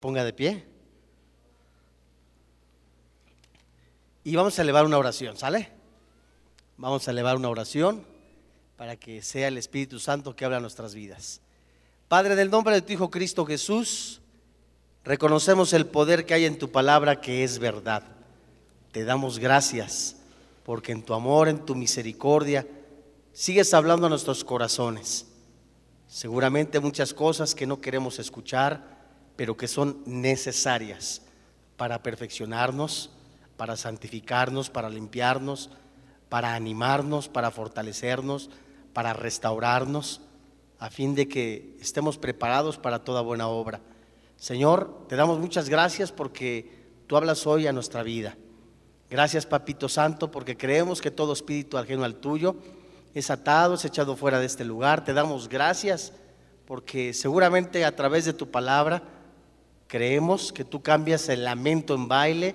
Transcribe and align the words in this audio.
Ponga 0.00 0.24
de 0.24 0.32
pie. 0.32 0.66
Y 4.24 4.34
vamos 4.36 4.58
a 4.58 4.62
elevar 4.62 4.84
una 4.84 4.98
oración, 4.98 5.36
¿sale? 5.36 5.70
Vamos 6.76 7.06
a 7.06 7.10
elevar 7.10 7.36
una 7.36 7.48
oración 7.48 8.04
para 8.76 8.96
que 8.96 9.20
sea 9.22 9.48
el 9.48 9.58
Espíritu 9.58 9.98
Santo 9.98 10.34
que 10.34 10.44
habla 10.44 10.56
en 10.56 10.62
nuestras 10.62 10.94
vidas. 10.94 11.40
Padre, 12.08 12.34
del 12.34 12.50
nombre 12.50 12.74
de 12.74 12.82
tu 12.82 12.92
Hijo 12.92 13.10
Cristo 13.10 13.44
Jesús, 13.44 14.20
reconocemos 15.04 15.72
el 15.74 15.86
poder 15.86 16.24
que 16.24 16.34
hay 16.34 16.46
en 16.46 16.58
tu 16.58 16.70
palabra 16.70 17.20
que 17.20 17.44
es 17.44 17.58
verdad. 17.58 18.02
Te 18.92 19.04
damos 19.04 19.38
gracias 19.38 20.16
porque 20.64 20.92
en 20.92 21.02
tu 21.02 21.14
amor, 21.14 21.48
en 21.48 21.64
tu 21.64 21.74
misericordia, 21.74 22.66
sigues 23.32 23.74
hablando 23.74 24.06
a 24.06 24.10
nuestros 24.10 24.44
corazones. 24.44 25.26
Seguramente 26.08 26.80
muchas 26.80 27.14
cosas 27.14 27.54
que 27.54 27.66
no 27.66 27.80
queremos 27.80 28.18
escuchar, 28.18 28.99
pero 29.40 29.56
que 29.56 29.68
son 29.68 30.02
necesarias 30.04 31.22
para 31.78 32.02
perfeccionarnos, 32.02 33.08
para 33.56 33.74
santificarnos, 33.74 34.68
para 34.68 34.90
limpiarnos, 34.90 35.70
para 36.28 36.54
animarnos, 36.54 37.30
para 37.30 37.50
fortalecernos, 37.50 38.50
para 38.92 39.14
restaurarnos, 39.14 40.20
a 40.78 40.90
fin 40.90 41.14
de 41.14 41.26
que 41.26 41.74
estemos 41.80 42.18
preparados 42.18 42.76
para 42.76 43.02
toda 43.02 43.22
buena 43.22 43.48
obra. 43.48 43.80
Señor, 44.36 45.06
te 45.08 45.16
damos 45.16 45.38
muchas 45.38 45.70
gracias 45.70 46.12
porque 46.12 46.90
tú 47.06 47.16
hablas 47.16 47.46
hoy 47.46 47.66
a 47.66 47.72
nuestra 47.72 48.02
vida. 48.02 48.36
Gracias, 49.08 49.46
Papito 49.46 49.88
Santo, 49.88 50.30
porque 50.30 50.58
creemos 50.58 51.00
que 51.00 51.10
todo 51.10 51.32
espíritu 51.32 51.78
ajeno 51.78 52.04
al 52.04 52.16
tuyo 52.16 52.56
es 53.14 53.30
atado, 53.30 53.76
es 53.76 53.86
echado 53.86 54.16
fuera 54.16 54.38
de 54.38 54.44
este 54.44 54.66
lugar. 54.66 55.02
Te 55.02 55.14
damos 55.14 55.48
gracias 55.48 56.12
porque 56.66 57.14
seguramente 57.14 57.86
a 57.86 57.96
través 57.96 58.26
de 58.26 58.34
tu 58.34 58.50
palabra 58.50 59.02
creemos 59.90 60.52
que 60.52 60.64
tú 60.64 60.82
cambias 60.82 61.28
el 61.28 61.42
lamento 61.42 61.96
en 61.96 62.06
baile, 62.06 62.54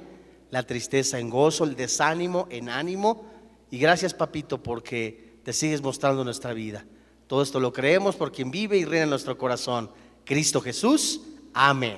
la 0.52 0.64
tristeza 0.64 1.20
en 1.20 1.30
gozo, 1.30 1.66
el 1.66 1.76
desánimo 1.76 2.48
en 2.50 2.70
ánimo. 2.70 3.26
Y 3.70 3.78
gracias, 3.78 4.14
papito, 4.14 4.64
porque 4.64 5.36
te 5.44 5.52
sigues 5.52 5.82
mostrando 5.82 6.24
nuestra 6.24 6.54
vida. 6.54 6.86
Todo 7.28 7.44
esto 7.44 7.60
lo 7.60 7.74
creemos 7.74 8.16
por 8.16 8.32
quien 8.32 8.52
vive 8.52 8.78
y 8.78 8.86
reina 8.86 9.04
en 9.04 9.10
nuestro 9.10 9.38
corazón. 9.38 9.92
Cristo 10.24 10.62
Jesús. 10.62 11.24
Amén. 11.54 11.98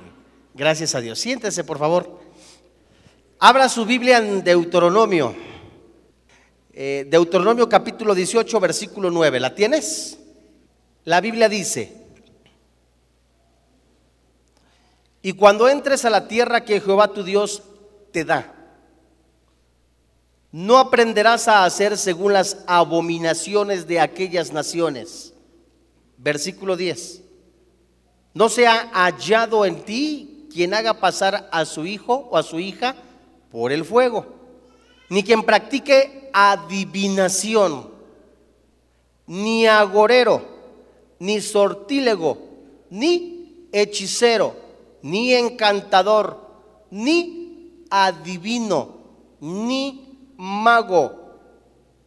Gracias 0.56 0.96
a 0.96 1.02
Dios. 1.02 1.20
Siéntese, 1.20 1.64
por 1.64 1.78
favor. 1.78 2.20
Abra 3.38 3.70
su 3.70 3.86
Biblia 3.86 4.18
en 4.18 4.44
Deuteronomio. 4.44 5.36
Eh, 6.74 7.06
Deuteronomio 7.08 7.70
capítulo 7.70 8.16
18, 8.16 8.60
versículo 8.60 9.12
9. 9.12 9.40
¿La 9.40 9.54
tienes? 9.54 10.18
La 11.04 11.22
Biblia 11.22 11.48
dice, 11.48 12.07
y 15.28 15.34
cuando 15.34 15.68
entres 15.68 16.06
a 16.06 16.10
la 16.10 16.30
tierra 16.30 16.64
que 16.64 16.80
Jehová 16.80 17.10
tu 17.10 17.22
Dios 17.22 17.62
te 18.14 18.24
da, 18.24 18.56
no 20.54 20.78
aprenderás 20.78 21.50
a 21.50 21.66
hacer 21.66 21.98
según 21.98 22.32
las 22.32 22.64
abominaciones 22.66 23.88
de 23.88 24.00
aquellas 24.00 24.54
naciones. 24.54 25.34
Versículo 26.18 26.78
10. 26.78 27.24
No 28.34 28.48
sea 28.48 28.90
hallado 28.94 29.66
en 29.66 29.84
ti 29.84 30.48
quien 30.50 30.74
haga 30.74 30.94
pasar 30.94 31.50
a 31.52 31.66
su 31.66 31.86
hijo 31.86 32.30
o 32.32 32.38
a 32.38 32.44
su 32.44 32.62
hija 32.62 32.96
por 33.52 33.74
el 33.74 33.84
fuego, 33.84 34.28
ni 35.10 35.24
quien 35.24 35.44
practique 35.44 36.30
adivinación, 36.32 37.90
ni 39.26 39.68
agorero, 39.68 40.42
ni 41.20 41.42
sortílego, 41.42 42.38
ni 42.90 43.68
hechicero, 43.74 44.67
ni 45.08 45.34
encantador, 45.34 46.38
ni 46.92 47.86
adivino, 47.90 48.98
ni 49.40 50.34
mago, 50.36 51.40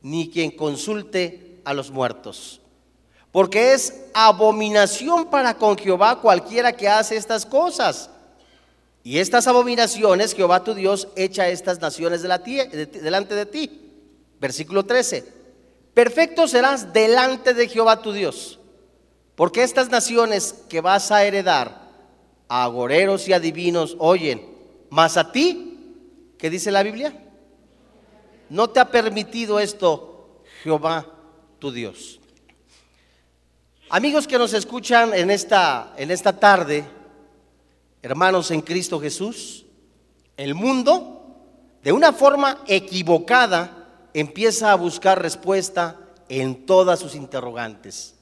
ni 0.02 0.28
quien 0.28 0.50
consulte 0.50 1.62
a 1.64 1.72
los 1.72 1.90
muertos. 1.90 2.60
Porque 3.32 3.72
es 3.72 4.02
abominación 4.12 5.30
para 5.30 5.54
con 5.54 5.78
Jehová 5.78 6.20
cualquiera 6.20 6.72
que 6.72 6.88
hace 6.88 7.16
estas 7.16 7.46
cosas. 7.46 8.10
Y 9.02 9.16
estas 9.16 9.46
abominaciones 9.46 10.34
Jehová 10.34 10.62
tu 10.62 10.74
Dios 10.74 11.08
echa 11.16 11.44
a 11.44 11.48
estas 11.48 11.80
naciones 11.80 12.20
de 12.20 12.28
la 12.28 12.38
delante 12.38 13.34
de 13.34 13.46
ti. 13.46 13.80
Versículo 14.38 14.84
13. 14.84 15.24
Perfecto 15.94 16.46
serás 16.46 16.92
delante 16.92 17.54
de 17.54 17.66
Jehová 17.66 18.02
tu 18.02 18.12
Dios. 18.12 18.58
Porque 19.36 19.62
estas 19.62 19.88
naciones 19.88 20.54
que 20.68 20.82
vas 20.82 21.10
a 21.10 21.24
heredar, 21.24 21.79
agoreros 22.50 23.28
y 23.28 23.32
adivinos, 23.32 23.94
oyen, 24.00 24.44
mas 24.90 25.16
a 25.16 25.30
ti, 25.30 26.34
¿qué 26.36 26.50
dice 26.50 26.72
la 26.72 26.82
Biblia? 26.82 27.16
No 28.48 28.70
te 28.70 28.80
ha 28.80 28.90
permitido 28.90 29.60
esto 29.60 30.42
Jehová 30.64 31.06
tu 31.60 31.70
Dios. 31.70 32.18
Amigos 33.88 34.26
que 34.26 34.36
nos 34.36 34.52
escuchan 34.52 35.14
en 35.14 35.30
esta, 35.30 35.94
en 35.96 36.10
esta 36.10 36.40
tarde, 36.40 36.84
hermanos 38.02 38.50
en 38.50 38.62
Cristo 38.62 38.98
Jesús, 38.98 39.64
el 40.36 40.56
mundo, 40.56 41.36
de 41.84 41.92
una 41.92 42.12
forma 42.12 42.64
equivocada, 42.66 44.08
empieza 44.12 44.72
a 44.72 44.76
buscar 44.76 45.22
respuesta 45.22 46.00
en 46.28 46.66
todas 46.66 46.98
sus 46.98 47.14
interrogantes, 47.14 48.16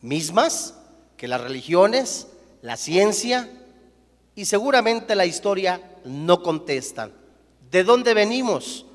mismas 0.00 0.78
que 1.18 1.28
las 1.28 1.42
religiones, 1.42 2.28
la 2.62 2.78
ciencia 2.78 3.50
y 4.36 4.44
seguramente 4.44 5.16
la 5.16 5.26
historia 5.26 5.80
no 6.04 6.42
contestan. 6.42 7.12
¿De 7.70 7.82
dónde 7.82 8.14
venimos? 8.14 8.86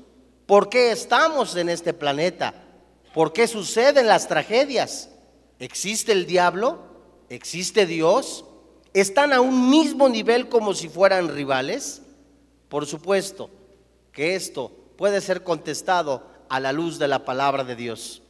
¿Por 0.46 0.70
qué 0.70 0.92
estamos 0.92 1.56
en 1.56 1.68
este 1.68 1.92
planeta? 1.92 2.54
¿Por 3.12 3.32
qué 3.32 3.46
suceden 3.46 4.06
las 4.06 4.28
tragedias? 4.28 5.10
¿Existe 5.58 6.12
el 6.12 6.26
diablo? 6.26 6.78
¿Existe 7.28 7.86
Dios? 7.86 8.44
¿Están 8.94 9.32
a 9.32 9.40
un 9.40 9.68
mismo 9.68 10.08
nivel 10.08 10.48
como 10.48 10.74
si 10.74 10.88
fueran 10.88 11.28
rivales? 11.28 12.02
Por 12.68 12.86
supuesto 12.86 13.50
que 14.12 14.36
esto 14.36 14.70
puede 14.96 15.20
ser 15.20 15.42
contestado 15.42 16.24
a 16.48 16.60
la 16.60 16.72
luz 16.72 16.98
de 16.98 17.08
la 17.08 17.24
palabra 17.24 17.64
de 17.64 17.74
Dios. 17.74 18.22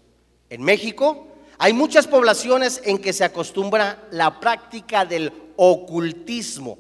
En 0.48 0.62
México 0.62 1.26
hay 1.58 1.74
muchas 1.74 2.06
poblaciones 2.06 2.80
en 2.84 2.98
que 2.98 3.12
se 3.12 3.24
acostumbra 3.24 4.08
la 4.10 4.40
práctica 4.40 5.04
del 5.04 5.32
ocultismo, 5.56 6.78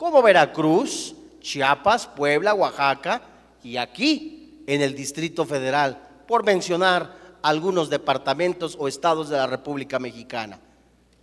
como 0.00 0.22
Veracruz, 0.22 1.14
Chiapas, 1.42 2.06
Puebla, 2.06 2.54
Oaxaca 2.54 3.20
y 3.62 3.76
aquí 3.76 4.62
en 4.66 4.80
el 4.80 4.94
Distrito 4.94 5.44
Federal, 5.44 6.00
por 6.26 6.42
mencionar 6.42 7.14
algunos 7.42 7.90
departamentos 7.90 8.78
o 8.80 8.88
estados 8.88 9.28
de 9.28 9.36
la 9.36 9.46
República 9.46 9.98
Mexicana. 9.98 10.58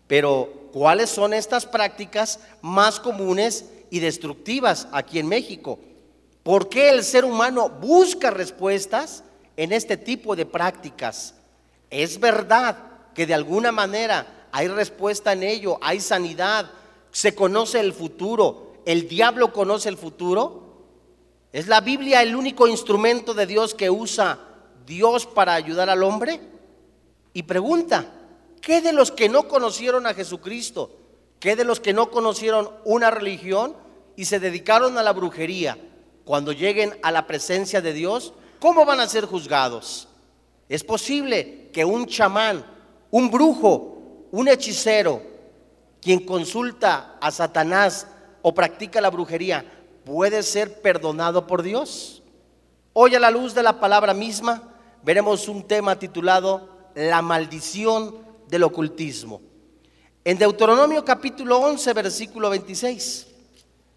Pero, 0.06 0.70
¿cuáles 0.72 1.10
son 1.10 1.34
estas 1.34 1.66
prácticas 1.66 2.40
más 2.62 3.00
comunes 3.00 3.66
y 3.90 3.98
destructivas 3.98 4.88
aquí 4.92 5.18
en 5.18 5.28
México? 5.28 5.80
¿Por 6.44 6.70
qué 6.70 6.92
el 6.92 7.04
ser 7.04 7.26
humano 7.26 7.70
busca 7.70 8.30
respuestas 8.30 9.24
en 9.56 9.72
este 9.72 9.98
tipo 9.98 10.36
de 10.36 10.46
prácticas? 10.46 11.34
Es 11.90 12.20
verdad 12.20 12.78
que 13.16 13.26
de 13.26 13.34
alguna 13.34 13.72
manera 13.72 14.48
hay 14.52 14.68
respuesta 14.68 15.34
en 15.34 15.42
ello, 15.42 15.80
hay 15.82 16.00
sanidad, 16.00 16.70
se 17.12 17.34
conoce 17.34 17.80
el 17.80 17.94
futuro, 17.94 18.67
el 18.92 19.08
diablo 19.08 19.54
conoce 19.54 19.90
el 19.90 19.98
futuro. 19.98 20.64
¿Es 21.54 21.68
la 21.68 21.82
Biblia 21.82 22.24
el 22.24 22.36
único 22.36 22.68
instrumento 22.68 23.34
de 23.34 23.46
Dios 23.46 23.74
que 23.74 23.90
usa 23.90 24.40
Dios 24.86 25.26
para 25.26 25.54
ayudar 25.54 25.90
al 25.90 26.04
hombre? 26.04 26.40
Y 27.34 27.44
pregunta, 27.44 28.14
¿Qué 28.68 28.82
de 28.82 28.92
los 28.92 29.12
que 29.12 29.30
no 29.30 29.48
conocieron 29.48 30.08
a 30.08 30.14
Jesucristo? 30.14 30.92
¿Qué 31.40 31.56
de 31.56 31.64
los 31.64 31.80
que 31.80 31.94
no 31.94 32.12
conocieron 32.12 32.70
una 32.84 33.12
religión 33.12 33.76
y 34.18 34.26
se 34.26 34.42
dedicaron 34.42 34.98
a 34.98 35.04
la 35.04 35.14
brujería? 35.14 35.78
Cuando 36.26 36.52
lleguen 36.52 37.00
a 37.02 37.12
la 37.12 37.28
presencia 37.28 37.80
de 37.80 37.94
Dios, 37.94 38.34
¿cómo 38.60 38.84
van 38.86 39.00
a 39.00 39.08
ser 39.08 39.26
juzgados? 39.26 40.10
Es 40.68 40.84
posible 40.84 41.70
que 41.72 41.86
un 41.86 42.08
chamán, 42.08 42.66
un 43.10 43.32
brujo, 43.32 44.28
un 44.32 44.50
hechicero, 44.50 45.22
quien 46.02 46.26
consulta 46.26 47.18
a 47.22 47.32
Satanás 47.32 48.08
o 48.48 48.54
practica 48.54 49.02
la 49.02 49.10
brujería, 49.10 49.66
puede 50.06 50.42
ser 50.42 50.82
perdonado 50.82 51.46
por 51.48 51.64
Dios. 51.64 52.24
Hoy 52.94 53.14
a 53.14 53.20
la 53.20 53.30
luz 53.30 53.54
de 53.54 53.62
la 53.62 53.82
palabra 53.82 54.14
misma 54.14 54.64
veremos 55.04 55.50
un 55.50 55.68
tema 55.68 56.00
titulado 56.00 56.70
La 56.96 57.22
maldición 57.22 58.16
del 58.48 58.64
ocultismo. 58.64 59.42
En 60.24 60.38
Deuteronomio 60.38 61.04
capítulo 61.04 61.58
11, 61.58 61.92
versículo 61.92 62.50
26, 62.50 63.28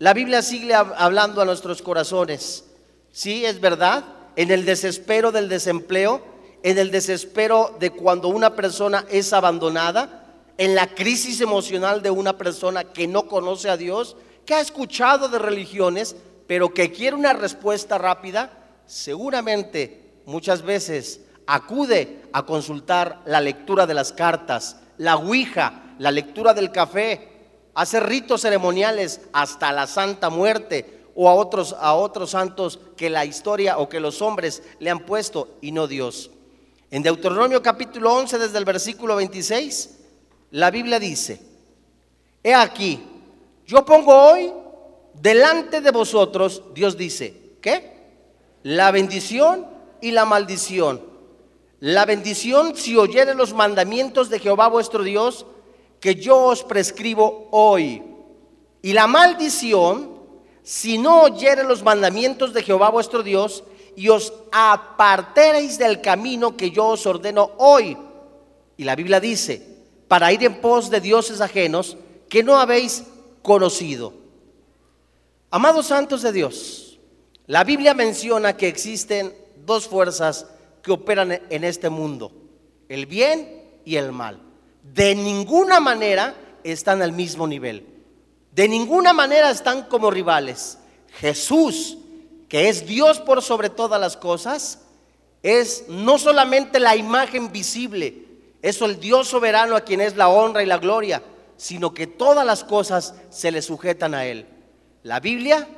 la 0.00 0.14
Biblia 0.14 0.42
sigue 0.42 0.74
hablando 0.74 1.40
a 1.40 1.44
nuestros 1.44 1.80
corazones. 1.80 2.64
Sí, 3.12 3.44
es 3.44 3.60
verdad, 3.60 4.04
en 4.34 4.50
el 4.50 4.64
desespero 4.64 5.30
del 5.30 5.48
desempleo, 5.48 6.22
en 6.64 6.76
el 6.76 6.90
desespero 6.90 7.76
de 7.78 7.90
cuando 7.90 8.26
una 8.26 8.56
persona 8.56 9.06
es 9.10 9.32
abandonada, 9.32 10.26
en 10.58 10.74
la 10.74 10.88
crisis 10.88 11.40
emocional 11.40 12.02
de 12.02 12.10
una 12.10 12.36
persona 12.36 12.82
que 12.82 13.06
no 13.06 13.28
conoce 13.28 13.70
a 13.70 13.76
Dios, 13.76 14.16
que 14.50 14.56
ha 14.56 14.60
escuchado 14.60 15.28
de 15.28 15.38
religiones, 15.38 16.16
pero 16.48 16.74
que 16.74 16.90
quiere 16.90 17.14
una 17.14 17.32
respuesta 17.32 17.98
rápida, 17.98 18.50
seguramente 18.84 20.22
muchas 20.26 20.62
veces 20.62 21.20
acude 21.46 22.22
a 22.32 22.44
consultar 22.44 23.22
la 23.26 23.40
lectura 23.40 23.86
de 23.86 23.94
las 23.94 24.12
cartas, 24.12 24.78
la 24.98 25.14
Ouija, 25.14 25.94
la 26.00 26.10
lectura 26.10 26.52
del 26.52 26.72
café, 26.72 27.28
hace 27.74 28.00
ritos 28.00 28.40
ceremoniales 28.40 29.20
hasta 29.32 29.70
la 29.70 29.86
Santa 29.86 30.30
Muerte 30.30 31.04
o 31.14 31.28
a 31.28 31.34
otros, 31.34 31.76
a 31.78 31.94
otros 31.94 32.30
santos 32.30 32.80
que 32.96 33.08
la 33.08 33.24
historia 33.24 33.78
o 33.78 33.88
que 33.88 34.00
los 34.00 34.20
hombres 34.20 34.64
le 34.80 34.90
han 34.90 35.06
puesto 35.06 35.58
y 35.60 35.70
no 35.70 35.86
Dios. 35.86 36.28
En 36.90 37.04
Deuteronomio 37.04 37.62
capítulo 37.62 38.12
11, 38.16 38.36
desde 38.36 38.58
el 38.58 38.64
versículo 38.64 39.14
26, 39.14 39.90
la 40.50 40.72
Biblia 40.72 40.98
dice, 40.98 41.40
he 42.42 42.52
aquí, 42.52 43.19
yo 43.70 43.84
pongo 43.84 44.12
hoy 44.12 44.52
delante 45.14 45.80
de 45.80 45.92
vosotros, 45.92 46.60
Dios 46.74 46.96
dice, 46.96 47.52
¿qué? 47.62 47.92
La 48.64 48.90
bendición 48.90 49.64
y 50.00 50.10
la 50.10 50.24
maldición. 50.24 51.00
La 51.78 52.04
bendición 52.04 52.74
si 52.74 52.96
oyere 52.96 53.32
los 53.36 53.54
mandamientos 53.54 54.28
de 54.28 54.40
Jehová 54.40 54.66
vuestro 54.66 55.04
Dios, 55.04 55.46
que 56.00 56.16
yo 56.16 56.46
os 56.46 56.64
prescribo 56.64 57.46
hoy. 57.52 58.02
Y 58.82 58.92
la 58.92 59.06
maldición 59.06 60.18
si 60.64 60.98
no 60.98 61.22
oyere 61.22 61.62
los 61.62 61.84
mandamientos 61.84 62.52
de 62.52 62.64
Jehová 62.64 62.90
vuestro 62.90 63.22
Dios, 63.22 63.62
y 63.94 64.08
os 64.08 64.32
apartaréis 64.50 65.78
del 65.78 66.00
camino 66.00 66.56
que 66.56 66.72
yo 66.72 66.88
os 66.88 67.06
ordeno 67.06 67.52
hoy. 67.58 67.96
Y 68.76 68.82
la 68.82 68.96
Biblia 68.96 69.20
dice, 69.20 69.64
para 70.08 70.32
ir 70.32 70.42
en 70.42 70.60
pos 70.60 70.90
de 70.90 71.00
dioses 71.00 71.40
ajenos 71.40 71.96
que 72.28 72.42
no 72.42 72.58
habéis 72.58 73.04
conocido. 73.42 74.14
Amados 75.50 75.86
santos 75.86 76.22
de 76.22 76.32
Dios, 76.32 76.98
la 77.46 77.64
Biblia 77.64 77.94
menciona 77.94 78.56
que 78.56 78.68
existen 78.68 79.34
dos 79.66 79.88
fuerzas 79.88 80.46
que 80.82 80.92
operan 80.92 81.40
en 81.50 81.64
este 81.64 81.90
mundo, 81.90 82.32
el 82.88 83.06
bien 83.06 83.62
y 83.84 83.96
el 83.96 84.12
mal. 84.12 84.40
De 84.82 85.14
ninguna 85.14 85.80
manera 85.80 86.34
están 86.64 87.02
al 87.02 87.12
mismo 87.12 87.46
nivel. 87.46 87.86
De 88.52 88.68
ninguna 88.68 89.12
manera 89.12 89.50
están 89.50 89.84
como 89.84 90.10
rivales. 90.10 90.78
Jesús 91.18 91.98
que 92.50 92.68
es 92.68 92.84
Dios 92.84 93.20
por 93.20 93.42
sobre 93.42 93.70
todas 93.70 94.00
las 94.00 94.16
cosas, 94.16 94.80
es 95.40 95.84
no 95.88 96.18
solamente 96.18 96.80
la 96.80 96.96
imagen 96.96 97.52
visible, 97.52 98.26
eso 98.60 98.86
el 98.86 98.98
Dios 98.98 99.28
soberano 99.28 99.76
a 99.76 99.82
quien 99.82 100.00
es 100.00 100.16
la 100.16 100.28
honra 100.28 100.60
y 100.64 100.66
la 100.66 100.78
gloria, 100.78 101.22
sino 101.60 101.92
que 101.92 102.06
todas 102.06 102.46
las 102.46 102.64
cosas 102.64 103.12
se 103.28 103.50
le 103.50 103.60
sujetan 103.60 104.14
a 104.14 104.24
Él. 104.24 104.46
La 105.02 105.20
Biblia 105.20 105.68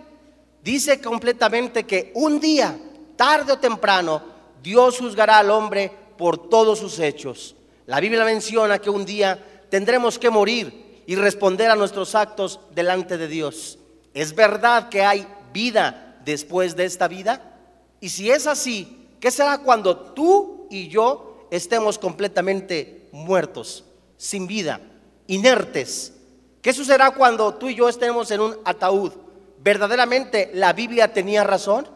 dice 0.62 1.00
completamente 1.00 1.82
que 1.82 2.12
un 2.14 2.38
día, 2.38 2.79
tarde 3.17 3.55
o 3.55 3.58
temprano, 3.58 4.23
Dios 4.62 5.00
juzgará 5.00 5.38
al 5.38 5.50
hombre 5.50 5.90
por 6.17 6.49
todos 6.49 6.79
sus 6.79 7.00
hechos. 7.00 7.56
La 7.87 7.99
Biblia 7.99 8.25
menciona 8.25 8.79
que 8.79 8.90
un 8.90 9.05
día 9.05 9.67
tendremos 9.70 10.20
que 10.20 10.31
morir 10.31 11.02
y 11.05 11.17
responder 11.17 11.69
a 11.69 11.75
nuestros 11.75 12.14
actos 12.14 12.61
delante 12.73 13.19
de 13.19 13.26
Dios. 13.26 13.76
Es 14.14 14.37
verdad 14.37 14.88
que 14.88 15.02
hay 15.02 15.26
vida 15.52 16.20
después 16.25 16.76
de 16.76 16.85
esta 16.85 17.08
vida? 17.08 17.58
Y 18.00 18.08
si 18.11 18.31
es 18.31 18.46
así, 18.46 19.08
¿qué 19.19 19.32
será 19.32 19.58
cuando 19.58 19.96
tú 19.96 20.69
y 20.70 20.87
yo 20.87 21.49
estemos 21.50 21.99
completamente 21.99 23.08
muertos, 23.11 23.85
sin 24.17 24.46
vida, 24.46 24.81
inertes? 25.32 26.12
¿Qué 26.61 26.73
sucederá 26.73 27.11
cuando 27.12 27.55
tú 27.55 27.69
y 27.69 27.75
yo 27.75 27.88
estemos 27.88 28.31
en 28.31 28.40
un 28.40 28.56
ataúd? 28.64 29.12
¿Verdaderamente 29.58 30.50
la 30.55 30.73
Biblia 30.73 31.12
tenía 31.12 31.43
razón? 31.43 31.88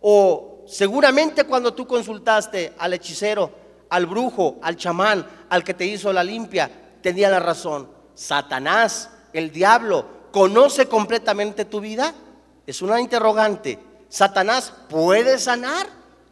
¿O 0.00 0.64
seguramente 0.66 1.44
cuando 1.44 1.72
tú 1.72 1.86
consultaste 1.86 2.74
al 2.78 2.92
hechicero, 2.94 3.50
al 3.88 4.06
brujo, 4.06 4.58
al 4.62 4.76
chamán, 4.76 5.26
al 5.48 5.62
que 5.62 5.74
te 5.74 5.86
hizo 5.86 6.12
la 6.12 6.24
limpia, 6.24 6.70
tenía 7.00 7.30
la 7.30 7.38
razón? 7.38 7.88
Satanás, 8.14 9.08
el 9.32 9.52
diablo, 9.52 10.04
conoce 10.32 10.86
completamente 10.86 11.64
tu 11.64 11.80
vida? 11.80 12.12
Es 12.66 12.82
una 12.82 13.00
interrogante. 13.00 13.78
¿Satanás 14.08 14.72
puede 14.88 15.38
sanar? 15.38 15.86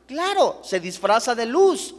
Claro, 0.06 0.61
se 0.64 0.81
disfraza 0.81 1.34
de 1.34 1.46
luz, 1.46 1.94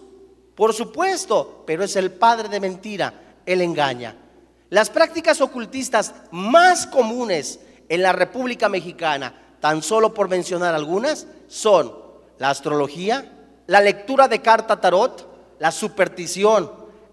por 0.53 0.73
supuesto, 0.73 1.63
pero 1.65 1.83
es 1.83 1.95
el 1.95 2.11
padre 2.11 2.49
de 2.49 2.59
mentira, 2.59 3.13
él 3.45 3.61
engaña. 3.61 4.15
Las 4.69 4.89
prácticas 4.89 5.41
ocultistas 5.41 6.13
más 6.31 6.85
comunes 6.85 7.59
en 7.87 8.03
la 8.03 8.11
República 8.11 8.69
Mexicana, 8.69 9.33
tan 9.59 9.81
solo 9.81 10.13
por 10.13 10.29
mencionar 10.29 10.75
algunas, 10.75 11.27
son 11.47 11.93
la 12.37 12.49
astrología, 12.51 13.31
la 13.67 13.81
lectura 13.81 14.27
de 14.27 14.41
carta 14.41 14.79
tarot, 14.79 15.57
la 15.59 15.71
superstición, 15.71 16.71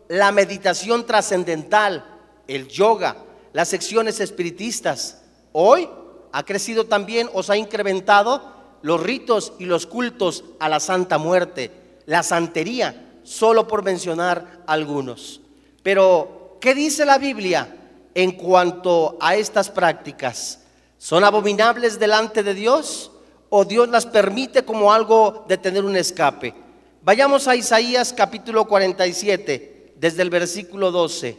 la 0.08 0.32
meditación 0.32 1.06
trascendental, 1.06 2.04
el 2.46 2.68
yoga, 2.68 3.16
las 3.52 3.68
secciones 3.68 4.20
espiritistas. 4.20 5.22
Hoy 5.52 5.88
ha 6.32 6.42
crecido 6.44 6.84
también 6.84 7.28
o 7.32 7.42
se 7.42 7.54
ha 7.54 7.56
incrementado 7.56 8.54
los 8.82 9.02
ritos 9.02 9.54
y 9.58 9.64
los 9.64 9.86
cultos 9.86 10.44
a 10.60 10.68
la 10.68 10.78
Santa 10.78 11.18
Muerte, 11.18 11.72
la 12.04 12.22
santería, 12.22 13.18
solo 13.24 13.66
por 13.66 13.82
mencionar 13.82 14.62
algunos. 14.66 15.40
Pero, 15.82 16.35
¿qué 16.60 16.74
dice 16.74 17.04
la 17.04 17.18
Biblia 17.18 17.74
en 18.14 18.32
cuanto 18.32 19.16
a 19.20 19.36
estas 19.36 19.70
prácticas? 19.70 20.60
¿Son 20.98 21.24
abominables 21.24 21.98
delante 21.98 22.42
de 22.42 22.54
Dios 22.54 23.10
o 23.48 23.64
Dios 23.64 23.88
las 23.88 24.06
permite 24.06 24.64
como 24.64 24.92
algo 24.92 25.44
de 25.48 25.58
tener 25.58 25.84
un 25.84 25.96
escape? 25.96 26.54
Vayamos 27.02 27.46
a 27.46 27.54
Isaías 27.54 28.12
capítulo 28.12 28.66
47, 28.66 29.94
desde 29.96 30.22
el 30.22 30.30
versículo 30.30 30.90
12, 30.90 31.36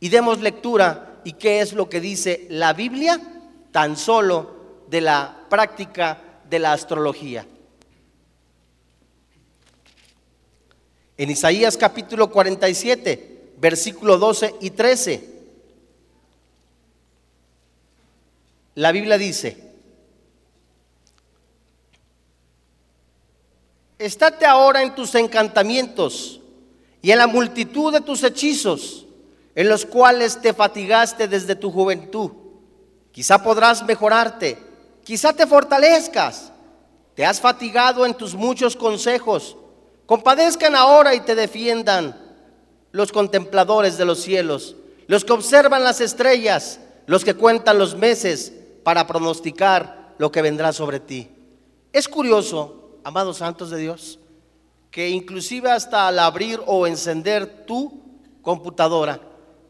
y 0.00 0.08
demos 0.08 0.40
lectura 0.40 1.20
y 1.24 1.32
qué 1.32 1.60
es 1.60 1.72
lo 1.72 1.88
que 1.88 2.00
dice 2.00 2.46
la 2.50 2.72
Biblia 2.72 3.20
tan 3.72 3.96
solo 3.96 4.84
de 4.88 5.00
la 5.00 5.46
práctica 5.48 6.40
de 6.48 6.58
la 6.60 6.72
astrología. 6.72 7.44
En 11.16 11.30
Isaías 11.30 11.76
capítulo 11.76 12.30
47, 12.30 13.33
versículo 13.64 14.18
12 14.18 14.56
y 14.60 14.70
13, 14.70 15.30
la 18.74 18.92
Biblia 18.92 19.16
dice, 19.16 19.56
estate 23.98 24.44
ahora 24.44 24.82
en 24.82 24.94
tus 24.94 25.14
encantamientos 25.14 26.40
y 27.00 27.10
en 27.10 27.18
la 27.18 27.26
multitud 27.26 27.90
de 27.90 28.02
tus 28.02 28.22
hechizos, 28.22 29.06
en 29.54 29.68
los 29.68 29.86
cuales 29.86 30.40
te 30.42 30.52
fatigaste 30.52 31.26
desde 31.26 31.56
tu 31.56 31.72
juventud 31.72 32.44
Quizá 33.14 33.40
podrás 33.40 33.84
mejorarte, 33.84 34.58
quizá 35.04 35.32
te 35.32 35.46
fortalezcas. 35.46 36.50
Te 37.14 37.24
has 37.24 37.40
fatigado 37.40 38.04
en 38.04 38.12
tus 38.12 38.34
muchos 38.34 38.74
consejos. 38.74 39.56
Compadezcan 40.04 40.74
ahora 40.74 41.14
y 41.14 41.20
te 41.20 41.36
defiendan 41.36 42.23
los 42.94 43.10
contempladores 43.10 43.98
de 43.98 44.04
los 44.04 44.20
cielos, 44.20 44.76
los 45.08 45.24
que 45.24 45.32
observan 45.32 45.82
las 45.82 46.00
estrellas, 46.00 46.78
los 47.06 47.24
que 47.24 47.34
cuentan 47.34 47.76
los 47.76 47.96
meses 47.96 48.52
para 48.84 49.04
pronosticar 49.04 50.14
lo 50.16 50.30
que 50.30 50.40
vendrá 50.40 50.72
sobre 50.72 51.00
ti. 51.00 51.28
Es 51.92 52.06
curioso, 52.06 53.00
amados 53.02 53.38
santos 53.38 53.70
de 53.70 53.78
Dios, 53.78 54.20
que 54.92 55.10
inclusive 55.10 55.72
hasta 55.72 56.06
al 56.06 56.20
abrir 56.20 56.60
o 56.66 56.86
encender 56.86 57.66
tu 57.66 58.00
computadora 58.42 59.20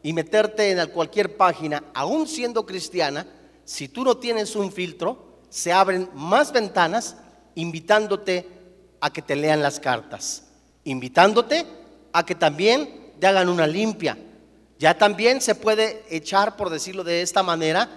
y 0.03 0.13
meterte 0.13 0.69
en 0.69 0.87
cualquier 0.91 1.35
página, 1.35 1.83
aún 1.95 2.27
siendo 2.27 2.63
cristiana, 2.63 3.25
si 3.63 3.87
tú 3.87 4.03
no 4.03 4.17
tienes 4.17 4.55
un 4.55 4.71
filtro, 4.71 5.39
se 5.49 5.73
abren 5.73 6.11
más 6.13 6.51
ventanas 6.51 7.17
invitándote 7.55 8.47
a 9.01 9.11
que 9.11 9.23
te 9.23 9.35
lean 9.35 9.63
las 9.63 9.79
cartas, 9.79 10.43
invitándote 10.83 11.65
a 12.13 12.23
que 12.23 12.35
también 12.35 13.04
te 13.19 13.27
hagan 13.27 13.49
una 13.49 13.67
limpia. 13.67 14.17
Ya 14.77 14.97
también 14.97 15.41
se 15.41 15.55
puede 15.55 16.03
echar, 16.09 16.57
por 16.57 16.69
decirlo 16.69 17.03
de 17.03 17.21
esta 17.21 17.43
manera, 17.43 17.89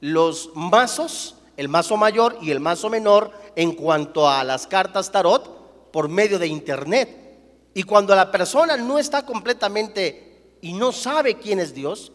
los 0.00 0.50
mazos, 0.54 1.36
el 1.56 1.68
mazo 1.68 1.96
mayor 1.96 2.38
y 2.40 2.50
el 2.50 2.60
mazo 2.60 2.90
menor 2.90 3.32
en 3.56 3.72
cuanto 3.72 4.28
a 4.28 4.44
las 4.44 4.66
cartas 4.66 5.10
tarot 5.10 5.90
por 5.90 6.08
medio 6.08 6.38
de 6.38 6.46
internet. 6.46 7.24
Y 7.74 7.82
cuando 7.82 8.14
la 8.14 8.30
persona 8.30 8.76
no 8.76 8.98
está 8.98 9.24
completamente 9.26 10.56
y 10.60 10.72
no 10.72 10.92
sabe 10.92 11.36
quién 11.36 11.58
es 11.58 11.74
Dios, 11.74 12.12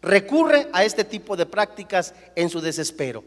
recurre 0.00 0.68
a 0.72 0.84
este 0.84 1.04
tipo 1.04 1.36
de 1.36 1.46
prácticas 1.46 2.14
en 2.36 2.48
su 2.48 2.60
desespero. 2.60 3.24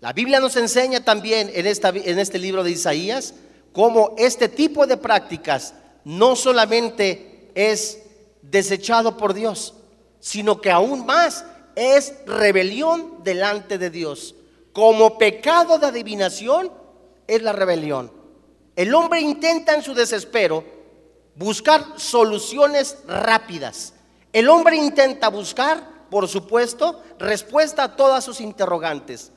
La 0.00 0.12
Biblia 0.12 0.40
nos 0.40 0.56
enseña 0.56 1.04
también 1.04 1.50
en, 1.54 1.66
esta, 1.66 1.90
en 1.90 2.18
este 2.18 2.38
libro 2.38 2.64
de 2.64 2.70
Isaías 2.70 3.34
cómo 3.72 4.14
este 4.18 4.48
tipo 4.48 4.86
de 4.86 4.96
prácticas 4.96 5.74
no 6.04 6.34
solamente 6.36 7.29
es 7.54 8.02
desechado 8.42 9.16
por 9.16 9.34
Dios, 9.34 9.74
sino 10.18 10.60
que 10.60 10.70
aún 10.70 11.06
más 11.06 11.44
es 11.74 12.14
rebelión 12.26 13.22
delante 13.22 13.78
de 13.78 13.90
Dios. 13.90 14.34
Como 14.72 15.18
pecado 15.18 15.78
de 15.78 15.86
adivinación 15.86 16.70
es 17.26 17.42
la 17.42 17.52
rebelión. 17.52 18.12
El 18.76 18.94
hombre 18.94 19.20
intenta 19.20 19.74
en 19.74 19.82
su 19.82 19.94
desespero 19.94 20.64
buscar 21.34 21.94
soluciones 21.96 22.98
rápidas. 23.06 23.94
El 24.32 24.48
hombre 24.48 24.76
intenta 24.76 25.28
buscar, 25.28 26.06
por 26.10 26.28
supuesto, 26.28 27.02
respuesta 27.18 27.84
a 27.84 27.96
todas 27.96 28.24
sus 28.24 28.40
interrogantes. 28.40 29.32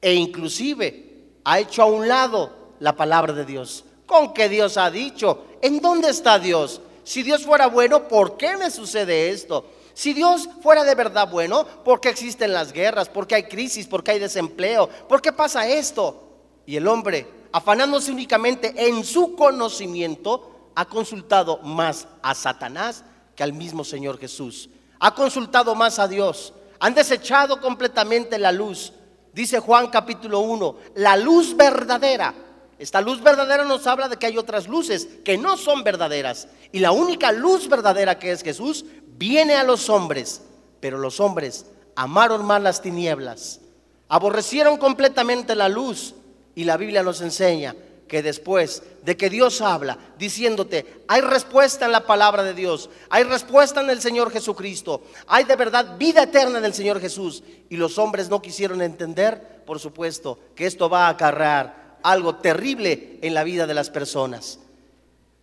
E 0.00 0.14
inclusive 0.14 1.38
ha 1.44 1.58
hecho 1.58 1.82
a 1.82 1.86
un 1.86 2.08
lado 2.08 2.74
la 2.78 2.94
palabra 2.94 3.32
de 3.32 3.44
Dios. 3.44 3.84
¿Con 4.06 4.34
qué 4.34 4.48
Dios 4.48 4.76
ha 4.76 4.90
dicho? 4.90 5.46
¿En 5.62 5.80
dónde 5.80 6.10
está 6.10 6.38
Dios? 6.38 6.80
Si 7.04 7.22
Dios 7.22 7.44
fuera 7.44 7.66
bueno, 7.66 8.08
¿por 8.08 8.36
qué 8.36 8.56
me 8.56 8.70
sucede 8.70 9.30
esto? 9.30 9.66
Si 9.92 10.12
Dios 10.12 10.48
fuera 10.60 10.82
de 10.82 10.94
verdad 10.94 11.30
bueno, 11.30 11.64
¿por 11.84 12.00
qué 12.00 12.08
existen 12.08 12.52
las 12.52 12.72
guerras? 12.72 13.08
¿Por 13.08 13.26
qué 13.26 13.36
hay 13.36 13.42
crisis? 13.44 13.86
¿Por 13.86 14.02
qué 14.02 14.12
hay 14.12 14.18
desempleo? 14.18 14.88
¿Por 15.08 15.22
qué 15.22 15.32
pasa 15.32 15.68
esto? 15.68 16.20
Y 16.66 16.76
el 16.76 16.88
hombre, 16.88 17.28
afanándose 17.52 18.10
únicamente 18.10 18.74
en 18.88 19.04
su 19.04 19.36
conocimiento, 19.36 20.70
ha 20.74 20.86
consultado 20.86 21.58
más 21.58 22.08
a 22.22 22.34
Satanás 22.34 23.04
que 23.36 23.44
al 23.44 23.52
mismo 23.52 23.84
Señor 23.84 24.18
Jesús. 24.18 24.68
Ha 24.98 25.14
consultado 25.14 25.74
más 25.74 25.98
a 25.98 26.08
Dios. 26.08 26.52
Han 26.80 26.94
desechado 26.94 27.60
completamente 27.60 28.38
la 28.38 28.50
luz. 28.50 28.92
Dice 29.32 29.58
Juan 29.58 29.88
capítulo 29.88 30.40
1, 30.40 30.76
la 30.96 31.16
luz 31.16 31.56
verdadera. 31.56 32.34
Esta 32.78 33.00
luz 33.00 33.22
verdadera 33.22 33.64
nos 33.64 33.86
habla 33.86 34.08
de 34.08 34.16
que 34.16 34.26
hay 34.26 34.38
otras 34.38 34.68
luces 34.68 35.08
que 35.24 35.38
no 35.38 35.56
son 35.56 35.84
verdaderas. 35.84 36.48
Y 36.72 36.80
la 36.80 36.92
única 36.92 37.32
luz 37.32 37.68
verdadera 37.68 38.18
que 38.18 38.32
es 38.32 38.42
Jesús 38.42 38.84
viene 39.16 39.54
a 39.54 39.64
los 39.64 39.88
hombres. 39.88 40.42
Pero 40.80 40.98
los 40.98 41.20
hombres 41.20 41.66
amaron 41.94 42.44
más 42.44 42.60
las 42.60 42.82
tinieblas. 42.82 43.60
Aborrecieron 44.08 44.76
completamente 44.76 45.54
la 45.54 45.68
luz. 45.68 46.14
Y 46.54 46.64
la 46.64 46.76
Biblia 46.76 47.02
nos 47.02 47.20
enseña 47.20 47.74
que 48.08 48.22
después 48.22 48.82
de 49.02 49.16
que 49.16 49.30
Dios 49.30 49.60
habla 49.60 49.98
diciéndote, 50.18 51.04
hay 51.08 51.20
respuesta 51.20 51.86
en 51.86 51.92
la 51.92 52.06
palabra 52.06 52.42
de 52.42 52.54
Dios, 52.54 52.90
hay 53.08 53.24
respuesta 53.24 53.80
en 53.80 53.90
el 53.90 54.00
Señor 54.00 54.30
Jesucristo, 54.30 55.02
hay 55.26 55.44
de 55.44 55.56
verdad 55.56 55.96
vida 55.98 56.24
eterna 56.24 56.58
en 56.58 56.64
el 56.64 56.74
Señor 56.74 57.00
Jesús, 57.00 57.42
y 57.68 57.76
los 57.76 57.98
hombres 57.98 58.28
no 58.28 58.42
quisieron 58.42 58.82
entender, 58.82 59.64
por 59.66 59.80
supuesto, 59.80 60.38
que 60.54 60.66
esto 60.66 60.88
va 60.88 61.06
a 61.06 61.10
acarrear 61.10 61.83
algo 62.04 62.36
terrible 62.36 63.18
en 63.20 63.34
la 63.34 63.42
vida 63.42 63.66
de 63.66 63.74
las 63.74 63.90
personas. 63.90 64.60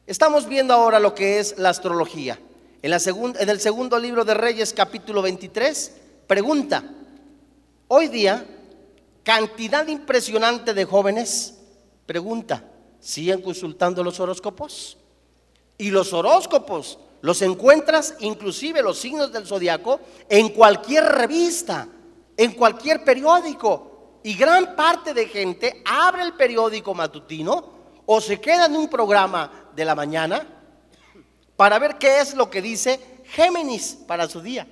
Estamos 0.07 0.47
viendo 0.47 0.73
ahora 0.73 1.01
lo 1.01 1.13
que 1.13 1.39
es 1.39 1.57
la 1.57 1.69
astrología. 1.69 2.39
En, 2.81 2.91
la 2.91 2.99
en 3.05 3.49
el 3.49 3.59
segundo 3.59 3.99
libro 3.99 4.23
de 4.23 4.33
Reyes, 4.33 4.73
capítulo 4.73 5.21
23, 5.21 5.91
pregunta, 6.25 6.83
hoy 7.89 8.07
día, 8.07 8.45
cantidad 9.23 9.85
impresionante 9.87 10.73
de 10.73 10.85
jóvenes 10.85 11.55
Pregunta, 12.11 12.61
¿siguen 12.99 13.41
consultando 13.41 14.03
los 14.03 14.19
horóscopos? 14.19 14.97
Y 15.77 15.91
los 15.91 16.11
horóscopos 16.11 16.99
los 17.21 17.41
encuentras, 17.41 18.15
inclusive 18.19 18.81
los 18.81 18.97
signos 18.97 19.31
del 19.31 19.47
zodiaco, 19.47 20.01
en 20.27 20.49
cualquier 20.49 21.05
revista, 21.05 21.87
en 22.35 22.51
cualquier 22.51 23.05
periódico. 23.05 23.90
Y 24.23 24.35
gran 24.35 24.75
parte 24.75 25.13
de 25.13 25.27
gente 25.27 25.81
abre 25.85 26.23
el 26.23 26.33
periódico 26.33 26.93
matutino 26.93 27.81
o 28.05 28.21
se 28.21 28.39
queda 28.39 28.65
en 28.65 28.75
un 28.75 28.87
programa 28.87 29.69
de 29.75 29.85
la 29.85 29.95
mañana 29.95 30.45
para 31.55 31.79
ver 31.79 31.97
qué 31.97 32.19
es 32.19 32.33
lo 32.33 32.49
que 32.49 32.61
dice 32.61 32.99
Géminis 33.25 33.97
para 34.07 34.27
su 34.27 34.41
día, 34.41 34.67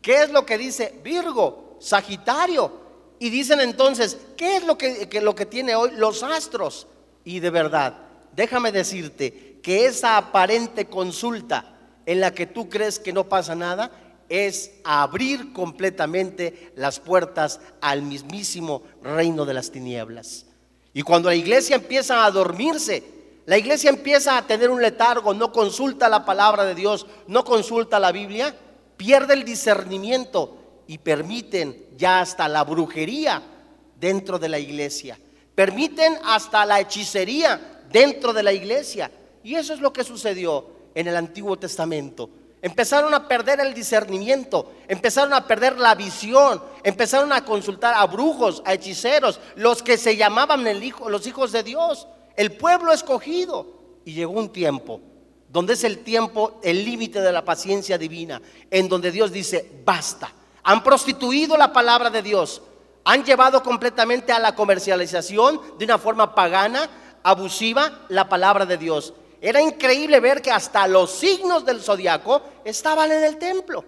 qué 0.00 0.22
es 0.22 0.30
lo 0.30 0.46
que 0.46 0.58
dice 0.58 1.00
Virgo, 1.02 1.76
Sagitario, 1.80 2.84
y 3.18 3.30
dicen 3.30 3.60
entonces, 3.60 4.18
¿qué 4.36 4.56
es 4.56 4.64
lo 4.64 4.76
que, 4.76 5.08
lo 5.22 5.34
que 5.34 5.46
tiene 5.46 5.74
hoy 5.74 5.92
los 5.92 6.22
astros? 6.22 6.86
Y 7.24 7.40
de 7.40 7.50
verdad, 7.50 7.96
déjame 8.34 8.72
decirte 8.72 9.60
que 9.62 9.86
esa 9.86 10.16
aparente 10.16 10.86
consulta 10.86 11.74
en 12.06 12.20
la 12.20 12.34
que 12.34 12.46
tú 12.46 12.68
crees 12.68 12.98
que 12.98 13.12
no 13.12 13.28
pasa 13.28 13.54
nada 13.54 13.90
es 14.28 14.72
abrir 14.84 15.52
completamente 15.52 16.72
las 16.76 17.00
puertas 17.00 17.60
al 17.80 18.02
mismísimo 18.02 18.82
reino 19.02 19.44
de 19.44 19.54
las 19.54 19.70
tinieblas. 19.70 20.46
Y 20.92 21.02
cuando 21.02 21.28
la 21.28 21.34
iglesia 21.34 21.76
empieza 21.76 22.24
a 22.24 22.30
dormirse, 22.30 23.02
la 23.46 23.58
iglesia 23.58 23.90
empieza 23.90 24.38
a 24.38 24.46
tener 24.46 24.70
un 24.70 24.80
letargo, 24.80 25.34
no 25.34 25.52
consulta 25.52 26.08
la 26.08 26.24
palabra 26.24 26.64
de 26.64 26.74
Dios, 26.74 27.06
no 27.26 27.44
consulta 27.44 27.98
la 27.98 28.12
Biblia, 28.12 28.56
pierde 28.96 29.34
el 29.34 29.44
discernimiento 29.44 30.56
y 30.86 30.98
permiten 30.98 31.86
ya 31.96 32.20
hasta 32.20 32.48
la 32.48 32.64
brujería 32.64 33.42
dentro 34.00 34.38
de 34.38 34.48
la 34.48 34.58
iglesia. 34.58 35.18
Permiten 35.54 36.16
hasta 36.24 36.64
la 36.64 36.80
hechicería 36.80 37.82
dentro 37.90 38.32
de 38.32 38.42
la 38.42 38.52
iglesia. 38.52 39.10
Y 39.42 39.56
eso 39.56 39.74
es 39.74 39.80
lo 39.80 39.92
que 39.92 40.04
sucedió 40.04 40.66
en 40.94 41.08
el 41.08 41.16
Antiguo 41.16 41.58
Testamento. 41.58 42.30
Empezaron 42.64 43.12
a 43.12 43.28
perder 43.28 43.60
el 43.60 43.74
discernimiento, 43.74 44.72
empezaron 44.88 45.34
a 45.34 45.46
perder 45.46 45.78
la 45.78 45.94
visión, 45.94 46.62
empezaron 46.82 47.30
a 47.32 47.44
consultar 47.44 47.92
a 47.94 48.06
brujos, 48.06 48.62
a 48.64 48.72
hechiceros, 48.72 49.38
los 49.54 49.82
que 49.82 49.98
se 49.98 50.16
llamaban 50.16 50.66
el 50.66 50.82
hijo, 50.82 51.10
los 51.10 51.26
hijos 51.26 51.52
de 51.52 51.62
Dios, 51.62 52.08
el 52.36 52.52
pueblo 52.52 52.92
escogido. 52.92 53.66
Y 54.06 54.14
llegó 54.14 54.32
un 54.32 54.50
tiempo 54.50 55.02
donde 55.48 55.74
es 55.74 55.84
el 55.84 55.98
tiempo, 55.98 56.58
el 56.62 56.84
límite 56.86 57.20
de 57.20 57.32
la 57.32 57.44
paciencia 57.44 57.98
divina, 57.98 58.40
en 58.70 58.88
donde 58.88 59.12
Dios 59.12 59.30
dice, 59.30 59.70
basta 59.84 60.32
han 60.64 60.82
prostituido 60.82 61.56
la 61.56 61.72
palabra 61.72 62.08
de 62.10 62.22
Dios, 62.22 62.62
han 63.04 63.22
llevado 63.22 63.62
completamente 63.62 64.32
a 64.32 64.38
la 64.38 64.54
comercialización 64.54 65.60
de 65.78 65.84
una 65.84 65.98
forma 65.98 66.34
pagana, 66.34 66.88
abusiva, 67.22 68.00
la 68.08 68.30
palabra 68.30 68.64
de 68.64 68.78
Dios. 68.78 69.12
Era 69.44 69.60
increíble 69.60 70.20
ver 70.20 70.40
que 70.40 70.50
hasta 70.50 70.88
los 70.88 71.10
signos 71.10 71.66
del 71.66 71.82
zodiaco 71.82 72.40
estaban 72.64 73.12
en 73.12 73.24
el 73.24 73.36
templo. 73.36 73.84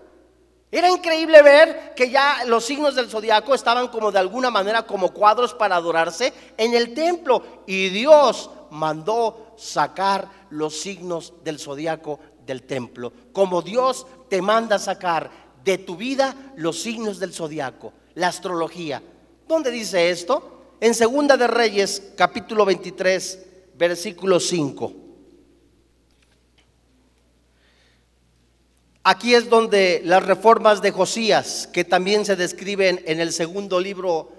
Era 0.70 0.90
increíble 0.90 1.40
ver 1.40 1.94
que 1.96 2.10
ya 2.10 2.44
los 2.44 2.66
signos 2.66 2.94
del 2.94 3.08
zodiaco 3.08 3.54
estaban 3.54 3.88
como 3.88 4.12
de 4.12 4.18
alguna 4.18 4.50
manera 4.50 4.82
como 4.82 5.14
cuadros 5.14 5.54
para 5.54 5.76
adorarse 5.76 6.30
en 6.58 6.74
el 6.74 6.92
templo. 6.92 7.42
Y 7.66 7.88
Dios 7.88 8.50
mandó 8.70 9.54
sacar 9.56 10.28
los 10.50 10.78
signos 10.78 11.32
del 11.42 11.58
zodiaco 11.58 12.20
del 12.44 12.64
templo. 12.64 13.10
Como 13.32 13.62
Dios 13.62 14.06
te 14.28 14.42
manda 14.42 14.78
sacar 14.78 15.30
de 15.64 15.78
tu 15.78 15.96
vida 15.96 16.36
los 16.56 16.82
signos 16.82 17.18
del 17.18 17.32
zodiaco, 17.32 17.94
la 18.12 18.28
astrología. 18.28 19.02
¿Dónde 19.48 19.70
dice 19.70 20.10
esto? 20.10 20.74
En 20.80 20.92
Segunda 20.92 21.38
de 21.38 21.46
Reyes, 21.46 22.12
capítulo 22.14 22.66
23, 22.66 23.46
versículo 23.74 24.38
5. 24.38 25.05
Aquí 29.08 29.36
es 29.36 29.48
donde 29.48 30.02
las 30.04 30.26
reformas 30.26 30.82
de 30.82 30.90
Josías, 30.90 31.68
que 31.72 31.84
también 31.84 32.24
se 32.24 32.34
describen 32.34 33.00
en 33.06 33.20
el 33.20 33.32
segundo 33.32 33.78
libro 33.78 34.32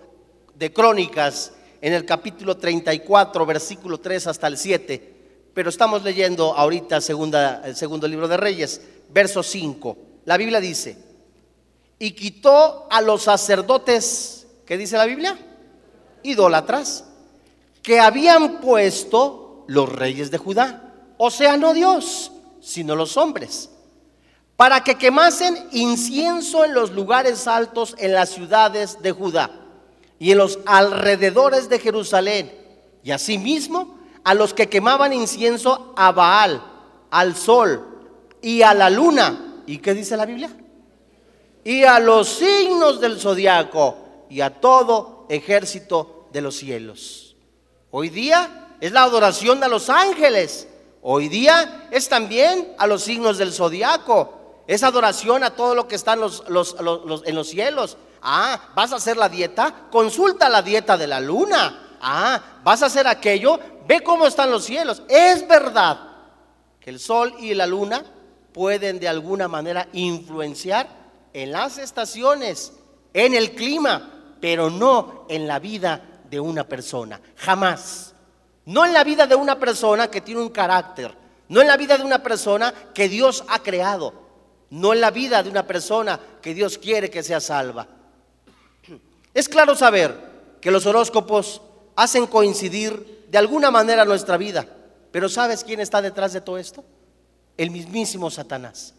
de 0.55 0.73
Crónicas, 0.73 1.53
en 1.79 1.93
el 1.93 2.03
capítulo 2.03 2.57
34, 2.57 3.45
versículo 3.45 3.97
3 3.97 4.27
hasta 4.27 4.47
el 4.47 4.57
7, 4.57 5.13
pero 5.53 5.69
estamos 5.69 6.03
leyendo 6.03 6.53
ahorita 6.53 6.97
el 6.97 7.77
segundo 7.77 8.07
libro 8.09 8.27
de 8.27 8.35
Reyes, 8.35 8.81
verso 9.09 9.41
5. 9.41 9.97
La 10.25 10.35
Biblia 10.35 10.59
dice, 10.59 10.97
y 11.97 12.11
quitó 12.11 12.87
a 12.91 12.99
los 12.99 13.23
sacerdotes, 13.23 14.47
¿qué 14.65 14.75
dice 14.75 14.97
la 14.97 15.05
Biblia? 15.05 15.39
Idólatras, 16.23 17.05
que 17.81 18.01
habían 18.01 18.59
puesto 18.59 19.63
los 19.67 19.87
reyes 19.87 20.29
de 20.29 20.37
Judá, 20.39 20.93
o 21.17 21.31
sea, 21.31 21.55
no 21.55 21.73
Dios, 21.73 22.33
sino 22.59 22.97
los 22.97 23.15
hombres, 23.15 23.69
para 24.57 24.83
que 24.83 24.95
quemasen 24.95 25.69
incienso 25.71 26.65
en 26.65 26.73
los 26.73 26.91
lugares 26.91 27.47
altos 27.47 27.95
en 27.97 28.13
las 28.13 28.29
ciudades 28.29 29.01
de 29.01 29.13
Judá 29.13 29.49
y 30.19 30.31
en 30.31 30.39
los 30.39 30.59
alrededores 30.65 31.69
de 31.69 31.79
Jerusalén, 31.79 32.51
y 33.03 33.11
asimismo 33.11 33.97
a 34.25 34.33
los 34.33 34.53
que 34.53 34.67
quemaban 34.67 35.13
incienso 35.13 35.93
a 35.95 36.11
Baal, 36.11 36.61
al 37.11 37.35
sol 37.37 37.87
y 38.41 38.63
a 38.63 38.73
la 38.73 38.89
luna. 38.89 39.61
¿Y 39.65 39.77
qué 39.77 39.93
dice 39.93 40.17
la 40.17 40.25
Biblia? 40.25 40.49
y 41.67 41.83
a 41.83 41.99
los 41.99 42.29
signos 42.29 43.01
del 43.01 43.19
zodiaco 43.19 43.97
y 44.29 44.39
a 44.39 44.51
todo 44.51 45.25
ejército 45.27 46.29
de 46.31 46.39
los 46.39 46.55
cielos. 46.55 47.35
Hoy 47.91 48.07
día 48.07 48.69
es 48.79 48.93
la 48.93 49.03
adoración 49.03 49.61
a 49.61 49.67
los 49.67 49.89
ángeles. 49.89 50.69
Hoy 51.01 51.27
día 51.27 51.89
es 51.91 52.07
también 52.07 52.73
a 52.77 52.87
los 52.87 53.03
signos 53.03 53.37
del 53.37 53.51
zodiaco. 53.51 54.36
Es 54.67 54.83
adoración 54.83 55.43
a 55.43 55.51
todo 55.51 55.73
lo 55.73 55.87
que 55.87 55.95
está 55.95 56.13
en 56.13 56.19
los, 56.19 56.43
en 56.49 57.35
los 57.35 57.47
cielos. 57.47 57.97
Ah, 58.21 58.59
¿vas 58.75 58.91
a 58.91 58.97
hacer 58.97 59.15
la 59.15 59.29
dieta? 59.29 59.87
Consulta 59.89 60.49
la 60.49 60.61
dieta 60.61 60.97
de 60.97 61.07
la 61.07 61.21
luna. 61.21 61.97
Ah, 62.01 62.59
¿vas 62.63 62.83
a 62.83 62.87
hacer 62.87 63.07
aquello? 63.07 63.59
Ve 63.87 64.01
cómo 64.01 64.27
están 64.27 64.51
los 64.51 64.65
cielos. 64.65 65.01
Es 65.07 65.47
verdad 65.47 65.99
que 66.81 66.89
el 66.89 66.99
sol 66.99 67.33
y 67.39 67.53
la 67.53 67.65
luna 67.65 68.03
pueden 68.51 68.99
de 68.99 69.07
alguna 69.07 69.47
manera 69.47 69.87
influenciar 69.93 70.87
en 71.31 71.51
las 71.53 71.77
estaciones, 71.77 72.73
en 73.13 73.33
el 73.35 73.55
clima, 73.55 74.35
pero 74.41 74.69
no 74.69 75.25
en 75.29 75.47
la 75.47 75.59
vida 75.59 76.21
de 76.29 76.39
una 76.39 76.65
persona. 76.65 77.21
Jamás. 77.37 78.13
No 78.65 78.85
en 78.85 78.91
la 78.91 79.05
vida 79.05 79.25
de 79.27 79.35
una 79.35 79.57
persona 79.57 80.09
que 80.09 80.19
tiene 80.19 80.41
un 80.41 80.49
carácter. 80.49 81.15
No 81.47 81.61
en 81.61 81.67
la 81.67 81.77
vida 81.77 81.97
de 81.97 82.03
una 82.03 82.21
persona 82.21 82.73
que 82.93 83.07
Dios 83.07 83.45
ha 83.47 83.59
creado. 83.59 84.26
No 84.69 84.93
en 84.93 85.01
la 85.01 85.11
vida 85.11 85.41
de 85.43 85.49
una 85.49 85.65
persona 85.65 86.19
que 86.41 86.53
Dios 86.53 86.77
quiere 86.77 87.09
que 87.09 87.23
sea 87.23 87.39
salva. 87.39 87.87
Es 89.33 89.47
claro 89.47 89.75
saber 89.75 90.57
que 90.61 90.71
los 90.71 90.85
horóscopos 90.85 91.61
hacen 91.95 92.27
coincidir 92.27 93.25
de 93.29 93.37
alguna 93.37 93.71
manera 93.71 94.05
nuestra 94.05 94.37
vida. 94.37 94.65
Pero 95.11 95.29
¿sabes 95.29 95.63
quién 95.63 95.79
está 95.79 96.01
detrás 96.01 96.33
de 96.33 96.41
todo 96.41 96.57
esto? 96.57 96.83
El 97.55 97.71
mismísimo 97.71 98.29
Satanás. 98.29 98.93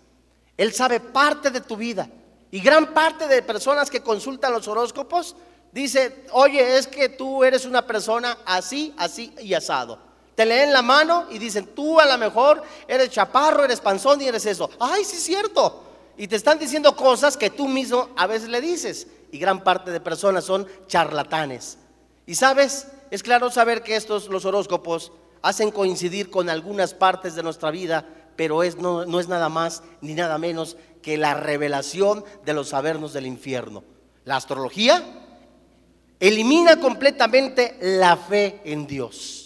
Él 0.56 0.72
sabe 0.72 1.00
parte 1.00 1.50
de 1.50 1.60
tu 1.60 1.76
vida. 1.76 2.08
Y 2.50 2.60
gran 2.60 2.94
parte 2.94 3.28
de 3.28 3.42
personas 3.42 3.90
que 3.90 4.02
consultan 4.02 4.52
los 4.52 4.66
horóscopos 4.68 5.36
dice, 5.72 6.24
oye, 6.32 6.78
es 6.78 6.86
que 6.86 7.08
tú 7.08 7.44
eres 7.44 7.64
una 7.66 7.86
persona 7.86 8.38
así, 8.46 8.94
así 8.96 9.34
y 9.40 9.54
asado. 9.54 10.07
Te 10.38 10.46
leen 10.46 10.72
la 10.72 10.82
mano 10.82 11.26
y 11.30 11.38
dicen, 11.40 11.66
tú 11.74 11.98
a 11.98 12.06
lo 12.06 12.16
mejor 12.16 12.62
eres 12.86 13.10
chaparro, 13.10 13.64
eres 13.64 13.80
panzón 13.80 14.22
y 14.22 14.28
eres 14.28 14.46
eso. 14.46 14.70
Ay, 14.78 15.04
sí 15.04 15.16
es 15.16 15.24
cierto. 15.24 15.82
Y 16.16 16.28
te 16.28 16.36
están 16.36 16.60
diciendo 16.60 16.94
cosas 16.94 17.36
que 17.36 17.50
tú 17.50 17.66
mismo 17.66 18.10
a 18.16 18.28
veces 18.28 18.48
le 18.48 18.60
dices. 18.60 19.08
Y 19.32 19.40
gran 19.40 19.64
parte 19.64 19.90
de 19.90 19.98
personas 19.98 20.44
son 20.44 20.68
charlatanes. 20.86 21.78
Y 22.24 22.36
sabes, 22.36 22.86
es 23.10 23.24
claro 23.24 23.50
saber 23.50 23.82
que 23.82 23.96
estos, 23.96 24.28
los 24.28 24.44
horóscopos, 24.44 25.10
hacen 25.42 25.72
coincidir 25.72 26.30
con 26.30 26.48
algunas 26.48 26.94
partes 26.94 27.34
de 27.34 27.42
nuestra 27.42 27.72
vida, 27.72 28.06
pero 28.36 28.62
es, 28.62 28.76
no, 28.76 29.06
no 29.06 29.18
es 29.18 29.26
nada 29.26 29.48
más 29.48 29.82
ni 30.02 30.14
nada 30.14 30.38
menos 30.38 30.76
que 31.02 31.18
la 31.18 31.34
revelación 31.34 32.24
de 32.44 32.52
los 32.52 32.68
sabernos 32.68 33.12
del 33.12 33.26
infierno. 33.26 33.82
La 34.24 34.36
astrología 34.36 35.02
elimina 36.20 36.78
completamente 36.78 37.76
la 37.80 38.16
fe 38.16 38.60
en 38.62 38.86
Dios. 38.86 39.37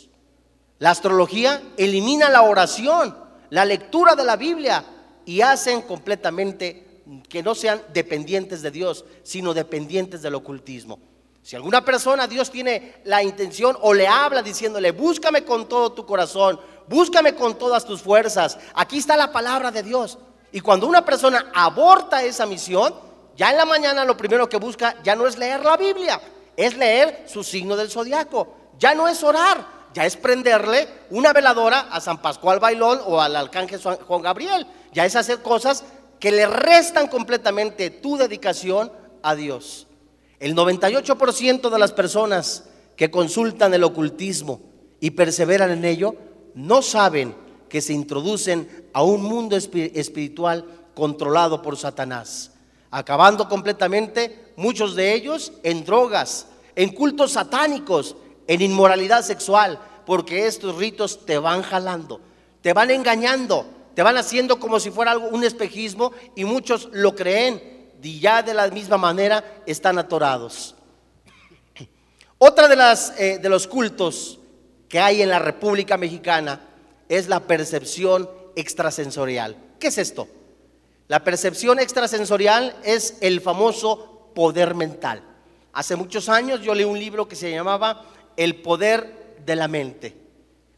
La 0.83 0.91
astrología 0.91 1.63
elimina 1.77 2.29
la 2.29 2.43
oración, 2.43 3.17
la 3.51 3.65
lectura 3.65 4.17
de 4.17 4.25
la 4.25 4.35
Biblia 4.35 4.85
y 5.25 5.41
hacen 5.41 5.83
completamente 5.83 7.05
que 7.29 7.41
no 7.41 7.55
sean 7.55 7.81
dependientes 7.93 8.63
de 8.63 8.73
Dios, 8.73 9.05
sino 9.23 9.55
dependientes 9.55 10.23
del 10.23 10.35
ocultismo. 10.35 10.99
Si 11.41 11.55
alguna 11.55 11.85
persona 11.85 12.27
Dios 12.27 12.51
tiene 12.51 12.97
la 13.05 13.23
intención 13.23 13.79
o 13.81 13.95
le 13.95 14.09
habla 14.09 14.43
diciéndole, 14.43 14.91
búscame 14.91 15.45
con 15.45 15.69
todo 15.69 15.93
tu 15.93 16.05
corazón, 16.05 16.59
búscame 16.89 17.37
con 17.37 17.57
todas 17.57 17.85
tus 17.85 18.03
fuerzas, 18.03 18.59
aquí 18.75 18.99
está 18.99 19.17
la 19.17 19.31
palabra 19.31 19.71
de 19.71 19.85
Dios. 19.85 20.19
Y 20.51 20.59
cuando 20.59 20.89
una 20.89 21.05
persona 21.05 21.53
aborta 21.55 22.25
esa 22.25 22.45
misión, 22.45 22.93
ya 23.37 23.53
en 23.53 23.57
la 23.57 23.65
mañana 23.67 24.05
lo 24.05 24.17
primero 24.17 24.49
que 24.49 24.57
busca 24.57 24.97
ya 25.05 25.15
no 25.15 25.29
es 25.29 25.39
leer 25.39 25.65
la 25.65 25.77
Biblia, 25.77 26.21
es 26.57 26.77
leer 26.77 27.23
su 27.29 27.45
signo 27.45 27.77
del 27.77 27.89
zodiaco. 27.89 28.57
Ya 28.81 28.97
no 28.97 29.07
es 29.07 29.23
orar, 29.23 29.82
ya 29.95 30.07
es 30.07 30.17
prenderle 30.17 30.89
una 31.11 31.33
veladora 31.33 31.89
a 31.91 32.01
San 32.01 32.21
Pascual 32.21 32.61
Bailón 32.61 33.01
o 33.05 33.21
al 33.21 33.37
arcángel 33.37 33.81
Juan 33.81 34.23
Gabriel. 34.23 34.67
Ya 34.93 35.05
es 35.05 35.17
hacer 35.17 35.43
cosas 35.43 35.85
que 36.19 36.33
le 36.33 36.47
restan 36.47 37.09
completamente 37.09 37.91
tu 37.91 38.17
dedicación 38.17 38.93
a 39.23 39.35
Dios. 39.35 39.87
El 40.39 40.55
98% 40.55 41.71
de 41.71 41.79
las 41.79 41.93
personas 41.93 42.65
que 42.97 43.11
consultan 43.11 43.75
el 43.75 43.85
ocultismo 43.85 44.61
y 45.01 45.11
perseveran 45.11 45.71
en 45.71 45.85
ello 45.85 46.15
no 46.55 46.83
saben 46.83 47.35
que 47.69 47.81
se 47.81 47.93
introducen 47.93 48.89
a 48.93 49.03
un 49.03 49.23
mundo 49.23 49.57
espiritual 49.57 50.67
controlado 50.95 51.63
por 51.63 51.77
Satanás 51.77 52.53
acabando 52.93 53.49
completamente 53.49 54.53
muchos 54.55 54.95
de 54.95 55.15
ellos 55.15 55.53
en 55.65 55.85
drogas, 55.85 56.47
en 56.77 56.91
cultos 56.91 57.33
satánicos, 57.33 58.15
en 58.47 58.61
inmoralidad 58.61 59.23
sexual, 59.23 59.79
porque 60.07 60.47
estos 60.47 60.77
ritos 60.77 61.25
te 61.25 61.39
van 61.39 61.63
jalando, 61.63 62.21
te 62.61 62.73
van 62.73 62.91
engañando, 62.91 63.67
te 63.95 64.03
van 64.03 64.17
haciendo 64.17 64.59
como 64.59 64.81
si 64.81 64.91
fuera 64.91 65.13
algo, 65.13 65.29
un 65.29 65.45
espejismo 65.45 66.13
y 66.35 66.45
muchos 66.45 66.89
lo 66.93 67.15
creen 67.15 67.91
y 68.03 68.19
ya 68.19 68.43
de 68.43 68.55
la 68.55 68.69
misma 68.69 68.99
manera 68.99 69.63
están 69.67 69.99
atorados. 69.99 70.75
Otra 72.39 72.69
de, 72.69 72.77
las, 72.77 73.15
eh, 73.19 73.39
de 73.39 73.49
los 73.49 73.67
cultos 73.67 74.39
que 74.89 74.99
hay 74.99 75.23
en 75.23 75.29
la 75.29 75.39
República 75.39 75.97
Mexicana 75.97 76.61
es 77.09 77.29
la 77.29 77.41
percepción 77.41 78.29
extrasensorial. 78.57 79.57
¿Qué 79.79 79.89
es 79.89 79.99
esto? 79.99 80.29
La 81.09 81.25
percepción 81.25 81.79
extrasensorial 81.79 82.77
es 82.83 83.19
el 83.21 83.41
famoso 83.41 84.31
poder 84.35 84.75
mental. 84.75 85.23
Hace 85.73 85.97
muchos 85.97 86.29
años 86.29 86.61
yo 86.61 86.75
leí 86.75 86.85
un 86.85 86.99
libro 86.99 87.29
que 87.29 87.37
se 87.37 87.51
llamaba 87.51 88.05
El 88.37 88.57
poder 88.57 89.37
de 89.45 89.57
la 89.57 89.69
mente. 89.69 90.17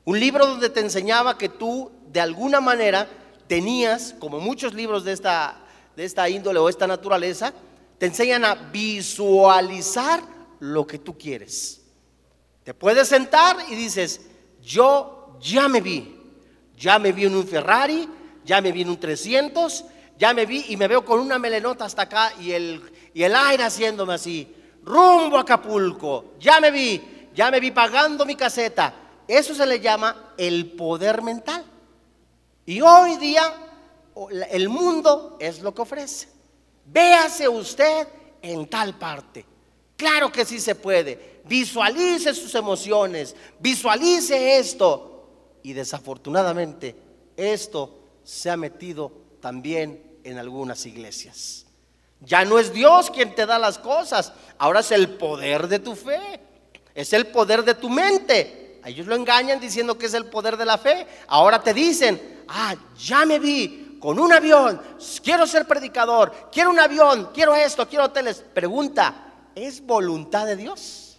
Un 0.04 0.20
libro 0.20 0.46
donde 0.46 0.70
te 0.70 0.80
enseñaba 0.80 1.38
que 1.38 1.48
tú 1.48 1.90
de 2.12 2.20
alguna 2.20 2.60
manera 2.60 3.08
tenías, 3.46 4.14
como 4.18 4.40
muchos 4.40 4.74
libros 4.74 5.04
de 5.04 5.12
esta, 5.12 5.60
de 5.96 6.04
esta 6.04 6.28
índole 6.28 6.58
o 6.58 6.68
esta 6.68 6.86
naturaleza, 6.86 7.52
te 7.98 8.06
enseñan 8.06 8.44
a 8.44 8.54
visualizar 8.54 10.22
lo 10.60 10.86
que 10.86 10.98
tú 10.98 11.16
quieres. 11.16 11.80
Te 12.64 12.74
puedes 12.74 13.08
sentar 13.08 13.56
y 13.68 13.74
dices, 13.74 14.22
yo 14.62 15.36
ya 15.40 15.68
me 15.68 15.80
vi, 15.80 16.16
ya 16.76 16.98
me 16.98 17.12
vi 17.12 17.26
en 17.26 17.36
un 17.36 17.46
Ferrari, 17.46 18.08
ya 18.44 18.60
me 18.60 18.72
vi 18.72 18.82
en 18.82 18.90
un 18.90 19.00
300, 19.00 19.84
ya 20.18 20.32
me 20.32 20.46
vi 20.46 20.66
y 20.68 20.76
me 20.76 20.88
veo 20.88 21.04
con 21.04 21.20
una 21.20 21.38
melenota 21.38 21.84
hasta 21.84 22.02
acá 22.02 22.32
y 22.40 22.52
el, 22.52 22.82
y 23.12 23.22
el 23.22 23.34
aire 23.34 23.64
haciéndome 23.64 24.14
así, 24.14 24.54
rumbo 24.82 25.36
a 25.36 25.40
Acapulco, 25.40 26.34
ya 26.38 26.60
me 26.60 26.70
vi, 26.70 27.02
ya 27.34 27.50
me 27.50 27.60
vi 27.60 27.70
pagando 27.70 28.24
mi 28.24 28.36
caseta. 28.36 28.94
Eso 29.26 29.54
se 29.54 29.66
le 29.66 29.80
llama 29.80 30.34
el 30.36 30.72
poder 30.72 31.22
mental. 31.22 31.64
Y 32.66 32.80
hoy 32.80 33.16
día 33.16 33.42
el 34.50 34.68
mundo 34.68 35.36
es 35.40 35.60
lo 35.60 35.74
que 35.74 35.82
ofrece. 35.82 36.28
Véase 36.86 37.48
usted 37.48 38.06
en 38.40 38.66
tal 38.68 38.98
parte. 38.98 39.44
Claro 39.96 40.30
que 40.30 40.44
sí 40.44 40.60
se 40.60 40.74
puede. 40.74 41.40
Visualice 41.44 42.34
sus 42.34 42.54
emociones, 42.54 43.34
visualice 43.58 44.58
esto. 44.58 45.10
Y 45.62 45.72
desafortunadamente 45.72 46.94
esto 47.36 47.98
se 48.22 48.50
ha 48.50 48.56
metido 48.56 49.12
también 49.40 50.18
en 50.24 50.38
algunas 50.38 50.86
iglesias. 50.86 51.66
Ya 52.20 52.44
no 52.44 52.58
es 52.58 52.72
Dios 52.72 53.10
quien 53.10 53.34
te 53.34 53.44
da 53.44 53.58
las 53.58 53.78
cosas, 53.78 54.32
ahora 54.58 54.80
es 54.80 54.90
el 54.90 55.10
poder 55.10 55.68
de 55.68 55.78
tu 55.78 55.94
fe, 55.94 56.40
es 56.94 57.12
el 57.12 57.26
poder 57.26 57.64
de 57.64 57.74
tu 57.74 57.90
mente. 57.90 58.80
ellos 58.84 59.06
lo 59.06 59.16
engañan 59.16 59.58
diciendo 59.58 59.98
que 59.98 60.06
es 60.06 60.14
el 60.14 60.26
poder 60.26 60.56
de 60.56 60.64
la 60.64 60.78
fe. 60.78 61.06
Ahora 61.26 61.62
te 61.62 61.74
dicen, 61.74 62.44
ah, 62.48 62.74
ya 62.98 63.24
me 63.24 63.38
vi 63.38 63.98
con 64.00 64.18
un 64.18 64.32
avión, 64.32 64.80
quiero 65.22 65.46
ser 65.46 65.66
predicador, 65.66 66.50
quiero 66.52 66.68
un 66.68 66.78
avión, 66.78 67.30
quiero 67.32 67.54
esto, 67.54 67.88
quiero 67.88 68.04
hoteles. 68.04 68.44
Pregunta, 68.52 69.32
¿es 69.54 69.80
voluntad 69.80 70.46
de 70.46 70.56
Dios? 70.56 71.18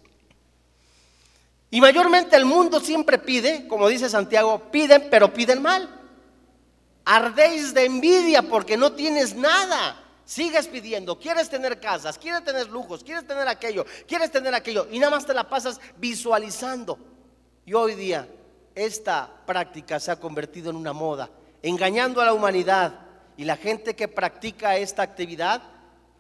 Y 1.72 1.82
mayormente 1.82 2.36
el 2.36 2.46
mundo 2.46 2.80
siempre 2.80 3.18
pide, 3.18 3.68
como 3.68 3.88
dice 3.90 4.08
Santiago, 4.08 4.72
piden, 4.72 5.08
pero 5.10 5.34
piden 5.34 5.62
mal. 5.62 5.90
Ardéis 7.04 7.74
de 7.74 7.86
envidia 7.86 8.44
porque 8.44 8.78
no 8.78 8.94
tienes 8.94 9.36
nada. 9.36 10.05
Sigues 10.26 10.68
pidiendo, 10.68 11.20
quieres 11.20 11.50
tener 11.50 11.80
casas, 11.80 12.18
quieres 12.18 12.44
tener 12.44 12.68
lujos, 12.68 13.04
quieres 13.04 13.28
tener 13.28 13.48
aquello, 13.48 13.86
quieres 14.08 14.32
tener 14.32 14.56
aquello 14.56 14.88
y 14.92 14.98
nada 14.98 15.12
más 15.12 15.26
te 15.26 15.36
la 15.36 15.48
pasas 15.48 15.80
visualizando. 15.98 16.98
Y 17.64 17.74
hoy 17.74 17.94
día 17.94 18.28
esta 18.74 19.32
práctica 19.46 20.00
se 20.00 20.12
ha 20.12 20.20
convertido 20.20 20.72
en 20.72 20.78
una 20.78 20.94
moda, 20.94 21.30
engañando 21.62 22.22
a 22.22 22.26
la 22.26 22.34
humanidad 22.34 23.02
y 23.38 23.44
la 23.44 23.56
gente 23.56 23.96
que 23.96 24.08
practica 24.08 24.78
esta 24.78 25.04
actividad 25.04 25.62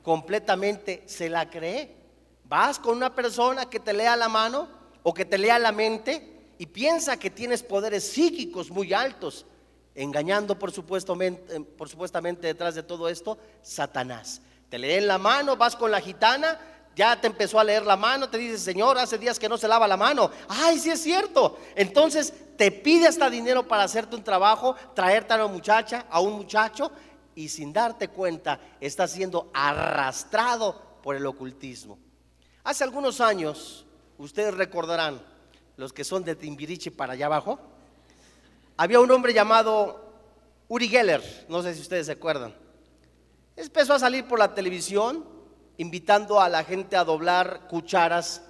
completamente 0.04 1.02
se 1.08 1.28
la 1.28 1.50
cree. 1.50 1.96
Vas 2.44 2.78
con 2.78 2.96
una 2.96 3.16
persona 3.16 3.68
que 3.68 3.80
te 3.80 3.92
lea 3.92 4.16
la 4.16 4.30
mano 4.30 4.70
o 5.02 5.16
que 5.16 5.26
te 5.26 5.40
lea 5.40 5.58
la 5.58 5.72
mente 5.72 6.52
y 6.60 6.68
piensa 6.68 7.18
que 7.18 7.32
tienes 7.32 7.64
poderes 7.64 8.08
psíquicos 8.08 8.70
muy 8.70 8.94
altos 8.94 9.48
engañando 9.96 10.60
por 10.60 10.72
supuestamente, 10.72 11.62
por 11.62 11.90
supuestamente 11.90 12.48
detrás 12.48 12.76
de 12.76 12.84
todo 12.84 13.10
esto, 13.10 13.38
Satanás. 13.62 14.42
Te 14.70 14.78
leen 14.78 15.08
la 15.08 15.18
mano, 15.18 15.56
vas 15.56 15.76
con 15.76 15.90
la 15.90 16.02
gitana, 16.02 16.60
ya 16.96 17.20
te 17.20 17.28
empezó 17.28 17.60
a 17.60 17.64
leer 17.64 17.86
la 17.86 17.98
mano, 17.98 18.30
te 18.30 18.38
dice, 18.38 18.58
Señor, 18.58 18.98
hace 18.98 19.18
días 19.18 19.40
que 19.40 19.50
no 19.50 19.58
se 19.58 19.68
lava 19.68 19.88
la 19.88 19.98
mano. 19.98 20.32
Ay, 20.48 20.80
sí 20.80 20.90
es 20.90 21.02
cierto. 21.02 21.58
Entonces 21.76 22.34
te 22.58 22.72
pide 22.72 23.08
hasta 23.08 23.30
dinero 23.30 23.68
para 23.68 23.84
hacerte 23.84 24.16
un 24.16 24.24
trabajo, 24.24 24.76
traerte 24.94 25.34
a 25.34 25.38
una 25.38 25.48
muchacha, 25.48 26.06
a 26.10 26.20
un 26.20 26.34
muchacho, 26.34 26.92
y 27.36 27.50
sin 27.50 27.74
darte 27.74 28.08
cuenta 28.08 28.60
está 28.80 29.08
siendo 29.08 29.50
arrastrado 29.54 30.82
por 31.04 31.16
el 31.16 31.26
ocultismo. 31.26 32.00
Hace 32.64 32.84
algunos 32.84 33.22
años, 33.22 33.86
ustedes 34.18 34.54
recordarán, 34.54 35.22
los 35.78 35.92
que 35.92 36.06
son 36.06 36.24
de 36.24 36.36
Timbiriche 36.36 36.90
para 36.90 37.14
allá 37.14 37.26
abajo, 37.26 37.60
había 38.78 39.00
un 39.00 39.12
hombre 39.12 39.34
llamado 39.34 40.14
Uri 40.68 40.88
Geller, 40.88 41.46
no 41.48 41.62
sé 41.62 41.74
si 41.74 41.82
ustedes 41.82 42.08
se 42.08 42.14
acuerdan. 42.14 42.54
Empezó 43.56 43.94
a 43.94 44.00
salir 44.00 44.26
por 44.26 44.40
la 44.40 44.54
televisión, 44.54 45.26
invitando 45.78 46.42
a 46.42 46.50
la 46.50 46.64
gente 46.64 46.98
a 46.98 47.04
doblar 47.04 47.68
cucharas 47.68 48.42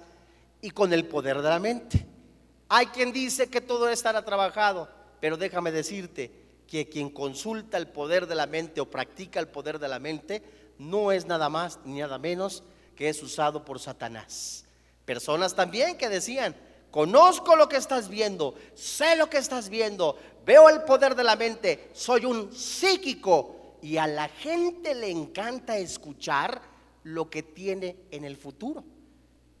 y 0.60 0.70
con 0.70 0.92
el 0.92 1.06
poder 1.06 1.42
de 1.42 1.48
la 1.48 1.60
mente. 1.60 2.06
Hay 2.68 2.86
quien 2.86 3.12
dice 3.12 3.48
que 3.48 3.60
todo 3.60 3.88
estará 3.88 4.24
trabajado, 4.24 4.88
pero 5.20 5.36
déjame 5.36 5.70
decirte 5.70 6.32
que 6.66 6.88
quien 6.88 7.10
consulta 7.10 7.76
el 7.76 7.86
poder 7.86 8.26
de 8.26 8.34
la 8.34 8.46
mente 8.46 8.80
o 8.80 8.90
practica 8.90 9.38
el 9.38 9.48
poder 9.48 9.78
de 9.78 9.88
la 9.88 10.00
mente 10.00 10.42
no 10.78 11.12
es 11.12 11.26
nada 11.26 11.48
más 11.48 11.78
ni 11.84 12.00
nada 12.00 12.18
menos 12.18 12.64
que 12.96 13.08
es 13.08 13.22
usado 13.22 13.64
por 13.64 13.78
Satanás. 13.78 14.64
Personas 15.04 15.54
también 15.54 15.96
que 15.96 16.08
decían, 16.08 16.56
conozco 16.96 17.56
lo 17.56 17.68
que 17.68 17.76
estás 17.76 18.08
viendo, 18.08 18.54
sé 18.74 19.16
lo 19.16 19.28
que 19.28 19.36
estás 19.36 19.68
viendo, 19.68 20.16
veo 20.46 20.70
el 20.70 20.80
poder 20.84 21.14
de 21.14 21.24
la 21.24 21.36
mente, 21.36 21.90
soy 21.92 22.24
un 22.24 22.50
psíquico 22.54 23.76
y 23.82 23.98
a 23.98 24.06
la 24.06 24.28
gente 24.28 24.94
le 24.94 25.10
encanta 25.10 25.76
escuchar 25.76 26.58
lo 27.02 27.28
que 27.28 27.42
tiene 27.42 27.98
en 28.10 28.24
el 28.24 28.38
futuro. 28.38 28.82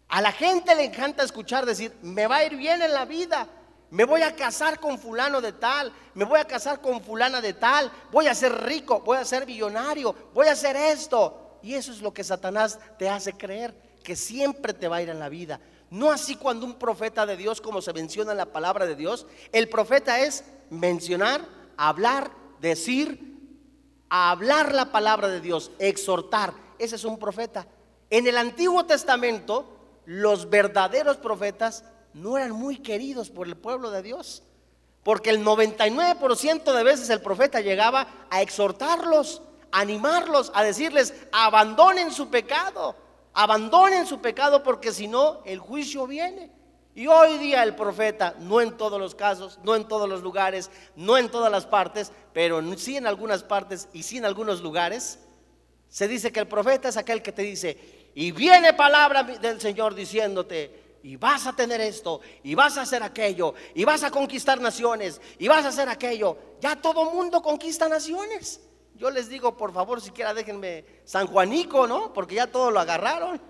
A 0.08 0.22
la 0.22 0.32
gente 0.32 0.74
le 0.74 0.84
encanta 0.84 1.24
escuchar 1.24 1.66
decir, 1.66 1.92
me 2.00 2.26
va 2.26 2.36
a 2.36 2.46
ir 2.46 2.56
bien 2.56 2.80
en 2.80 2.94
la 2.94 3.04
vida, 3.04 3.46
me 3.90 4.04
voy 4.04 4.22
a 4.22 4.34
casar 4.34 4.80
con 4.80 4.98
fulano 4.98 5.42
de 5.42 5.52
tal, 5.52 5.92
me 6.14 6.24
voy 6.24 6.40
a 6.40 6.46
casar 6.46 6.80
con 6.80 7.02
fulana 7.02 7.42
de 7.42 7.52
tal, 7.52 7.92
voy 8.12 8.28
a 8.28 8.34
ser 8.34 8.62
rico, 8.62 9.00
voy 9.00 9.18
a 9.18 9.26
ser 9.26 9.44
millonario, 9.44 10.16
voy 10.32 10.46
a 10.46 10.52
hacer 10.52 10.74
esto. 10.74 11.58
Y 11.62 11.74
eso 11.74 11.92
es 11.92 12.00
lo 12.00 12.14
que 12.14 12.24
Satanás 12.24 12.78
te 12.98 13.10
hace 13.10 13.34
creer, 13.34 13.74
que 14.02 14.16
siempre 14.16 14.72
te 14.72 14.88
va 14.88 14.96
a 14.96 15.02
ir 15.02 15.10
en 15.10 15.18
la 15.18 15.28
vida. 15.28 15.60
No 15.90 16.10
así 16.10 16.36
cuando 16.36 16.66
un 16.66 16.74
profeta 16.74 17.26
de 17.26 17.36
Dios, 17.36 17.60
como 17.60 17.80
se 17.80 17.92
menciona 17.92 18.32
en 18.32 18.38
la 18.38 18.52
palabra 18.52 18.86
de 18.86 18.96
Dios, 18.96 19.26
el 19.52 19.68
profeta 19.68 20.20
es 20.20 20.44
mencionar, 20.70 21.46
hablar, 21.76 22.30
decir, 22.60 23.36
hablar 24.08 24.74
la 24.74 24.90
palabra 24.92 25.28
de 25.28 25.40
Dios, 25.40 25.70
exhortar. 25.78 26.54
Ese 26.78 26.96
es 26.96 27.04
un 27.04 27.18
profeta. 27.18 27.66
En 28.10 28.26
el 28.26 28.36
Antiguo 28.36 28.84
Testamento, 28.84 30.00
los 30.04 30.50
verdaderos 30.50 31.16
profetas 31.16 31.84
no 32.14 32.36
eran 32.36 32.52
muy 32.52 32.78
queridos 32.78 33.30
por 33.30 33.46
el 33.46 33.56
pueblo 33.56 33.90
de 33.90 34.02
Dios. 34.02 34.42
Porque 35.02 35.30
el 35.30 35.44
99% 35.44 36.72
de 36.72 36.82
veces 36.82 37.10
el 37.10 37.20
profeta 37.20 37.60
llegaba 37.60 38.26
a 38.28 38.42
exhortarlos, 38.42 39.42
a 39.70 39.80
animarlos, 39.80 40.50
a 40.54 40.64
decirles, 40.64 41.14
abandonen 41.30 42.10
su 42.10 42.28
pecado, 42.28 42.96
abandonen 43.36 44.06
su 44.06 44.20
pecado 44.20 44.62
porque 44.62 44.92
si 44.92 45.06
no, 45.06 45.42
el 45.44 45.58
juicio 45.58 46.06
viene. 46.06 46.50
Y 46.94 47.06
hoy 47.06 47.36
día 47.36 47.62
el 47.62 47.76
profeta, 47.76 48.34
no 48.40 48.62
en 48.62 48.78
todos 48.78 48.98
los 48.98 49.14
casos, 49.14 49.58
no 49.62 49.76
en 49.76 49.86
todos 49.86 50.08
los 50.08 50.22
lugares, 50.22 50.70
no 50.96 51.18
en 51.18 51.30
todas 51.30 51.52
las 51.52 51.66
partes, 51.66 52.10
pero 52.32 52.62
sí 52.78 52.96
en 52.96 53.06
algunas 53.06 53.42
partes 53.42 53.88
y 53.92 54.02
sí 54.02 54.16
en 54.16 54.24
algunos 54.24 54.62
lugares, 54.62 55.18
se 55.90 56.08
dice 56.08 56.32
que 56.32 56.40
el 56.40 56.48
profeta 56.48 56.88
es 56.88 56.96
aquel 56.96 57.20
que 57.20 57.32
te 57.32 57.42
dice, 57.42 58.10
y 58.14 58.32
viene 58.32 58.72
palabra 58.72 59.22
del 59.22 59.60
Señor 59.60 59.94
diciéndote, 59.94 60.98
y 61.02 61.16
vas 61.16 61.46
a 61.46 61.54
tener 61.54 61.82
esto, 61.82 62.22
y 62.42 62.54
vas 62.54 62.78
a 62.78 62.82
hacer 62.82 63.02
aquello, 63.02 63.52
y 63.74 63.84
vas 63.84 64.02
a 64.02 64.10
conquistar 64.10 64.58
naciones, 64.62 65.20
y 65.38 65.46
vas 65.46 65.66
a 65.66 65.68
hacer 65.68 65.90
aquello. 65.90 66.38
Ya 66.60 66.76
todo 66.76 67.10
mundo 67.10 67.42
conquista 67.42 67.86
naciones. 67.86 68.65
Yo 68.96 69.10
les 69.10 69.28
digo, 69.28 69.56
por 69.56 69.72
favor, 69.72 70.00
siquiera 70.00 70.32
déjenme 70.32 70.84
San 71.04 71.26
Juanico, 71.26 71.86
¿no? 71.86 72.12
Porque 72.12 72.36
ya 72.36 72.46
todo 72.46 72.70
lo 72.70 72.80
agarraron. 72.80 73.40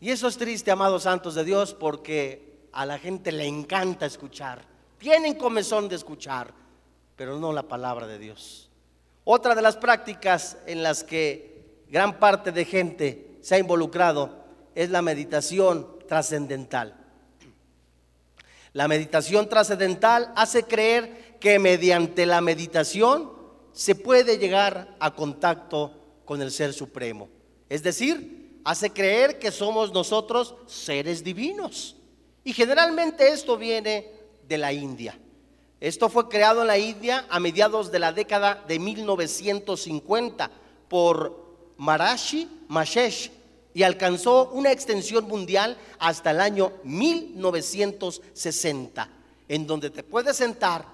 Y 0.00 0.10
eso 0.10 0.28
es 0.28 0.38
triste, 0.38 0.70
amados 0.70 1.02
santos 1.02 1.34
de 1.34 1.44
Dios, 1.44 1.74
porque 1.74 2.68
a 2.72 2.86
la 2.86 2.98
gente 2.98 3.32
le 3.32 3.46
encanta 3.46 4.06
escuchar. 4.06 4.62
Tienen 4.98 5.34
comezón 5.34 5.88
de 5.88 5.96
escuchar, 5.96 6.54
pero 7.16 7.38
no 7.38 7.52
la 7.52 7.64
palabra 7.64 8.06
de 8.06 8.18
Dios. 8.18 8.70
Otra 9.24 9.54
de 9.54 9.62
las 9.62 9.76
prácticas 9.76 10.56
en 10.66 10.82
las 10.82 11.02
que 11.02 11.84
gran 11.88 12.18
parte 12.18 12.52
de 12.52 12.64
gente 12.64 13.38
se 13.42 13.56
ha 13.56 13.58
involucrado 13.58 14.44
es 14.74 14.90
la 14.90 15.02
meditación 15.02 15.98
trascendental. 16.06 16.96
La 18.72 18.86
meditación 18.86 19.48
trascendental 19.48 20.32
hace 20.36 20.62
creer 20.62 21.36
que 21.40 21.58
mediante 21.58 22.24
la 22.26 22.40
meditación 22.40 23.39
se 23.72 23.94
puede 23.94 24.38
llegar 24.38 24.96
a 24.98 25.14
contacto 25.14 25.92
con 26.24 26.42
el 26.42 26.50
Ser 26.50 26.72
Supremo. 26.72 27.28
Es 27.68 27.82
decir, 27.82 28.60
hace 28.64 28.90
creer 28.90 29.38
que 29.38 29.50
somos 29.50 29.92
nosotros 29.92 30.54
seres 30.66 31.24
divinos. 31.24 31.96
Y 32.44 32.52
generalmente 32.52 33.28
esto 33.28 33.56
viene 33.56 34.10
de 34.48 34.58
la 34.58 34.72
India. 34.72 35.18
Esto 35.80 36.08
fue 36.08 36.28
creado 36.28 36.60
en 36.60 36.66
la 36.66 36.78
India 36.78 37.26
a 37.30 37.40
mediados 37.40 37.90
de 37.90 37.98
la 37.98 38.12
década 38.12 38.62
de 38.68 38.78
1950 38.78 40.50
por 40.88 41.40
Marashi 41.78 42.48
Mashesh 42.68 43.30
y 43.72 43.82
alcanzó 43.82 44.50
una 44.50 44.72
extensión 44.72 45.26
mundial 45.26 45.78
hasta 45.98 46.32
el 46.32 46.40
año 46.40 46.72
1960, 46.84 49.08
en 49.48 49.66
donde 49.66 49.88
te 49.90 50.02
puedes 50.02 50.36
sentar, 50.36 50.84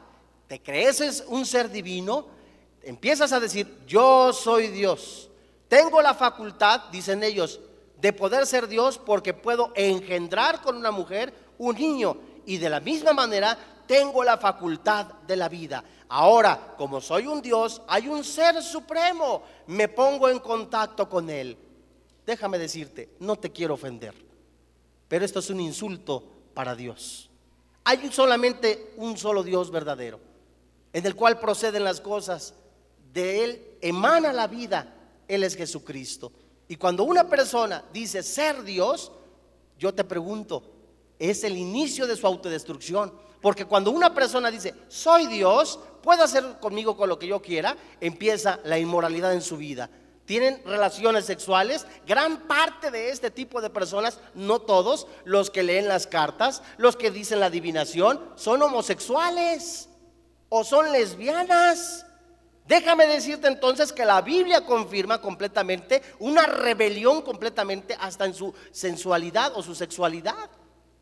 te 0.47 0.62
crees 0.62 1.25
un 1.27 1.45
ser 1.47 1.69
divino, 1.71 2.27
empiezas 2.87 3.33
a 3.33 3.40
decir, 3.40 3.83
yo 3.87 4.33
soy 4.33 4.68
Dios, 4.68 5.29
tengo 5.68 6.01
la 6.01 6.14
facultad, 6.14 6.83
dicen 6.92 7.22
ellos, 7.22 7.61
de 8.01 8.12
poder 8.12 8.46
ser 8.46 8.68
Dios 8.68 8.99
porque 8.99 9.35
puedo 9.35 9.72
engendrar 9.75 10.62
con 10.62 10.77
una 10.77 10.90
mujer 10.90 11.35
un 11.59 11.75
niño. 11.77 12.16
Y 12.44 12.59
de 12.59 12.70
la 12.70 12.81
misma 12.81 13.12
manera 13.12 13.59
tengo 13.87 14.22
la 14.22 14.38
facultad 14.38 15.07
de 15.27 15.37
la 15.37 15.49
vida. 15.49 15.83
Ahora, 16.09 16.75
como 16.77 17.01
soy 17.01 17.27
un 17.27 17.42
Dios, 17.42 17.83
hay 17.88 18.07
un 18.07 18.22
ser 18.22 18.62
supremo, 18.62 19.42
me 19.66 19.88
pongo 19.88 20.29
en 20.29 20.38
contacto 20.38 21.09
con 21.09 21.29
Él. 21.29 21.59
Déjame 22.25 22.59
decirte, 22.59 23.11
no 23.18 23.37
te 23.37 23.51
quiero 23.51 23.75
ofender, 23.75 24.14
pero 25.09 25.25
esto 25.25 25.40
es 25.40 25.51
un 25.51 25.61
insulto 25.61 26.22
para 26.55 26.77
Dios. 26.77 27.31
Hay 27.85 28.11
solamente 28.12 28.94
un 28.96 29.16
solo 29.16 29.42
Dios 29.42 29.70
verdadero, 29.70 30.20
en 30.92 31.07
el 31.07 31.16
cual 31.16 31.38
proceden 31.38 31.85
las 31.85 32.01
cosas, 32.01 32.55
de 33.17 33.45
Él 33.45 33.79
emana 33.81 34.33
la 34.33 34.47
vida, 34.47 34.95
Él 35.27 35.43
es 35.43 35.57
Jesucristo. 35.57 36.31
Y 36.69 36.77
cuando 36.77 37.05
una 37.05 37.29
persona 37.29 37.83
dice 37.93 38.23
ser 38.23 38.63
Dios, 38.63 39.11
yo 39.79 39.95
te 39.95 40.05
pregunto, 40.05 40.63
es 41.19 41.43
el 41.45 41.57
inicio 41.57 42.07
de 42.07 42.17
su 42.17 42.27
autodestrucción. 42.27 43.13
Porque 43.41 43.65
cuando 43.65 43.91
una 43.91 44.15
persona 44.15 44.51
dice, 44.51 44.75
soy 44.89 45.27
Dios, 45.27 45.79
puedo 46.03 46.23
hacer 46.23 46.59
conmigo 46.61 46.97
con 46.97 47.09
lo 47.09 47.19
que 47.19 47.27
yo 47.27 47.41
quiera, 47.41 47.77
empieza 48.01 48.61
la 48.65 48.79
inmoralidad 48.79 49.33
en 49.33 49.43
su 49.43 49.57
vida 49.57 49.91
tienen 50.27 50.61
relaciones 50.65 51.25
sexuales. 51.25 51.87
Gran 52.05 52.49
parte 52.49 52.91
de 52.91 53.11
este 53.11 53.31
tipo 53.31 53.61
de 53.61 53.71
personas, 53.71 54.19
no 54.35 54.59
todos, 54.59 55.07
los 55.25 55.51
que 55.51 55.63
leen 55.63 55.87
las 55.87 56.09
cartas, 56.09 56.63
los 56.79 56.97
que 56.97 57.13
dicen 57.13 57.39
la 57.39 57.47
adivinación, 57.47 58.21
son 58.35 58.61
homosexuales 58.61 59.89
o 60.49 60.65
son 60.65 60.91
lesbianas. 60.91 62.06
Déjame 62.67 63.07
decirte 63.07 63.47
entonces 63.47 63.93
que 63.93 64.05
la 64.05 64.21
Biblia 64.23 64.65
confirma 64.65 65.21
completamente 65.21 66.03
una 66.19 66.47
rebelión 66.47 67.23
completamente 67.23 67.97
hasta 68.01 68.25
en 68.25 68.35
su 68.35 68.53
sensualidad 68.73 69.53
o 69.55 69.63
su 69.63 69.75
sexualidad. 69.75 70.51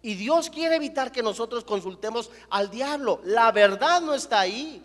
Y 0.03 0.17
Dios 0.17 0.51
quiere 0.51 0.77
evitar 0.77 1.11
que 1.11 1.23
nosotros 1.23 1.65
consultemos 1.65 2.31
al 2.51 2.71
diablo. 2.71 3.23
La 3.25 3.51
verdad 3.53 4.03
no 4.03 4.15
está 4.15 4.41
ahí. 4.41 4.85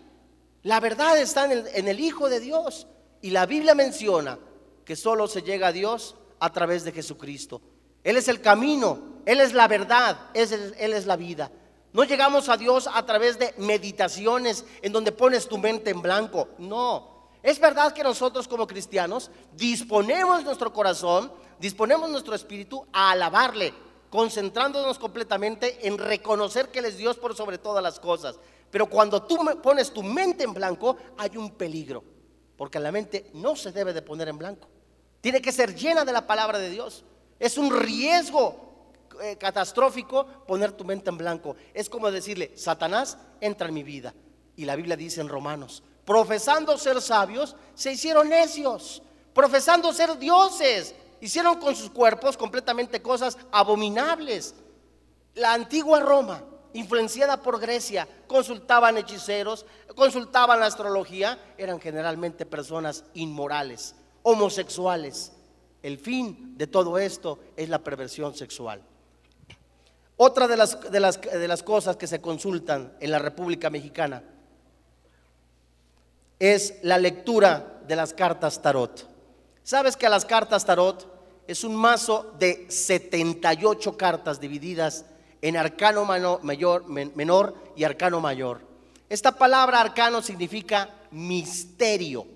La 0.62 0.80
verdad 0.80 1.18
está 1.18 1.44
en 1.52 1.88
el, 1.88 2.00
Hijo 2.00 2.30
de 2.30 2.40
Dios. 2.40 2.86
Y 3.20 3.28
la 3.28 3.44
Biblia 3.44 3.74
menciona 3.74 4.38
que 4.86 4.96
solo 4.96 5.28
se 5.28 5.42
llega 5.42 5.68
a 5.68 5.72
Dios 5.72 6.16
a 6.38 6.50
través 6.50 6.84
de 6.84 6.92
Jesucristo. 6.92 7.60
Él 8.02 8.16
es 8.16 8.28
el 8.28 8.40
camino, 8.40 9.20
Él 9.26 9.42
es 9.42 9.52
la 9.52 9.68
verdad, 9.68 10.30
Él 10.32 10.94
es 10.94 11.04
la 11.04 11.16
vida. 11.16 11.50
No 11.92 12.04
llegamos 12.04 12.48
a 12.48 12.56
Dios 12.56 12.88
a 12.92 13.04
través 13.04 13.38
de 13.38 13.54
meditaciones 13.58 14.64
en 14.82 14.92
donde 14.92 15.12
pones 15.12 15.48
tu 15.48 15.58
mente 15.58 15.90
en 15.90 16.02
blanco. 16.02 16.48
No. 16.58 17.28
Es 17.42 17.58
verdad 17.58 17.92
que 17.92 18.02
nosotros 18.02 18.46
como 18.46 18.66
cristianos 18.66 19.30
disponemos 19.54 20.44
nuestro 20.44 20.72
corazón, 20.72 21.32
disponemos 21.58 22.10
nuestro 22.10 22.34
espíritu 22.34 22.86
a 22.92 23.10
alabarle, 23.12 23.74
concentrándonos 24.10 24.98
completamente 24.98 25.86
en 25.86 25.98
reconocer 25.98 26.68
que 26.68 26.80
Él 26.80 26.84
es 26.84 26.96
Dios 26.96 27.16
por 27.16 27.34
sobre 27.34 27.58
todas 27.58 27.82
las 27.82 27.98
cosas. 27.98 28.38
Pero 28.70 28.86
cuando 28.86 29.22
tú 29.22 29.38
pones 29.62 29.92
tu 29.92 30.02
mente 30.02 30.44
en 30.44 30.54
blanco, 30.54 30.96
hay 31.16 31.36
un 31.36 31.50
peligro 31.52 32.04
porque 32.60 32.78
la 32.78 32.92
mente 32.92 33.30
no 33.32 33.56
se 33.56 33.72
debe 33.72 33.94
de 33.94 34.02
poner 34.02 34.28
en 34.28 34.36
blanco. 34.36 34.68
Tiene 35.22 35.40
que 35.40 35.50
ser 35.50 35.74
llena 35.74 36.04
de 36.04 36.12
la 36.12 36.26
palabra 36.26 36.58
de 36.58 36.68
Dios. 36.68 37.06
Es 37.38 37.56
un 37.56 37.74
riesgo 37.74 38.69
eh, 39.22 39.36
catastrófico 39.36 40.26
poner 40.46 40.72
tu 40.72 40.84
mente 40.84 41.10
en 41.10 41.18
blanco. 41.18 41.56
Es 41.74 41.88
como 41.88 42.10
decirle, 42.10 42.52
Satanás, 42.56 43.18
entra 43.40 43.68
en 43.68 43.74
mi 43.74 43.82
vida. 43.82 44.14
Y 44.56 44.64
la 44.64 44.76
Biblia 44.76 44.96
dice 44.96 45.20
en 45.20 45.28
Romanos, 45.28 45.82
profesando 46.04 46.76
ser 46.76 47.00
sabios, 47.00 47.56
se 47.74 47.92
hicieron 47.92 48.28
necios. 48.28 49.02
Profesando 49.32 49.92
ser 49.92 50.18
dioses, 50.18 50.94
hicieron 51.20 51.58
con 51.58 51.76
sus 51.76 51.90
cuerpos 51.90 52.36
completamente 52.36 53.00
cosas 53.00 53.38
abominables. 53.52 54.54
La 55.34 55.54
antigua 55.54 56.00
Roma 56.00 56.42
influenciada 56.72 57.42
por 57.42 57.60
Grecia, 57.60 58.06
consultaban 58.26 58.98
hechiceros, 58.98 59.66
consultaban 59.94 60.60
la 60.60 60.66
astrología, 60.66 61.38
eran 61.58 61.80
generalmente 61.80 62.46
personas 62.46 63.04
inmorales, 63.14 63.94
homosexuales. 64.22 65.32
El 65.82 65.98
fin 65.98 66.56
de 66.56 66.66
todo 66.66 66.98
esto 66.98 67.38
es 67.56 67.68
la 67.68 67.82
perversión 67.82 68.34
sexual. 68.34 68.82
Otra 70.22 70.46
de 70.46 70.54
las, 70.54 70.78
de 70.90 71.00
las, 71.00 71.18
de 71.18 71.48
las 71.48 71.62
cosas 71.62 71.96
que 71.96 72.06
se 72.06 72.20
consultan 72.20 72.92
en 73.00 73.10
la 73.10 73.18
República 73.18 73.70
Mexicana 73.70 74.22
es 76.38 76.74
la 76.82 76.98
lectura 76.98 77.80
de 77.88 77.96
las 77.96 78.12
cartas 78.12 78.60
tarot. 78.60 79.08
¿Sabes 79.62 79.96
que 79.96 80.10
las 80.10 80.26
cartas 80.26 80.66
tarot 80.66 81.10
es 81.46 81.64
un 81.64 81.74
mazo 81.74 82.34
de 82.38 82.66
78 82.68 83.96
cartas 83.96 84.38
divididas 84.38 85.06
en 85.40 85.56
arcano 85.56 86.04
mayor, 86.04 86.86
menor 86.86 87.54
y 87.74 87.84
arcano 87.84 88.20
mayor? 88.20 88.60
Esta 89.08 89.32
palabra 89.32 89.80
arcano 89.80 90.20
significa 90.20 90.90
misterio, 91.12 92.26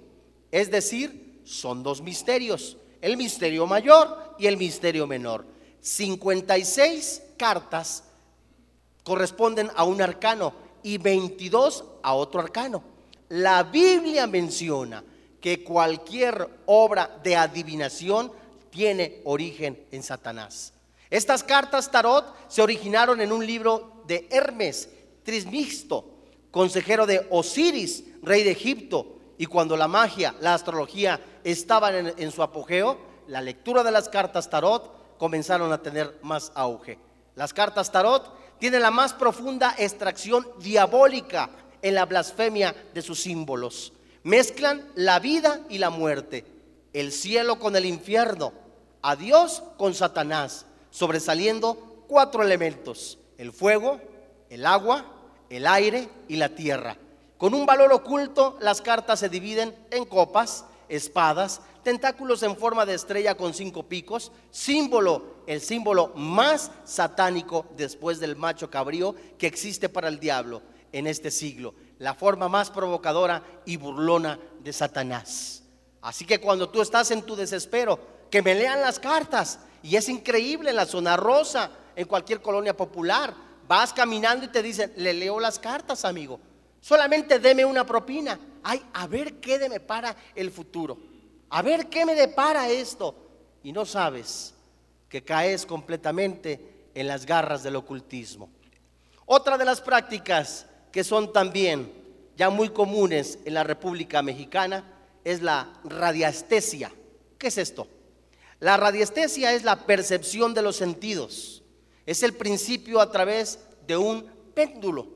es 0.50 0.70
decir, 0.70 1.42
son 1.44 1.82
dos 1.82 2.00
misterios, 2.00 2.78
el 3.02 3.18
misterio 3.18 3.66
mayor 3.66 4.36
y 4.38 4.46
el 4.46 4.56
misterio 4.56 5.06
menor. 5.06 5.52
56 5.84 7.20
cartas 7.36 8.04
corresponden 9.02 9.70
a 9.76 9.84
un 9.84 10.00
arcano 10.00 10.54
y 10.82 10.96
22 10.96 11.84
a 12.02 12.14
otro 12.14 12.40
arcano. 12.40 12.82
La 13.28 13.62
Biblia 13.64 14.26
menciona 14.26 15.04
que 15.42 15.62
cualquier 15.62 16.48
obra 16.64 17.20
de 17.22 17.36
adivinación 17.36 18.32
tiene 18.70 19.20
origen 19.24 19.84
en 19.90 20.02
Satanás. 20.02 20.72
Estas 21.10 21.44
cartas 21.44 21.90
tarot 21.90 22.34
se 22.48 22.62
originaron 22.62 23.20
en 23.20 23.30
un 23.30 23.46
libro 23.46 24.04
de 24.06 24.26
Hermes 24.30 24.88
Trismisto, 25.22 26.06
consejero 26.50 27.04
de 27.04 27.26
Osiris, 27.28 28.04
rey 28.22 28.42
de 28.42 28.52
Egipto, 28.52 29.18
y 29.36 29.44
cuando 29.44 29.76
la 29.76 29.86
magia, 29.86 30.34
la 30.40 30.54
astrología 30.54 31.20
estaban 31.44 31.94
en, 31.94 32.14
en 32.16 32.32
su 32.32 32.42
apogeo, 32.42 32.96
la 33.26 33.42
lectura 33.42 33.82
de 33.82 33.90
las 33.90 34.08
cartas 34.08 34.48
tarot 34.48 35.03
comenzaron 35.18 35.72
a 35.72 35.82
tener 35.82 36.18
más 36.22 36.52
auge. 36.54 36.98
Las 37.34 37.52
cartas 37.52 37.90
tarot 37.90 38.58
tienen 38.58 38.82
la 38.82 38.90
más 38.90 39.12
profunda 39.12 39.74
extracción 39.78 40.46
diabólica 40.60 41.50
en 41.82 41.94
la 41.94 42.06
blasfemia 42.06 42.74
de 42.94 43.02
sus 43.02 43.22
símbolos. 43.22 43.92
Mezclan 44.22 44.88
la 44.94 45.18
vida 45.18 45.60
y 45.68 45.78
la 45.78 45.90
muerte, 45.90 46.46
el 46.92 47.12
cielo 47.12 47.58
con 47.58 47.76
el 47.76 47.84
infierno, 47.84 48.52
a 49.02 49.16
Dios 49.16 49.62
con 49.76 49.92
Satanás, 49.92 50.64
sobresaliendo 50.90 52.04
cuatro 52.08 52.42
elementos, 52.42 53.18
el 53.36 53.52
fuego, 53.52 54.00
el 54.48 54.64
agua, 54.64 55.04
el 55.50 55.66
aire 55.66 56.08
y 56.28 56.36
la 56.36 56.50
tierra. 56.50 56.96
Con 57.36 57.52
un 57.52 57.66
valor 57.66 57.92
oculto, 57.92 58.56
las 58.60 58.80
cartas 58.80 59.20
se 59.20 59.28
dividen 59.28 59.76
en 59.90 60.04
copas, 60.06 60.64
espadas, 60.88 61.60
tentáculos 61.84 62.42
en 62.42 62.56
forma 62.56 62.84
de 62.84 62.94
estrella 62.94 63.36
con 63.36 63.54
cinco 63.54 63.84
picos, 63.84 64.32
símbolo, 64.50 65.44
el 65.46 65.60
símbolo 65.60 66.12
más 66.16 66.72
satánico 66.84 67.66
después 67.76 68.18
del 68.18 68.34
macho 68.34 68.70
cabrío 68.70 69.14
que 69.38 69.46
existe 69.46 69.88
para 69.88 70.08
el 70.08 70.18
diablo 70.18 70.62
en 70.92 71.06
este 71.06 71.30
siglo, 71.30 71.74
la 71.98 72.14
forma 72.14 72.48
más 72.48 72.70
provocadora 72.70 73.42
y 73.64 73.76
burlona 73.76 74.40
de 74.60 74.72
Satanás. 74.72 75.62
Así 76.00 76.24
que 76.24 76.40
cuando 76.40 76.68
tú 76.68 76.82
estás 76.82 77.10
en 77.10 77.22
tu 77.22 77.36
desespero, 77.36 77.98
que 78.30 78.42
me 78.42 78.54
lean 78.54 78.80
las 78.80 78.98
cartas, 78.98 79.60
y 79.82 79.96
es 79.96 80.08
increíble 80.08 80.70
en 80.70 80.76
la 80.76 80.86
zona 80.86 81.16
rosa, 81.16 81.70
en 81.94 82.06
cualquier 82.06 82.40
colonia 82.40 82.76
popular, 82.76 83.34
vas 83.68 83.92
caminando 83.92 84.44
y 84.44 84.48
te 84.48 84.62
dicen, 84.62 84.92
le 84.96 85.14
leo 85.14 85.38
las 85.38 85.58
cartas, 85.58 86.04
amigo, 86.04 86.40
solamente 86.80 87.38
deme 87.38 87.64
una 87.64 87.84
propina. 87.86 88.38
Ay, 88.62 88.82
a 88.94 89.06
ver 89.06 89.40
qué 89.40 89.68
me 89.68 89.80
para 89.80 90.16
el 90.34 90.50
futuro, 90.50 90.98
a 91.54 91.62
ver 91.62 91.86
qué 91.86 92.04
me 92.04 92.16
depara 92.16 92.68
esto. 92.68 93.14
Y 93.62 93.70
no 93.70 93.86
sabes 93.86 94.54
que 95.08 95.22
caes 95.22 95.64
completamente 95.64 96.88
en 96.92 97.06
las 97.06 97.24
garras 97.26 97.62
del 97.62 97.76
ocultismo. 97.76 98.50
Otra 99.24 99.56
de 99.56 99.64
las 99.64 99.80
prácticas 99.80 100.66
que 100.90 101.04
son 101.04 101.32
también 101.32 101.92
ya 102.36 102.50
muy 102.50 102.70
comunes 102.70 103.38
en 103.44 103.54
la 103.54 103.62
República 103.62 104.20
Mexicana 104.20 104.82
es 105.22 105.42
la 105.42 105.72
radiestesia. 105.84 106.90
¿Qué 107.38 107.46
es 107.46 107.58
esto? 107.58 107.86
La 108.58 108.76
radiestesia 108.76 109.52
es 109.52 109.62
la 109.62 109.86
percepción 109.86 110.54
de 110.54 110.62
los 110.62 110.74
sentidos. 110.74 111.62
Es 112.04 112.24
el 112.24 112.34
principio 112.34 113.00
a 113.00 113.12
través 113.12 113.60
de 113.86 113.96
un 113.96 114.28
péndulo. 114.56 115.06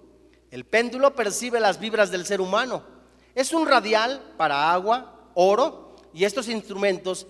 El 0.53 0.65
péndulo 0.65 1.17
percibe 1.17 1.59
las 1.59 1.81
vibras 1.81 2.13
del 2.13 2.25
ser 2.25 2.41
humano. 2.41 2.85
Es 3.35 3.53
un 3.53 3.67
radial 3.67 4.35
para 4.37 4.73
agua, 4.73 5.33
oro 5.35 5.88
y 6.13 6.25
estos 6.25 6.49
instrumentos 6.49 7.27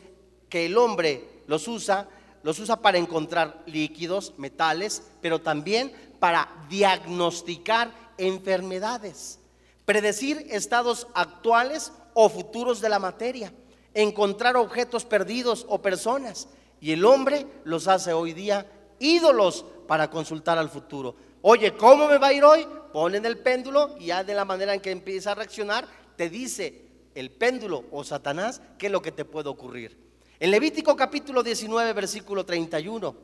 que 0.49 0.67
el 0.67 0.79
hombre 0.79 1.43
los 1.47 1.69
usa, 1.69 2.09
los 2.43 2.59
usa 2.59 2.81
para 2.81 2.99
encontrar 2.99 3.63
líquidos, 3.67 4.35
metales, 4.39 5.03
pero 5.21 5.41
también 5.41 5.93
para 6.19 6.49
diagnosticar 6.69 7.93
enfermedades, 8.19 9.39
predecir 9.85 10.47
estados 10.51 11.07
actuales 11.15 11.93
o 12.15 12.29
futuros 12.29 12.81
de 12.81 12.89
la 12.89 12.99
materia, 12.99 13.53
encontrar 13.95 14.57
objetos 14.57 15.05
perdidos 15.05 15.67
o 15.69 15.81
personas. 15.81 16.49
Y 16.81 16.93
el 16.93 17.05
hombre 17.05 17.47
los 17.65 17.89
hace 17.89 18.13
hoy 18.13 18.33
día 18.33 18.67
ídolos 18.99 19.65
para 19.87 20.11
consultar 20.11 20.59
al 20.59 20.69
futuro. 20.69 21.15
Oye, 21.43 21.73
¿cómo 21.75 22.09
me 22.09 22.19
va 22.19 22.29
a 22.29 22.33
ir 22.33 22.45
hoy? 22.45 22.67
Ponen 22.93 23.25
el 23.25 23.39
péndulo 23.39 23.97
y 23.99 24.07
ya 24.07 24.25
de 24.25 24.35
la 24.35 24.45
manera 24.45 24.75
en 24.75 24.81
que 24.81 24.91
empieza 24.91 25.33
a 25.33 25.35
reaccionar, 25.35 25.87
te 26.17 26.29
dice 26.29 26.88
el 27.19 27.31
péndulo 27.31 27.85
o 27.91 28.05
Satanás 28.05 28.63
qué 28.79 28.87
es 28.87 28.93
lo 28.93 29.03
que 29.03 29.13
te 29.13 29.25
puede 29.25 29.49
ocurrir. 29.49 29.97
En 30.41 30.51
Levítico 30.51 30.95
capítulo 30.95 31.43
19, 31.43 31.93
versículo 31.93 32.47
31, 32.47 33.17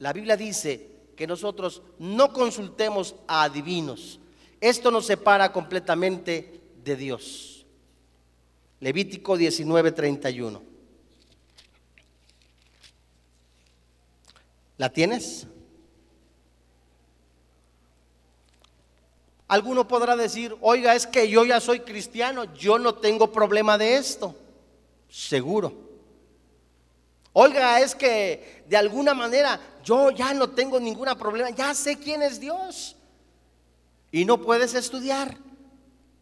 la 0.00 0.12
Biblia 0.12 0.36
dice 0.36 0.90
que 1.14 1.26
nosotros 1.26 1.82
no 1.98 2.32
consultemos 2.32 3.14
a 3.28 3.44
adivinos, 3.44 4.18
esto 4.60 4.90
nos 4.90 5.06
separa 5.06 5.52
completamente 5.52 6.60
de 6.82 6.96
Dios. 6.96 7.66
Levítico 8.80 9.36
19:31. 9.36 10.60
¿La 14.78 14.90
tienes? 14.90 15.46
Alguno 19.48 19.86
podrá 19.86 20.16
decir, 20.16 20.56
oiga, 20.60 20.94
es 20.94 21.06
que 21.06 21.28
yo 21.28 21.44
ya 21.44 21.60
soy 21.60 21.80
cristiano, 21.80 22.52
yo 22.54 22.78
no 22.78 22.94
tengo 22.94 23.30
problema 23.30 23.78
de 23.78 23.96
esto. 23.96 24.34
Seguro. 25.08 25.72
Oiga, 27.32 27.80
es 27.80 27.94
que 27.94 28.64
de 28.66 28.76
alguna 28.76 29.14
manera 29.14 29.60
yo 29.84 30.10
ya 30.10 30.32
no 30.34 30.50
tengo 30.50 30.80
ningún 30.80 31.06
problema, 31.18 31.50
ya 31.50 31.74
sé 31.74 31.98
quién 31.98 32.22
es 32.22 32.40
Dios 32.40 32.96
y 34.10 34.24
no 34.24 34.40
puedes 34.40 34.74
estudiar 34.74 35.36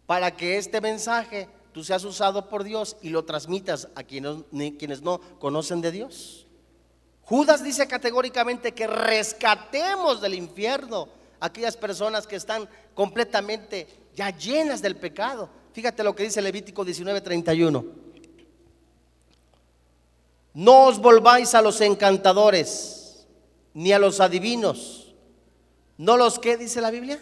para 0.06 0.36
que 0.36 0.58
este 0.58 0.80
mensaje 0.80 1.48
tú 1.72 1.84
seas 1.84 2.04
usado 2.04 2.48
por 2.48 2.64
Dios 2.64 2.96
y 3.00 3.10
lo 3.10 3.24
transmitas 3.24 3.88
a 3.94 4.02
quienes, 4.02 4.38
quienes 4.76 5.02
no 5.02 5.20
conocen 5.38 5.80
de 5.80 5.92
Dios. 5.92 6.46
Judas 7.22 7.62
dice 7.62 7.86
categóricamente 7.86 8.74
que 8.74 8.86
rescatemos 8.86 10.20
del 10.20 10.34
infierno 10.34 11.08
aquellas 11.44 11.76
personas 11.76 12.26
que 12.26 12.36
están 12.36 12.68
completamente 12.94 13.86
ya 14.14 14.30
llenas 14.30 14.80
del 14.82 14.96
pecado. 14.96 15.48
Fíjate 15.72 16.02
lo 16.04 16.14
que 16.14 16.24
dice 16.24 16.40
Levítico 16.40 16.84
19:31. 16.84 17.84
No 20.54 20.84
os 20.86 20.98
volváis 20.98 21.54
a 21.54 21.62
los 21.62 21.80
encantadores, 21.80 23.26
ni 23.74 23.92
a 23.92 23.98
los 23.98 24.20
adivinos. 24.20 25.14
¿No 25.98 26.16
los 26.16 26.38
que 26.38 26.56
dice 26.56 26.80
la 26.80 26.90
Biblia? 26.90 27.18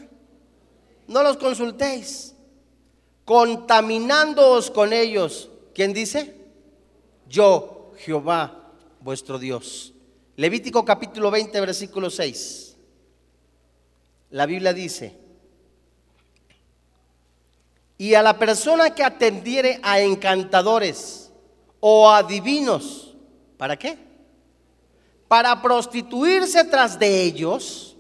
no 1.12 1.22
los 1.22 1.37
consultéis, 1.37 2.35
contaminándoos 3.24 4.70
con 4.70 4.92
ellos. 4.92 5.50
¿Quién 5.74 5.92
dice? 5.92 6.37
Yo, 7.28 7.92
Jehová, 7.98 8.72
vuestro 9.00 9.38
Dios. 9.38 9.92
Levítico 10.37 10.85
capítulo 10.85 11.30
20, 11.30 11.61
versículo 11.61 12.11
6. 12.11 12.62
La 14.33 14.47
Biblia 14.47 14.73
dice, 14.73 15.16
y 17.97 18.14
a 18.14 18.23
la 18.23 18.38
persona 18.38 18.95
que 18.95 19.05
atendiere 19.05 19.79
a 19.83 20.01
encantadores 20.01 21.31
o 21.79 22.11
a 22.11 22.23
divinos, 22.25 23.14
¿para 23.57 23.79
qué? 23.79 23.97
Para 25.29 25.62
prostituirse 25.62 26.64
tras 26.64 26.99
de 26.99 27.23
ellos, 27.23 27.92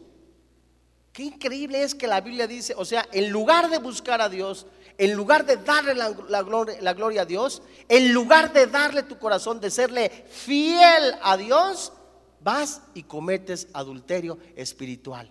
Qué 1.12 1.24
increíble 1.24 1.82
es 1.82 1.94
que 1.94 2.06
la 2.06 2.22
Biblia 2.22 2.46
dice, 2.46 2.72
o 2.74 2.86
sea, 2.86 3.06
en 3.12 3.28
lugar 3.28 3.68
de 3.68 3.78
buscar 3.78 4.22
a 4.22 4.30
Dios, 4.30 4.66
en 4.96 5.12
lugar 5.12 5.44
de 5.44 5.58
darle 5.58 5.94
la, 5.94 6.08
gloria, 6.42 6.78
la, 6.80 6.94
gloria, 6.94 7.22
a 7.22 7.26
Dios, 7.26 7.62
en 7.88 8.14
lugar 8.14 8.54
de 8.54 8.66
darle 8.66 9.02
tu 9.02 9.18
corazón, 9.18 9.60
de 9.60 9.70
serle 9.70 10.08
fiel 10.08 11.14
a 11.22 11.36
Dios, 11.36 11.92
vas 12.40 12.80
y 12.94 13.02
cometes 13.02 13.68
adulterio 13.74 14.38
espiritual. 14.56 15.30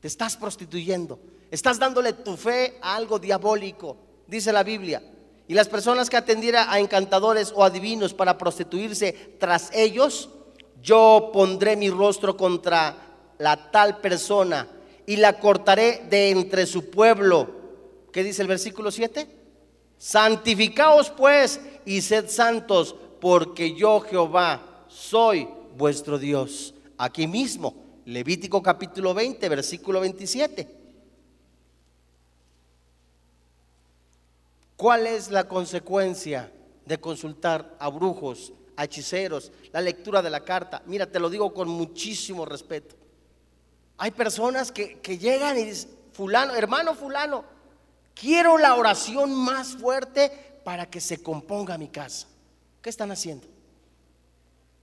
Te 0.00 0.08
estás 0.08 0.36
prostituyendo. 0.36 1.18
Estás 1.50 1.78
dándole 1.78 2.12
tu 2.12 2.36
fe 2.36 2.78
a 2.82 2.94
algo 2.96 3.18
diabólico, 3.18 3.96
dice 4.26 4.52
la 4.52 4.62
Biblia. 4.62 5.02
Y 5.48 5.54
las 5.54 5.68
personas 5.68 6.10
que 6.10 6.16
atendiera 6.16 6.70
a 6.70 6.78
encantadores 6.78 7.52
o 7.56 7.64
adivinos 7.64 8.12
para 8.12 8.36
prostituirse 8.36 9.36
tras 9.38 9.70
ellos, 9.72 10.28
yo 10.82 11.30
pondré 11.32 11.74
mi 11.74 11.88
rostro 11.88 12.36
contra 12.36 12.96
la 13.38 13.70
tal 13.70 13.98
persona 13.98 14.68
y 15.06 15.16
la 15.16 15.40
cortaré 15.40 16.06
de 16.10 16.30
entre 16.30 16.66
su 16.66 16.90
pueblo. 16.90 17.48
¿Qué 18.12 18.22
dice 18.22 18.42
el 18.42 18.48
versículo 18.48 18.90
7? 18.90 19.26
Santificaos 19.96 21.10
pues 21.10 21.60
y 21.86 22.02
sed 22.02 22.28
santos, 22.28 22.94
porque 23.20 23.74
yo 23.74 24.00
Jehová 24.00 24.84
soy 24.88 25.48
vuestro 25.78 26.18
Dios. 26.18 26.74
Aquí 26.98 27.26
mismo, 27.26 27.74
Levítico 28.08 28.62
capítulo 28.62 29.12
20, 29.12 29.46
versículo 29.50 30.00
27. 30.00 30.66
¿Cuál 34.78 35.06
es 35.06 35.30
la 35.30 35.46
consecuencia 35.46 36.50
de 36.86 36.98
consultar 36.98 37.76
a 37.78 37.90
brujos, 37.90 38.54
a 38.76 38.84
hechiceros, 38.84 39.52
la 39.72 39.82
lectura 39.82 40.22
de 40.22 40.30
la 40.30 40.40
carta? 40.40 40.82
Mira, 40.86 41.04
te 41.04 41.20
lo 41.20 41.28
digo 41.28 41.52
con 41.52 41.68
muchísimo 41.68 42.46
respeto. 42.46 42.96
Hay 43.98 44.12
personas 44.12 44.72
que, 44.72 44.96
llegan 45.18 45.58
y 45.58 45.64
dicen, 45.64 45.90
fulano, 46.12 46.54
hermano 46.54 46.94
fulano, 46.94 47.44
quiero 48.14 48.56
la 48.56 48.74
oración 48.76 49.34
más 49.34 49.76
fuerte 49.76 50.32
para 50.64 50.88
que 50.88 51.02
se 51.02 51.22
componga 51.22 51.76
mi 51.76 51.88
casa. 51.88 52.26
¿Qué 52.80 52.88
están 52.88 53.10
haciendo? 53.10 53.46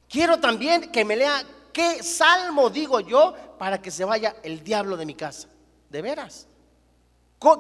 Quiero 0.07 0.39
también 0.39 0.91
que 0.91 1.03
me 1.03 1.15
lea 1.15 1.43
qué 1.75 2.01
salmo 2.01 2.69
digo 2.69 3.01
yo 3.01 3.35
para 3.59 3.81
que 3.81 3.91
se 3.91 4.05
vaya 4.05 4.37
el 4.43 4.63
diablo 4.63 4.95
de 4.95 5.05
mi 5.05 5.13
casa. 5.13 5.49
¿De 5.89 6.01
veras? 6.01 6.47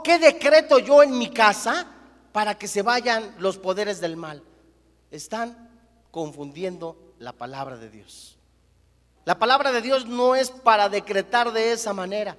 ¿Qué 0.05 0.17
decreto 0.17 0.79
yo 0.79 1.03
en 1.03 1.17
mi 1.17 1.29
casa 1.29 1.85
para 2.31 2.57
que 2.57 2.69
se 2.69 2.81
vayan 2.81 3.35
los 3.39 3.57
poderes 3.57 3.99
del 3.99 4.15
mal. 4.15 4.41
Están 5.11 5.69
confundiendo 6.11 6.97
la 7.19 7.33
palabra 7.33 7.77
de 7.77 7.89
Dios. 7.89 8.37
La 9.25 9.37
palabra 9.37 9.73
de 9.73 9.81
Dios 9.81 10.05
no 10.05 10.35
es 10.35 10.49
para 10.49 10.87
decretar 10.87 11.51
de 11.51 11.73
esa 11.73 11.91
manera. 11.93 12.37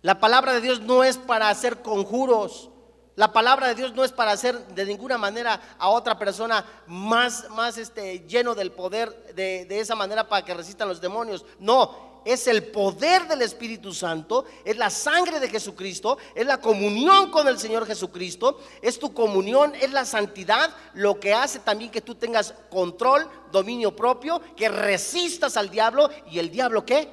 La 0.00 0.18
palabra 0.18 0.54
de 0.54 0.62
Dios 0.62 0.80
no 0.80 1.04
es 1.04 1.18
para 1.18 1.50
hacer 1.50 1.82
conjuros. 1.82 2.70
La 3.18 3.32
palabra 3.32 3.66
de 3.66 3.74
Dios 3.74 3.94
no 3.94 4.04
es 4.04 4.12
para 4.12 4.30
hacer 4.30 4.64
de 4.68 4.86
ninguna 4.86 5.18
manera 5.18 5.60
a 5.76 5.88
otra 5.88 6.16
persona 6.16 6.64
más, 6.86 7.50
más 7.50 7.76
este, 7.76 8.20
lleno 8.28 8.54
del 8.54 8.70
poder 8.70 9.34
de, 9.34 9.64
de 9.64 9.80
esa 9.80 9.96
manera 9.96 10.28
para 10.28 10.44
que 10.44 10.54
resistan 10.54 10.86
los 10.86 11.00
demonios. 11.00 11.44
No, 11.58 12.22
es 12.24 12.46
el 12.46 12.70
poder 12.70 13.26
del 13.26 13.42
Espíritu 13.42 13.92
Santo, 13.92 14.44
es 14.64 14.76
la 14.76 14.88
sangre 14.88 15.40
de 15.40 15.48
Jesucristo, 15.48 16.16
es 16.32 16.46
la 16.46 16.60
comunión 16.60 17.32
con 17.32 17.48
el 17.48 17.58
Señor 17.58 17.86
Jesucristo, 17.86 18.60
es 18.82 19.00
tu 19.00 19.12
comunión, 19.12 19.74
es 19.74 19.90
la 19.90 20.04
santidad, 20.04 20.70
lo 20.94 21.18
que 21.18 21.34
hace 21.34 21.58
también 21.58 21.90
que 21.90 22.00
tú 22.00 22.14
tengas 22.14 22.54
control, 22.70 23.28
dominio 23.50 23.96
propio, 23.96 24.40
que 24.54 24.68
resistas 24.68 25.56
al 25.56 25.70
diablo 25.70 26.08
y 26.30 26.38
el 26.38 26.52
diablo 26.52 26.86
qué? 26.86 27.12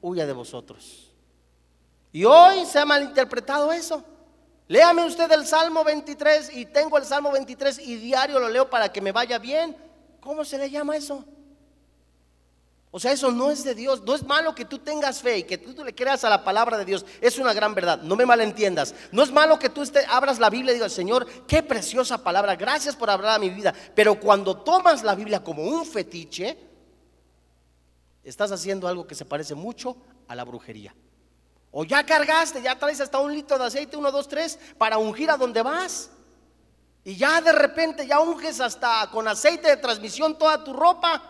Huya 0.00 0.24
de 0.24 0.32
vosotros. 0.32 1.12
Y 2.10 2.24
hoy 2.24 2.64
se 2.64 2.78
ha 2.78 2.86
malinterpretado 2.86 3.70
eso. 3.70 4.02
Léame 4.68 5.04
usted 5.04 5.30
el 5.30 5.46
Salmo 5.46 5.84
23 5.84 6.56
y 6.56 6.66
tengo 6.66 6.98
el 6.98 7.04
Salmo 7.04 7.30
23 7.30 7.78
y 7.78 7.96
diario 7.96 8.40
lo 8.40 8.48
leo 8.48 8.68
para 8.68 8.92
que 8.92 9.00
me 9.00 9.12
vaya 9.12 9.38
bien. 9.38 9.76
¿Cómo 10.20 10.44
se 10.44 10.58
le 10.58 10.68
llama 10.68 10.96
eso? 10.96 11.24
O 12.90 12.98
sea, 12.98 13.12
eso 13.12 13.30
no 13.30 13.50
es 13.50 13.62
de 13.62 13.74
Dios. 13.74 14.02
No 14.04 14.14
es 14.14 14.24
malo 14.24 14.54
que 14.54 14.64
tú 14.64 14.78
tengas 14.78 15.20
fe 15.20 15.38
y 15.38 15.42
que 15.44 15.58
tú, 15.58 15.84
le 15.84 15.94
creas 15.94 16.24
a 16.24 16.30
la 16.30 16.42
palabra 16.42 16.78
de 16.78 16.84
Dios. 16.84 17.04
Es 17.20 17.38
una 17.38 17.52
gran 17.52 17.74
verdad. 17.74 18.00
No 18.00 18.16
me 18.16 18.24
malentiendas. 18.24 18.94
No 19.12 19.22
es 19.22 19.30
malo 19.30 19.58
que 19.58 19.68
tú 19.68 19.82
abras 20.08 20.38
la 20.38 20.50
Biblia 20.50 20.72
y 20.72 20.76
digas, 20.76 20.92
Señor, 20.92 21.26
qué 21.46 21.62
preciosa 21.62 22.24
palabra. 22.24 22.56
Gracias 22.56 22.96
por 22.96 23.10
hablar 23.10 23.34
a 23.34 23.38
mi 23.38 23.50
vida. 23.50 23.74
Pero 23.94 24.18
cuando 24.18 24.56
tomas 24.56 25.04
la 25.04 25.14
Biblia 25.14 25.44
como 25.44 25.62
un 25.62 25.84
fetiche, 25.84 26.56
estás 28.24 28.50
haciendo 28.50 28.88
algo 28.88 29.06
que 29.06 29.14
se 29.14 29.26
parece 29.26 29.54
mucho 29.54 29.96
a 30.26 30.34
la 30.34 30.44
brujería. 30.44 30.94
O 31.78 31.84
ya 31.84 32.06
cargaste, 32.06 32.62
ya 32.62 32.78
traes 32.78 33.02
hasta 33.02 33.18
un 33.18 33.34
litro 33.34 33.58
de 33.58 33.66
aceite, 33.66 33.98
uno, 33.98 34.10
dos, 34.10 34.26
tres, 34.26 34.58
para 34.78 34.96
ungir 34.96 35.30
a 35.30 35.36
donde 35.36 35.60
vas. 35.60 36.08
Y 37.04 37.16
ya 37.16 37.38
de 37.42 37.52
repente 37.52 38.06
ya 38.06 38.18
unges 38.18 38.62
hasta 38.62 39.10
con 39.12 39.28
aceite 39.28 39.68
de 39.68 39.76
transmisión 39.76 40.38
toda 40.38 40.64
tu 40.64 40.72
ropa 40.72 41.22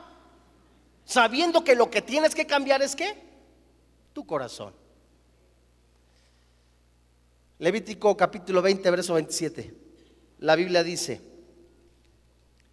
sabiendo 1.05 1.65
que 1.65 1.75
lo 1.75 1.91
que 1.91 2.01
tienes 2.01 2.33
que 2.33 2.47
cambiar 2.47 2.81
es 2.81 2.95
qué? 2.95 3.21
Tu 4.13 4.25
corazón. 4.25 4.73
Levítico 7.59 8.17
capítulo 8.17 8.63
20, 8.63 8.89
verso 8.93 9.15
27. 9.15 9.75
La 10.39 10.55
Biblia 10.55 10.85
dice, 10.85 11.23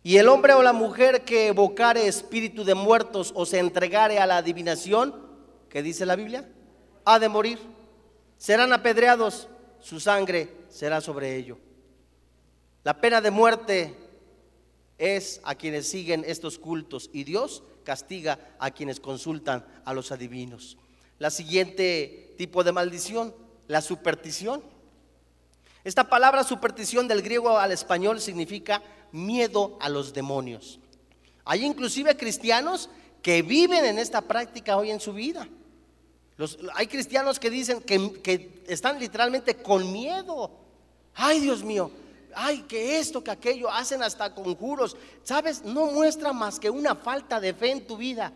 y 0.03 0.17
el 0.17 0.29
hombre 0.29 0.53
o 0.53 0.61
la 0.61 0.73
mujer 0.73 1.25
que 1.25 1.47
evocare 1.47 2.05
espíritu 2.05 2.63
de 2.63 2.75
muertos 2.75 3.33
o 3.35 3.47
se 3.47 3.57
entregare 3.57 4.19
a 4.19 4.27
la 4.27 4.37
adivinación, 4.37 5.15
¿qué 5.69 5.81
dice 5.81 6.05
la 6.05 6.15
Biblia? 6.15 6.47
Ha 7.05 7.19
de 7.19 7.29
morir. 7.29 7.59
Serán 8.37 8.73
apedreados, 8.73 9.47
su 9.79 9.99
sangre 9.99 10.49
será 10.69 11.01
sobre 11.01 11.35
ello. 11.35 11.57
La 12.83 12.99
pena 12.99 13.21
de 13.21 13.31
muerte 13.31 13.95
es 14.97 15.39
a 15.43 15.55
quienes 15.55 15.87
siguen 15.87 16.23
estos 16.27 16.59
cultos 16.59 17.09
y 17.13 17.23
Dios 17.23 17.63
castiga 17.83 18.39
a 18.59 18.71
quienes 18.71 18.99
consultan 18.99 19.65
a 19.85 19.93
los 19.93 20.11
adivinos. 20.11 20.77
La 21.19 21.29
siguiente 21.29 22.33
tipo 22.37 22.63
de 22.63 22.71
maldición, 22.71 23.33
la 23.67 23.81
superstición. 23.81 24.63
Esta 25.83 26.09
palabra 26.09 26.43
superstición 26.43 27.07
del 27.07 27.21
griego 27.21 27.57
al 27.57 27.71
español 27.71 28.19
significa 28.21 28.81
miedo 29.11 29.77
a 29.81 29.89
los 29.89 30.13
demonios. 30.13 30.79
Hay 31.45 31.65
inclusive 31.65 32.15
cristianos 32.17 32.89
que 33.21 33.41
viven 33.41 33.85
en 33.85 33.99
esta 33.99 34.21
práctica 34.21 34.77
hoy 34.77 34.91
en 34.91 34.99
su 34.99 35.13
vida. 35.13 35.47
Hay 36.75 36.87
cristianos 36.87 37.39
que 37.39 37.49
dicen 37.49 37.81
que, 37.81 38.63
están 38.67 38.99
literalmente 38.99 39.55
con 39.55 39.91
miedo. 39.91 40.51
Ay, 41.15 41.39
Dios 41.39 41.63
mío, 41.63 41.91
ay, 42.35 42.63
que 42.63 42.97
esto, 42.97 43.23
que 43.23 43.31
aquello, 43.31 43.69
hacen 43.69 44.01
hasta 44.01 44.33
conjuros. 44.33 44.95
¿Sabes? 45.23 45.63
No 45.63 45.87
muestra 45.87 46.33
más 46.33 46.59
que 46.59 46.69
una 46.69 46.95
falta 46.95 47.39
de 47.39 47.53
fe 47.53 47.71
en 47.71 47.85
tu 47.85 47.97
vida. 47.97 48.33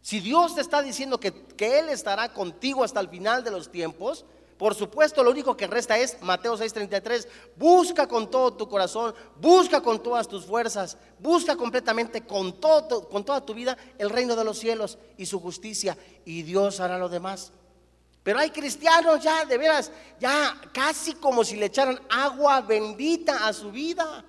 Si 0.00 0.20
Dios 0.20 0.54
te 0.54 0.60
está 0.60 0.82
diciendo 0.82 1.18
que 1.18 1.32
Él 1.58 1.88
estará 1.88 2.32
contigo 2.32 2.84
hasta 2.84 3.00
el 3.00 3.08
final 3.08 3.44
de 3.44 3.52
los 3.52 3.70
tiempos, 3.70 4.24
por 4.62 4.76
supuesto, 4.76 5.24
lo 5.24 5.32
único 5.32 5.56
que 5.56 5.66
resta 5.66 5.98
es 5.98 6.22
Mateo 6.22 6.56
6:33. 6.56 7.26
Busca 7.56 8.06
con 8.06 8.30
todo 8.30 8.52
tu 8.52 8.68
corazón, 8.68 9.12
busca 9.40 9.80
con 9.80 10.00
todas 10.00 10.28
tus 10.28 10.46
fuerzas, 10.46 10.96
busca 11.18 11.56
completamente 11.56 12.24
con, 12.24 12.60
todo, 12.60 13.08
con 13.08 13.24
toda 13.24 13.44
tu 13.44 13.54
vida 13.54 13.76
el 13.98 14.08
reino 14.08 14.36
de 14.36 14.44
los 14.44 14.60
cielos 14.60 14.98
y 15.18 15.26
su 15.26 15.40
justicia, 15.40 15.98
y 16.24 16.42
Dios 16.42 16.78
hará 16.78 16.96
lo 16.96 17.08
demás. 17.08 17.50
Pero 18.22 18.38
hay 18.38 18.50
cristianos 18.50 19.20
ya, 19.20 19.44
de 19.44 19.58
veras, 19.58 19.90
ya 20.20 20.56
casi 20.72 21.14
como 21.14 21.42
si 21.42 21.56
le 21.56 21.66
echaran 21.66 22.00
agua 22.08 22.60
bendita 22.60 23.48
a 23.48 23.52
su 23.52 23.72
vida. 23.72 24.24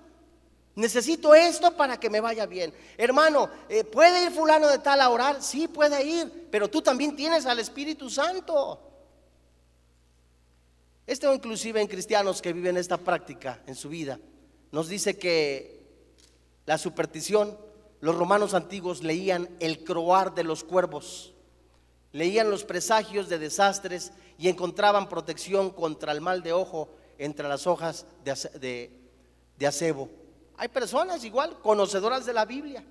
Necesito 0.74 1.36
esto 1.36 1.78
para 1.78 2.00
que 2.00 2.10
me 2.10 2.22
vaya 2.22 2.48
bien. 2.48 2.74
Hermano, 2.98 3.52
eh, 3.70 3.84
¿puede 3.84 4.24
ir 4.24 4.32
fulano 4.32 4.68
de 4.68 4.80
tal 4.80 5.00
a 5.00 5.12
orar? 5.12 5.44
Sí, 5.44 5.68
puede 5.68 6.04
ir, 6.04 6.48
pero 6.50 6.72
tú 6.72 6.82
también 6.82 7.16
tienes 7.16 7.46
al 7.46 7.60
Espíritu 7.60 8.10
Santo. 8.10 8.93
Esto 11.06 11.34
inclusive 11.34 11.82
en 11.82 11.88
cristianos 11.88 12.42
que 12.42 12.54
viven 12.54 12.78
esta 12.78 12.98
práctica 12.98 13.62
en 13.68 13.76
su 13.76 13.90
vida, 13.90 14.20
nos 14.72 14.88
dice 14.88 15.18
que 15.18 15.86
la 16.66 16.78
superstición, 16.78 17.58
los 18.00 18.16
romanos 18.16 18.54
antiguos 18.54 19.04
leían 19.04 19.50
el 19.60 19.84
croar 19.84 20.34
de 20.34 20.44
los 20.44 20.64
cuervos. 20.64 21.34
Leían 22.12 22.50
los 22.50 22.64
presagios 22.64 23.28
de 23.28 23.40
desastres 23.40 24.14
y 24.38 24.48
encontraban 24.48 25.10
protección 25.10 25.72
contra 25.72 26.12
el 26.12 26.22
mal 26.22 26.42
de 26.42 26.54
ojo 26.54 26.90
entre 27.18 27.48
las 27.48 27.68
hojas 27.68 28.06
de, 28.24 28.92
acebo. 29.66 30.10
Hay 30.58 30.68
personas 30.68 31.24
igual, 31.24 31.60
conocedoras 31.60 32.26
de 32.26 32.34
la 32.34 32.46
Biblia, 32.46 32.84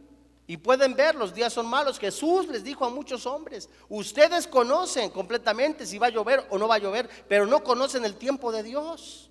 y 0.46 0.56
pueden 0.56 0.94
ver, 0.94 1.14
los 1.14 1.32
días 1.34 1.52
son 1.52 1.66
malos. 1.66 1.98
Jesús 1.98 2.48
les 2.48 2.64
dijo 2.64 2.84
a 2.84 2.90
muchos 2.90 3.26
hombres, 3.26 3.68
ustedes 3.88 4.46
conocen 4.46 5.10
completamente 5.10 5.86
si 5.86 5.98
va 5.98 6.08
a 6.08 6.10
llover 6.10 6.44
o 6.50 6.58
no 6.58 6.66
va 6.66 6.76
a 6.76 6.78
llover, 6.78 7.08
pero 7.28 7.46
no 7.46 7.62
conocen 7.62 8.04
el 8.04 8.16
tiempo 8.16 8.50
de 8.50 8.62
Dios. 8.62 9.30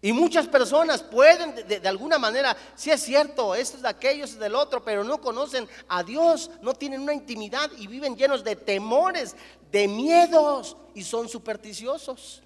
Y 0.00 0.12
muchas 0.12 0.46
personas 0.46 1.02
pueden 1.02 1.56
de, 1.66 1.88
alguna 1.88 2.20
manera, 2.20 2.56
si 2.76 2.90
es 2.90 3.02
cierto, 3.02 3.56
esto 3.56 3.78
es 3.78 3.82
de 3.82 3.88
aquello, 3.88 4.24
es 4.24 4.38
del 4.38 4.54
otro, 4.54 4.84
pero 4.84 5.02
no 5.02 5.20
conocen 5.20 5.68
a 5.88 6.04
Dios, 6.04 6.52
no 6.62 6.72
tienen 6.72 7.00
una 7.00 7.14
intimidad 7.14 7.68
y 7.76 7.88
viven 7.88 8.16
llenos 8.16 8.44
de 8.44 8.54
temores, 8.54 9.34
de 9.72 9.88
miedos 9.88 10.76
y 10.94 11.02
son 11.02 11.28
supersticiosos. 11.28 12.42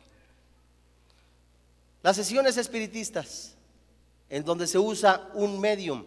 Las 2.02 2.16
sesiones 2.16 2.56
espiritistas, 2.56 3.54
en 4.30 4.44
donde 4.44 4.66
se 4.66 4.78
usa 4.78 5.28
un 5.34 5.60
medium, 5.60 6.06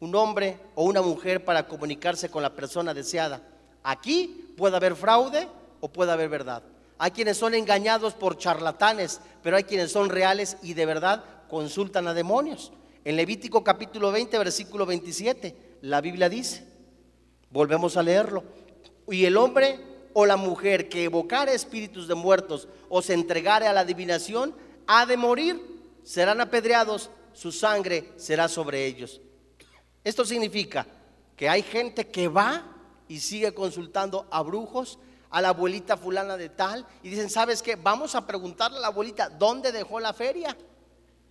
un 0.00 0.14
hombre 0.14 0.58
o 0.74 0.84
una 0.84 1.02
mujer 1.02 1.44
para 1.44 1.66
comunicarse 1.66 2.28
con 2.28 2.42
la 2.42 2.54
persona 2.54 2.94
deseada. 2.94 3.42
Aquí 3.82 4.52
puede 4.56 4.76
haber 4.76 4.96
fraude 4.96 5.48
o 5.80 5.88
puede 5.88 6.12
haber 6.12 6.28
verdad. 6.28 6.62
Hay 6.98 7.10
quienes 7.10 7.36
son 7.36 7.54
engañados 7.54 8.14
por 8.14 8.38
charlatanes, 8.38 9.20
pero 9.42 9.56
hay 9.56 9.64
quienes 9.64 9.92
son 9.92 10.08
reales 10.08 10.56
y 10.62 10.74
de 10.74 10.86
verdad 10.86 11.24
consultan 11.48 12.08
a 12.08 12.14
demonios. 12.14 12.72
En 13.04 13.16
Levítico 13.16 13.62
capítulo 13.62 14.10
20, 14.10 14.38
versículo 14.38 14.86
27, 14.86 15.78
la 15.82 16.00
Biblia 16.00 16.28
dice, 16.28 16.66
volvemos 17.50 17.96
a 17.96 18.02
leerlo, 18.02 18.42
y 19.08 19.24
el 19.26 19.36
hombre 19.36 19.78
o 20.14 20.26
la 20.26 20.36
mujer 20.36 20.88
que 20.88 21.04
evocare 21.04 21.54
espíritus 21.54 22.08
de 22.08 22.14
muertos 22.14 22.68
o 22.88 23.02
se 23.02 23.14
entregare 23.14 23.66
a 23.66 23.72
la 23.72 23.80
adivinación, 23.80 24.54
ha 24.86 25.06
de 25.06 25.16
morir, 25.16 25.60
serán 26.02 26.40
apedreados, 26.40 27.10
su 27.32 27.52
sangre 27.52 28.12
será 28.16 28.48
sobre 28.48 28.86
ellos. 28.86 29.20
Esto 30.06 30.24
significa 30.24 30.86
que 31.36 31.48
hay 31.48 31.62
gente 31.62 32.06
que 32.06 32.28
va 32.28 32.62
y 33.08 33.18
sigue 33.18 33.52
consultando 33.52 34.28
a 34.30 34.40
brujos, 34.40 35.00
a 35.30 35.40
la 35.40 35.48
abuelita 35.48 35.96
fulana 35.96 36.36
de 36.36 36.48
tal, 36.48 36.86
y 37.02 37.08
dicen, 37.08 37.28
¿sabes 37.28 37.60
qué? 37.60 37.74
Vamos 37.74 38.14
a 38.14 38.24
preguntarle 38.24 38.78
a 38.78 38.82
la 38.82 38.86
abuelita, 38.86 39.28
¿dónde 39.28 39.72
dejó 39.72 39.98
la 39.98 40.12
feria? 40.12 40.56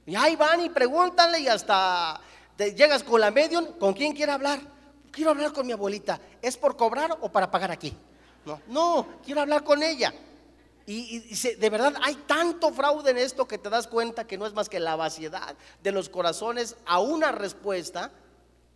Y 0.05 0.13
ahí 0.17 0.35
van 0.35 0.59
y 0.59 0.69
pregúntale 0.69 1.39
y 1.39 1.47
hasta 1.47 2.19
llegas 2.57 3.01
con 3.01 3.21
la 3.21 3.31
medium, 3.31 3.65
¿con 3.79 3.93
quién 3.93 4.11
quiere 4.11 4.33
hablar? 4.33 4.59
Quiero 5.09 5.31
hablar 5.31 5.53
con 5.53 5.65
mi 5.65 5.71
abuelita, 5.71 6.19
¿es 6.41 6.57
por 6.57 6.75
cobrar 6.75 7.17
o 7.21 7.31
para 7.31 7.49
pagar 7.49 7.71
aquí? 7.71 7.93
No, 8.43 8.59
no, 8.67 9.07
quiero 9.23 9.39
hablar 9.39 9.63
con 9.63 9.83
ella. 9.83 10.13
Y, 10.85 11.19
de 11.55 11.69
verdad 11.69 11.95
hay 12.03 12.15
tanto 12.27 12.73
fraude 12.73 13.11
en 13.11 13.19
esto 13.19 13.47
que 13.47 13.57
te 13.57 13.69
das 13.69 13.87
cuenta 13.87 14.27
que 14.27 14.37
no 14.37 14.45
es 14.45 14.53
más 14.53 14.67
que 14.67 14.81
la 14.81 14.97
vaciedad 14.97 15.55
de 15.81 15.91
los 15.93 16.09
corazones 16.09 16.75
a 16.85 16.99
una 16.99 17.31
respuesta 17.31 18.11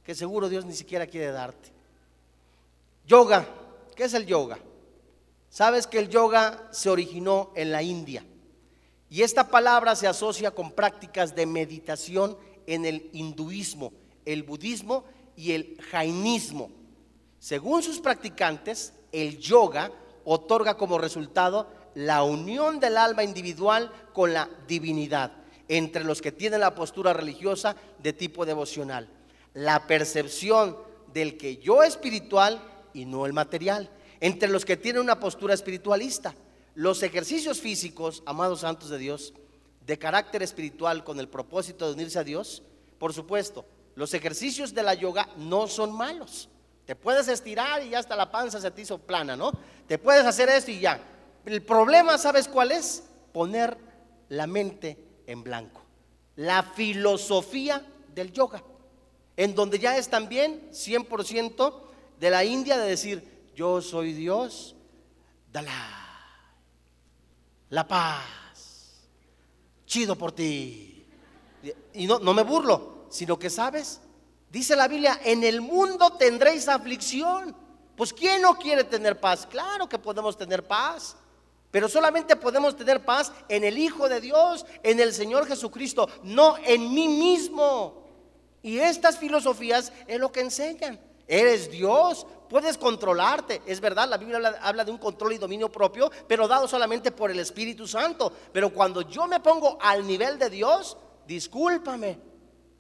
que 0.10 0.16
seguro 0.16 0.50
Dios 0.50 0.66
ni 0.66 0.74
siquiera 0.74 1.06
quiere 1.06 1.32
darte. 1.32 1.70
Yoga, 3.06 3.46
¿qué 3.96 4.06
es 4.06 4.16
el 4.16 4.26
yoga? 4.26 4.58
Sabes 5.52 5.86
que 5.86 6.00
el 6.00 6.10
yoga 6.10 6.68
se 6.72 6.90
originó 6.90 7.52
en 7.54 7.72
la 7.72 7.84
India 7.84 8.26
y 9.08 9.22
esta 9.22 9.52
palabra 9.52 9.96
se 9.96 10.08
asocia 10.08 10.50
con 10.50 10.72
prácticas 10.72 11.36
de 11.36 11.46
meditación 11.46 12.36
en 12.66 12.86
el 12.86 13.12
hinduismo, 13.14 13.94
el 14.26 14.42
budismo 14.42 15.04
y 15.36 15.52
el 15.52 15.80
jainismo. 15.92 16.72
Según 17.38 17.84
sus 17.84 18.00
practicantes, 18.00 18.94
el 19.12 19.38
yoga 19.38 19.92
otorga 20.26 20.76
como 20.76 20.98
resultado 20.98 21.68
la 21.94 22.24
unión 22.24 22.80
del 22.80 22.98
alma 22.98 23.24
individual 23.24 23.92
con 24.14 24.34
la 24.34 24.50
divinidad 24.68 25.34
entre 25.68 26.04
los 26.04 26.20
que 26.20 26.32
tienen 26.32 26.62
la 26.62 26.74
postura 26.74 27.14
religiosa 27.14 27.76
de 28.00 28.12
tipo 28.12 28.44
devocional. 28.44 29.19
La 29.54 29.88
percepción 29.88 30.78
del 31.14 31.38
que 31.38 31.58
yo 31.58 31.84
espiritual 31.84 32.62
y 32.94 33.06
no 33.06 33.26
el 33.26 33.34
material 33.34 33.90
entre 34.20 34.50
los 34.50 34.66
que 34.66 34.78
tienen 34.78 35.02
una 35.02 35.20
postura 35.20 35.54
espiritualista. 35.54 36.36
Los 36.76 37.04
ejercicios 37.04 37.60
físicos, 37.60 38.24
amados 38.26 38.62
santos 38.62 38.90
de 38.90 38.98
Dios, 38.98 39.34
de 39.86 39.98
carácter 39.98 40.44
espiritual 40.44 41.04
con 41.04 41.20
el 41.20 41.28
propósito 41.28 41.88
de 41.88 41.94
unirse 41.94 42.20
a 42.20 42.24
Dios, 42.24 42.64
por 42.98 43.14
supuesto, 43.14 43.66
los 43.96 44.14
ejercicios 44.14 44.74
de 44.74 44.84
la 44.84 44.94
yoga 44.94 45.30
no 45.38 45.68
son 45.68 45.92
malos. 45.92 46.50
Te 46.86 46.96
puedes 46.96 47.28
estirar 47.28 47.84
y 47.84 47.90
ya 47.90 48.00
hasta 48.00 48.16
la 48.16 48.32
panza 48.32 48.60
se 48.60 48.72
te 48.72 48.82
hizo 48.82 48.98
plana, 48.98 49.36
¿no? 49.36 49.52
Te 49.88 49.98
puedes 49.98 50.26
hacer 50.26 50.50
esto 50.50 50.72
y 50.72 50.80
ya. 50.80 51.00
El 51.46 51.62
problema, 51.64 52.18
¿sabes 52.18 52.48
cuál 52.48 52.72
es? 52.72 53.04
Poner 53.32 53.78
la 54.30 54.48
mente 54.48 54.98
en 55.28 55.44
blanco. 55.44 55.82
La 56.36 56.64
filosofía 56.64 57.86
del 58.14 58.32
yoga, 58.32 58.64
en 59.40 59.56
donde 59.56 59.80
ya 59.80 59.96
es 59.96 60.10
también 60.10 60.70
100% 60.74 61.74
de 62.20 62.30
la 62.30 62.44
India 62.44 62.78
de 62.78 62.90
decir, 62.90 63.48
yo 63.56 63.82
soy 63.82 64.12
Dios, 64.12 64.76
dala, 65.50 65.72
la 67.70 67.88
paz, 67.88 69.08
chido 69.86 70.18
por 70.18 70.34
ti. 70.34 71.06
Y 71.94 72.06
no, 72.06 72.20
no 72.20 72.34
me 72.34 72.44
burlo, 72.44 73.06
sino 73.10 73.40
que 73.40 73.50
sabes, 73.50 74.02
dice 74.50 74.76
la 74.76 74.90
Biblia, 74.90 75.22
en 75.24 75.46
el 75.46 75.62
mundo 75.62 76.18
tendréis 76.20 76.68
aflicción. 76.68 77.56
Pues 77.96 78.12
¿quién 78.12 78.42
no 78.42 78.56
quiere 78.56 78.84
tener 78.84 79.22
paz? 79.22 79.46
Claro 79.46 79.88
que 79.88 79.98
podemos 79.98 80.38
tener 80.38 80.68
paz. 80.68 81.16
Pero 81.72 81.88
solamente 81.88 82.36
podemos 82.36 82.76
tener 82.76 83.06
paz 83.06 83.32
en 83.48 83.64
el 83.64 83.78
Hijo 83.78 84.10
de 84.10 84.20
Dios, 84.20 84.66
en 84.84 85.00
el 85.00 85.14
Señor 85.14 85.48
Jesucristo, 85.48 86.10
no 86.24 86.58
en 86.58 86.94
mí 86.94 87.08
mismo. 87.08 88.09
Y 88.62 88.80
estas 88.80 89.18
filosofías 89.18 89.92
es 90.08 90.20
lo 90.20 90.32
que 90.32 90.42
enseñan. 90.42 91.00
Eres 91.28 91.70
Dios, 91.70 92.26
puedes 92.50 92.78
controlarte. 92.78 93.62
Es 93.66 93.80
verdad, 93.80 94.10
la 94.10 94.18
Biblia 94.18 94.58
habla, 94.62 94.84
de 94.84 94.92
un 94.92 94.98
control 94.98 95.34
y 95.34 95.38
dominio 95.38 95.72
propio, 95.72 96.12
pero 96.28 96.48
dado 96.48 96.68
solamente 96.68 97.12
por 97.12 97.30
el 97.32 97.40
Espíritu 97.40 97.88
Santo. 97.88 98.34
Pero 98.52 98.74
cuando 98.74 99.02
yo 99.04 99.28
me 99.28 99.40
pongo 99.40 99.78
al 99.80 100.06
nivel 100.06 100.40
de 100.40 100.50
Dios, 100.50 100.98
discúlpame, 101.28 102.20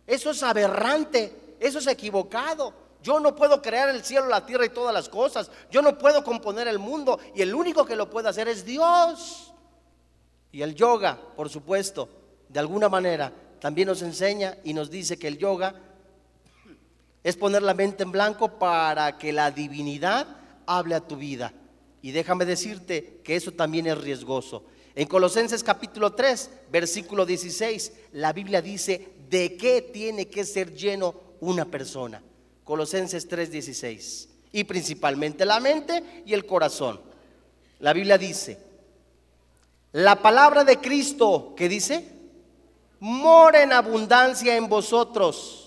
eso 0.07 0.31
es 0.31 0.41
aberrante, 0.41 1.55
eso 1.59 1.79
es 1.79 1.87
equivocado. 1.87 2.73
Yo 3.01 3.19
no 3.19 3.35
puedo 3.35 3.61
crear 3.61 3.87
el 3.89 4.03
cielo, 4.03 4.27
la 4.27 4.45
tierra 4.45 4.65
y 4.65 4.69
todas 4.69 4.93
las 4.93 5.07
cosas. 5.07 5.49
Yo 5.71 5.81
no 5.81 5.97
puedo 5.97 6.23
componer 6.23 6.67
el 6.67 6.79
mundo 6.79 7.19
y 7.35 7.41
el 7.41 7.53
único 7.53 7.85
que 7.85 7.95
lo 7.95 8.09
puede 8.09 8.29
hacer 8.29 8.47
es 8.47 8.65
Dios. 8.65 9.53
Y 10.51 10.63
el 10.63 10.73
yoga, 10.73 11.17
por 11.35 11.49
supuesto, 11.49 12.09
de 12.49 12.59
alguna 12.59 12.89
manera 12.89 13.31
también 13.59 13.87
nos 13.87 14.01
enseña 14.01 14.57
y 14.63 14.73
nos 14.73 14.89
dice 14.89 15.17
que 15.17 15.27
el 15.27 15.37
yoga 15.37 15.75
es 17.23 17.35
poner 17.35 17.61
la 17.61 17.73
mente 17.73 18.03
en 18.03 18.11
blanco 18.11 18.57
para 18.57 19.17
que 19.17 19.33
la 19.33 19.51
divinidad 19.51 20.27
hable 20.65 20.95
a 20.95 21.01
tu 21.01 21.17
vida. 21.17 21.53
Y 22.01 22.11
déjame 22.11 22.45
decirte 22.45 23.19
que 23.23 23.35
eso 23.35 23.51
también 23.51 23.87
es 23.87 23.97
riesgoso. 23.97 24.63
En 24.95 25.07
Colosenses 25.07 25.63
capítulo 25.63 26.13
3, 26.13 26.49
versículo 26.71 27.25
16, 27.25 27.91
la 28.13 28.33
Biblia 28.33 28.61
dice, 28.61 29.13
¿de 29.29 29.57
qué 29.57 29.81
tiene 29.81 30.27
que 30.27 30.45
ser 30.45 30.73
lleno 30.73 31.13
una 31.41 31.65
persona? 31.65 32.21
Colosenses 32.63 33.27
3, 33.27 33.51
16. 33.51 34.29
Y 34.51 34.63
principalmente 34.63 35.45
la 35.45 35.59
mente 35.59 36.23
y 36.25 36.33
el 36.33 36.45
corazón. 36.45 37.01
La 37.79 37.93
Biblia 37.93 38.17
dice, 38.17 38.57
la 39.91 40.21
palabra 40.21 40.63
de 40.63 40.77
Cristo, 40.77 41.53
¿qué 41.55 41.69
dice? 41.69 42.18
Mora 42.99 43.63
en 43.63 43.73
abundancia 43.73 44.55
en 44.55 44.67
vosotros 44.67 45.59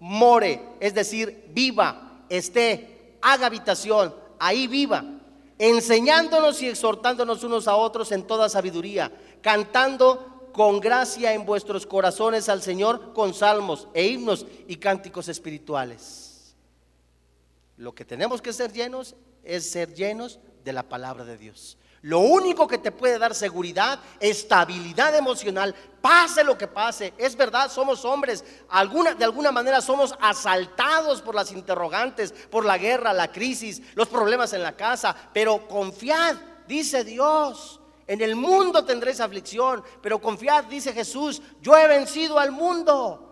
more, 0.00 0.60
es 0.80 0.94
decir, 0.94 1.50
viva, 1.50 2.24
esté, 2.28 3.16
haga 3.20 3.46
habitación, 3.46 4.14
ahí 4.38 4.66
viva, 4.66 5.04
enseñándonos 5.58 6.60
y 6.62 6.68
exhortándonos 6.68 7.44
unos 7.44 7.68
a 7.68 7.76
otros 7.76 8.10
en 8.12 8.26
toda 8.26 8.48
sabiduría, 8.48 9.12
cantando 9.42 10.50
con 10.52 10.80
gracia 10.80 11.32
en 11.32 11.44
vuestros 11.46 11.86
corazones 11.86 12.48
al 12.48 12.62
Señor 12.62 13.12
con 13.12 13.34
salmos 13.34 13.86
e 13.94 14.06
himnos 14.06 14.46
y 14.66 14.76
cánticos 14.76 15.28
espirituales. 15.28 16.56
Lo 17.76 17.94
que 17.94 18.04
tenemos 18.04 18.42
que 18.42 18.52
ser 18.52 18.72
llenos 18.72 19.14
es 19.44 19.70
ser 19.70 19.94
llenos 19.94 20.40
de 20.64 20.72
la 20.72 20.88
palabra 20.88 21.24
de 21.24 21.38
Dios. 21.38 21.78
Lo 22.02 22.20
único 22.20 22.66
que 22.66 22.78
te 22.78 22.92
puede 22.92 23.18
dar 23.18 23.34
seguridad, 23.34 24.00
estabilidad 24.20 25.14
emocional, 25.16 25.74
pase 26.00 26.42
lo 26.42 26.56
que 26.56 26.66
pase. 26.66 27.12
Es 27.18 27.36
verdad, 27.36 27.70
somos 27.70 28.06
hombres, 28.06 28.42
de 28.42 29.24
alguna 29.24 29.52
manera 29.52 29.82
somos 29.82 30.14
asaltados 30.18 31.20
por 31.20 31.34
las 31.34 31.52
interrogantes, 31.52 32.32
por 32.32 32.64
la 32.64 32.78
guerra, 32.78 33.12
la 33.12 33.30
crisis, 33.30 33.82
los 33.94 34.08
problemas 34.08 34.54
en 34.54 34.62
la 34.62 34.76
casa, 34.76 35.14
pero 35.34 35.68
confiad, 35.68 36.36
dice 36.66 37.04
Dios. 37.04 37.80
En 38.06 38.22
el 38.22 38.34
mundo 38.34 38.84
tendréis 38.84 39.20
aflicción, 39.20 39.84
pero 40.02 40.20
confiad, 40.20 40.64
dice 40.64 40.92
Jesús, 40.92 41.42
yo 41.60 41.76
he 41.76 41.86
vencido 41.86 42.38
al 42.38 42.50
mundo. 42.50 43.29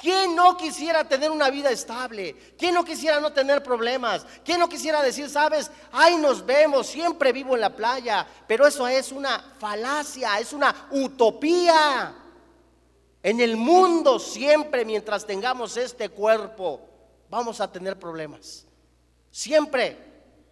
¿Quién 0.00 0.36
no 0.36 0.56
quisiera 0.56 1.08
tener 1.08 1.30
una 1.30 1.50
vida 1.50 1.70
estable? 1.70 2.54
¿Quién 2.56 2.74
no 2.74 2.84
quisiera 2.84 3.20
no 3.20 3.32
tener 3.32 3.62
problemas? 3.62 4.24
¿Quién 4.44 4.60
no 4.60 4.68
quisiera 4.68 5.02
decir, 5.02 5.28
sabes, 5.28 5.70
ay, 5.90 6.16
nos 6.16 6.46
vemos, 6.46 6.86
siempre 6.86 7.32
vivo 7.32 7.54
en 7.54 7.62
la 7.62 7.74
playa? 7.74 8.26
Pero 8.46 8.66
eso 8.66 8.86
es 8.86 9.10
una 9.10 9.56
falacia, 9.58 10.38
es 10.38 10.52
una 10.52 10.88
utopía. 10.92 12.14
En 13.22 13.40
el 13.40 13.56
mundo 13.56 14.20
siempre, 14.20 14.84
mientras 14.84 15.26
tengamos 15.26 15.76
este 15.76 16.08
cuerpo, 16.10 16.80
vamos 17.28 17.60
a 17.60 17.70
tener 17.70 17.98
problemas. 17.98 18.66
Siempre. 19.30 20.06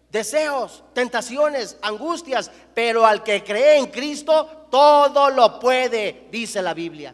Deseos, 0.09 0.85
tentaciones, 0.93 1.77
angustias, 1.81 2.49
pero 2.73 3.05
al 3.05 3.23
que 3.23 3.43
cree 3.43 3.77
en 3.77 3.87
Cristo, 3.87 4.67
todo 4.71 5.29
lo 5.29 5.59
puede, 5.59 6.29
dice 6.31 6.61
la 6.61 6.73
Biblia. 6.73 7.13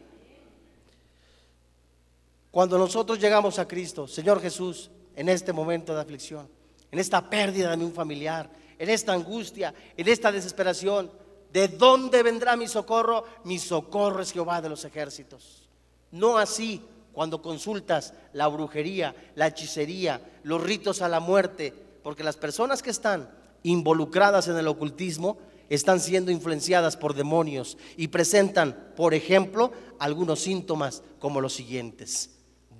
Cuando 2.53 2.77
nosotros 2.77 3.17
llegamos 3.17 3.57
a 3.57 3.67
Cristo, 3.67 4.07
Señor 4.07 4.39
Jesús, 4.39 4.91
en 5.15 5.27
este 5.27 5.51
momento 5.51 5.95
de 5.95 6.01
aflicción, 6.01 6.47
en 6.91 6.99
esta 6.99 7.27
pérdida 7.27 7.75
de 7.75 7.83
un 7.83 7.91
familiar, 7.91 8.47
en 8.77 8.91
esta 8.91 9.11
angustia, 9.11 9.73
en 9.97 10.07
esta 10.07 10.31
desesperación, 10.31 11.09
¿de 11.51 11.67
dónde 11.67 12.21
vendrá 12.21 12.55
mi 12.55 12.67
socorro? 12.67 13.23
Mi 13.43 13.57
socorro 13.57 14.21
es 14.21 14.31
Jehová 14.31 14.61
de 14.61 14.69
los 14.69 14.85
ejércitos. 14.85 15.67
No 16.11 16.37
así 16.37 16.85
cuando 17.11 17.41
consultas 17.41 18.13
la 18.33 18.47
brujería, 18.49 19.15
la 19.33 19.47
hechicería, 19.47 20.21
los 20.43 20.61
ritos 20.61 21.01
a 21.01 21.09
la 21.09 21.19
muerte, 21.19 21.73
porque 22.03 22.23
las 22.23 22.37
personas 22.37 22.83
que 22.83 22.91
están 22.91 23.31
involucradas 23.63 24.47
en 24.47 24.57
el 24.57 24.67
ocultismo 24.67 25.39
están 25.69 25.99
siendo 25.99 26.29
influenciadas 26.29 26.97
por 26.97 27.15
demonios 27.15 27.79
y 27.97 28.09
presentan, 28.09 28.93
por 28.95 29.15
ejemplo, 29.15 29.71
algunos 29.97 30.41
síntomas 30.41 31.01
como 31.17 31.41
los 31.41 31.53
siguientes. 31.53 32.32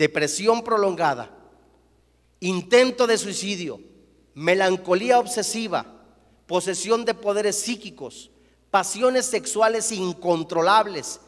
Depresión 0.04 0.66
prolongada, 0.66 1.30
intento 2.42 3.08
de 3.08 3.18
suicidio, 3.18 3.80
melancolía 4.34 5.18
obsesiva, 5.18 5.86
posesión 6.46 7.06
de 7.06 7.14
poderes 7.14 7.58
psíquicos, 7.58 8.30
pasiones 8.70 9.28
sexuales 9.28 9.94
incontrolables, 9.94 11.22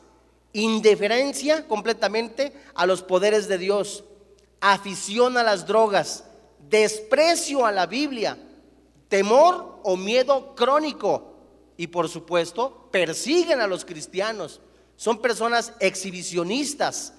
indiferencia 0.51 1.69
completamente 1.69 2.51
a 2.73 2.85
los 2.85 3.01
poderes 3.01 3.47
de 3.47 3.59
Dios, 3.59 4.03
afición 4.59 5.37
a 5.37 5.43
las 5.43 5.65
drogas, 5.65 6.25
desprecio 6.69 7.65
a 7.65 7.71
la 7.71 7.85
Biblia, 7.85 8.37
temor 9.07 9.79
o 9.83 9.95
miedo 9.95 10.53
crónico 10.53 11.37
y 11.77 11.87
por 11.87 12.09
supuesto 12.09 12.89
persiguen 12.91 13.61
a 13.61 13.67
los 13.67 13.85
cristianos. 13.85 14.59
Son 14.97 15.21
personas 15.21 15.71
exhibicionistas, 15.79 17.13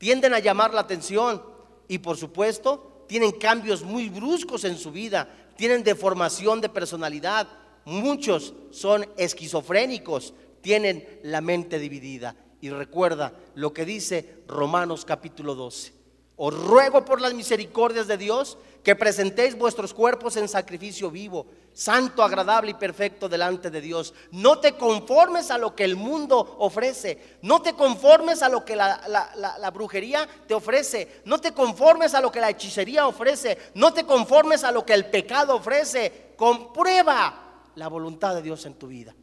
tienden 0.00 0.32
a 0.32 0.38
llamar 0.38 0.72
la 0.72 0.80
atención 0.80 1.42
y 1.86 1.98
por 1.98 2.16
supuesto 2.16 3.04
tienen 3.06 3.32
cambios 3.32 3.82
muy 3.82 4.08
bruscos 4.08 4.64
en 4.64 4.78
su 4.78 4.90
vida, 4.90 5.28
tienen 5.58 5.84
deformación 5.84 6.62
de 6.62 6.70
personalidad. 6.70 7.46
Muchos 7.84 8.54
son 8.70 9.06
esquizofrénicos, 9.18 10.32
tienen 10.62 11.06
la 11.22 11.42
mente 11.42 11.78
dividida. 11.78 12.34
Y 12.62 12.70
recuerda 12.70 13.34
lo 13.54 13.74
que 13.74 13.84
dice 13.84 14.42
Romanos 14.48 15.04
capítulo 15.04 15.54
12. 15.54 15.92
Os 16.36 16.54
ruego 16.54 17.04
por 17.04 17.20
las 17.20 17.34
misericordias 17.34 18.06
de 18.08 18.16
Dios 18.16 18.56
que 18.82 18.96
presentéis 18.96 19.56
vuestros 19.56 19.92
cuerpos 19.92 20.36
en 20.36 20.48
sacrificio 20.48 21.10
vivo, 21.10 21.46
santo, 21.72 22.22
agradable 22.22 22.70
y 22.70 22.74
perfecto 22.74 23.28
delante 23.28 23.70
de 23.70 23.80
Dios. 23.80 24.14
No 24.32 24.58
te 24.58 24.76
conformes 24.76 25.50
a 25.50 25.58
lo 25.58 25.74
que 25.74 25.84
el 25.84 25.96
mundo 25.96 26.56
ofrece, 26.58 27.38
no 27.42 27.60
te 27.60 27.74
conformes 27.74 28.42
a 28.42 28.48
lo 28.48 28.64
que 28.64 28.76
la, 28.76 29.70
brujería 29.72 30.26
te 30.46 30.54
ofrece, 30.54 31.22
no 31.26 31.38
te 31.38 31.52
conformes 31.52 32.14
a 32.14 32.20
lo 32.20 32.32
que 32.32 32.40
la 32.40 32.50
hechicería 32.50 33.06
ofrece, 33.06 33.58
no 33.74 33.92
te 33.92 34.04
conformes 34.04 34.64
a 34.64 34.72
lo 34.72 34.84
que 34.84 34.94
el 34.94 35.06
pecado 35.06 35.56
ofrece. 35.56 36.32
Comprueba 36.36 37.64
la 37.74 37.88
voluntad 37.88 38.34
de 38.34 38.42
Dios 38.42 38.64
en 38.64 38.74
tu 38.74 38.86
vida. 38.86 39.14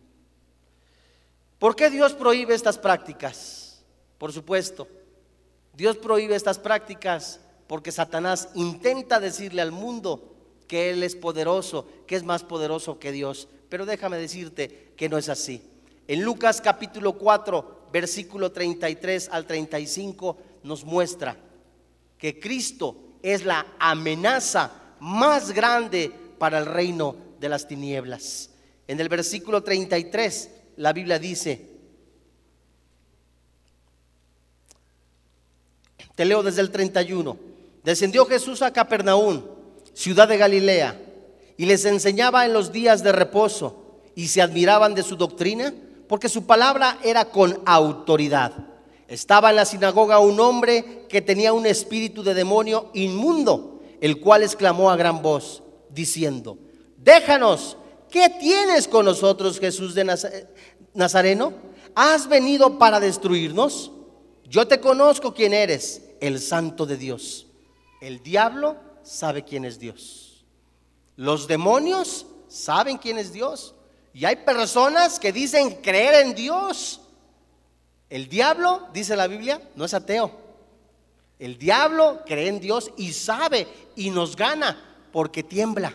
¿Por 1.57 1.75
qué 1.75 1.89
Dios 1.89 2.13
prohíbe 2.13 2.53
estas 2.53 2.77
prácticas? 2.77 3.83
Por 4.19 4.31
supuesto, 4.31 4.87
Dios 5.73 5.97
prohíbe 5.97 6.35
estas 6.35 6.59
prácticas 6.59 7.39
porque 7.67 7.91
Satanás 7.91 8.49
intenta 8.55 9.19
decirle 9.19 9.61
al 9.61 9.71
mundo 9.71 10.33
que 10.67 10.89
Él 10.89 11.03
es 11.03 11.15
poderoso, 11.15 11.87
que 12.05 12.15
es 12.15 12.23
más 12.23 12.43
poderoso 12.43 12.99
que 12.99 13.11
Dios. 13.11 13.47
Pero 13.69 13.85
déjame 13.85 14.17
decirte 14.17 14.93
que 14.95 15.09
no 15.09 15.17
es 15.17 15.29
así. 15.29 15.61
En 16.07 16.23
Lucas 16.23 16.61
capítulo 16.61 17.17
4, 17.17 17.89
versículo 17.91 18.51
33 18.51 19.29
al 19.31 19.45
35 19.45 20.37
nos 20.63 20.83
muestra 20.85 21.37
que 22.17 22.39
Cristo 22.39 22.95
es 23.21 23.45
la 23.45 23.65
amenaza 23.79 24.71
más 24.99 25.51
grande 25.51 26.11
para 26.37 26.59
el 26.59 26.65
reino 26.65 27.15
de 27.39 27.49
las 27.49 27.67
tinieblas. 27.67 28.51
En 28.87 28.99
el 28.99 29.09
versículo 29.09 29.63
33 29.63 30.51
la 30.77 30.93
Biblia 30.93 31.19
dice, 31.19 31.77
te 36.15 36.25
leo 36.25 36.41
desde 36.41 36.61
el 36.61 36.71
31, 36.71 37.37
descendió 37.87 38.25
Jesús 38.25 38.61
a 38.63 38.73
Capernaum, 38.73 39.43
ciudad 39.93 40.27
de 40.27 40.35
Galilea, 40.35 40.99
y 41.55 41.65
les 41.65 41.85
enseñaba 41.85 42.45
en 42.45 42.51
los 42.51 42.73
días 42.73 43.01
de 43.01 43.13
reposo, 43.13 44.01
y 44.13 44.27
se 44.27 44.41
admiraban 44.41 44.93
de 44.93 45.03
su 45.03 45.15
doctrina, 45.15 45.73
porque 46.09 46.27
su 46.27 46.45
palabra 46.45 46.99
era 47.01 47.31
con 47.31 47.61
autoridad. 47.65 48.51
Estaba 49.07 49.51
en 49.51 49.55
la 49.55 49.63
sinagoga 49.63 50.19
un 50.19 50.37
hombre 50.41 51.05
que 51.07 51.21
tenía 51.21 51.53
un 51.53 51.65
espíritu 51.65 52.23
de 52.23 52.33
demonio 52.33 52.91
inmundo, 52.93 53.79
el 54.01 54.19
cual 54.19 54.43
exclamó 54.43 54.91
a 54.91 54.97
gran 54.97 55.21
voz, 55.21 55.63
diciendo, 55.89 56.57
déjanos, 56.97 57.77
¿qué 58.11 58.29
tienes 58.37 58.85
con 58.89 59.05
nosotros, 59.05 59.61
Jesús 59.61 59.95
de 59.95 60.13
Nazareno? 60.93 61.53
¿Has 61.95 62.27
venido 62.27 62.77
para 62.77 62.99
destruirnos? 62.99 63.93
Yo 64.43 64.67
te 64.67 64.81
conozco 64.81 65.33
quién 65.33 65.53
eres, 65.53 66.01
el 66.19 66.41
santo 66.41 66.85
de 66.85 66.97
Dios. 66.97 67.46
El 68.01 68.21
diablo 68.21 68.77
sabe 69.03 69.43
quién 69.43 69.65
es 69.65 69.79
Dios. 69.79 70.45
Los 71.15 71.47
demonios 71.47 72.25
saben 72.47 72.97
quién 72.97 73.17
es 73.17 73.33
Dios. 73.33 73.73
Y 74.13 74.25
hay 74.25 74.37
personas 74.37 75.19
que 75.19 75.31
dicen 75.31 75.81
creer 75.81 76.25
en 76.25 76.35
Dios. 76.35 77.01
El 78.09 78.29
diablo, 78.29 78.87
dice 78.93 79.15
la 79.15 79.27
Biblia, 79.27 79.61
no 79.75 79.85
es 79.85 79.93
ateo. 79.93 80.31
El 81.39 81.57
diablo 81.57 82.21
cree 82.25 82.47
en 82.47 82.59
Dios 82.59 82.91
y 82.97 83.13
sabe 83.13 83.67
y 83.95 84.09
nos 84.09 84.35
gana 84.35 84.83
porque 85.11 85.43
tiembla. 85.43 85.93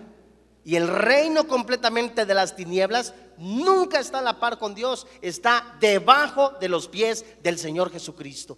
Y 0.64 0.76
el 0.76 0.86
reino 0.86 1.48
completamente 1.48 2.24
de 2.24 2.34
las 2.34 2.54
tinieblas 2.54 3.14
nunca 3.38 3.98
está 3.98 4.20
a 4.20 4.22
la 4.22 4.38
par 4.38 4.58
con 4.58 4.74
Dios, 4.74 5.06
está 5.20 5.76
debajo 5.80 6.50
de 6.60 6.68
los 6.68 6.86
pies 6.86 7.24
del 7.42 7.58
Señor 7.58 7.90
Jesucristo. 7.90 8.56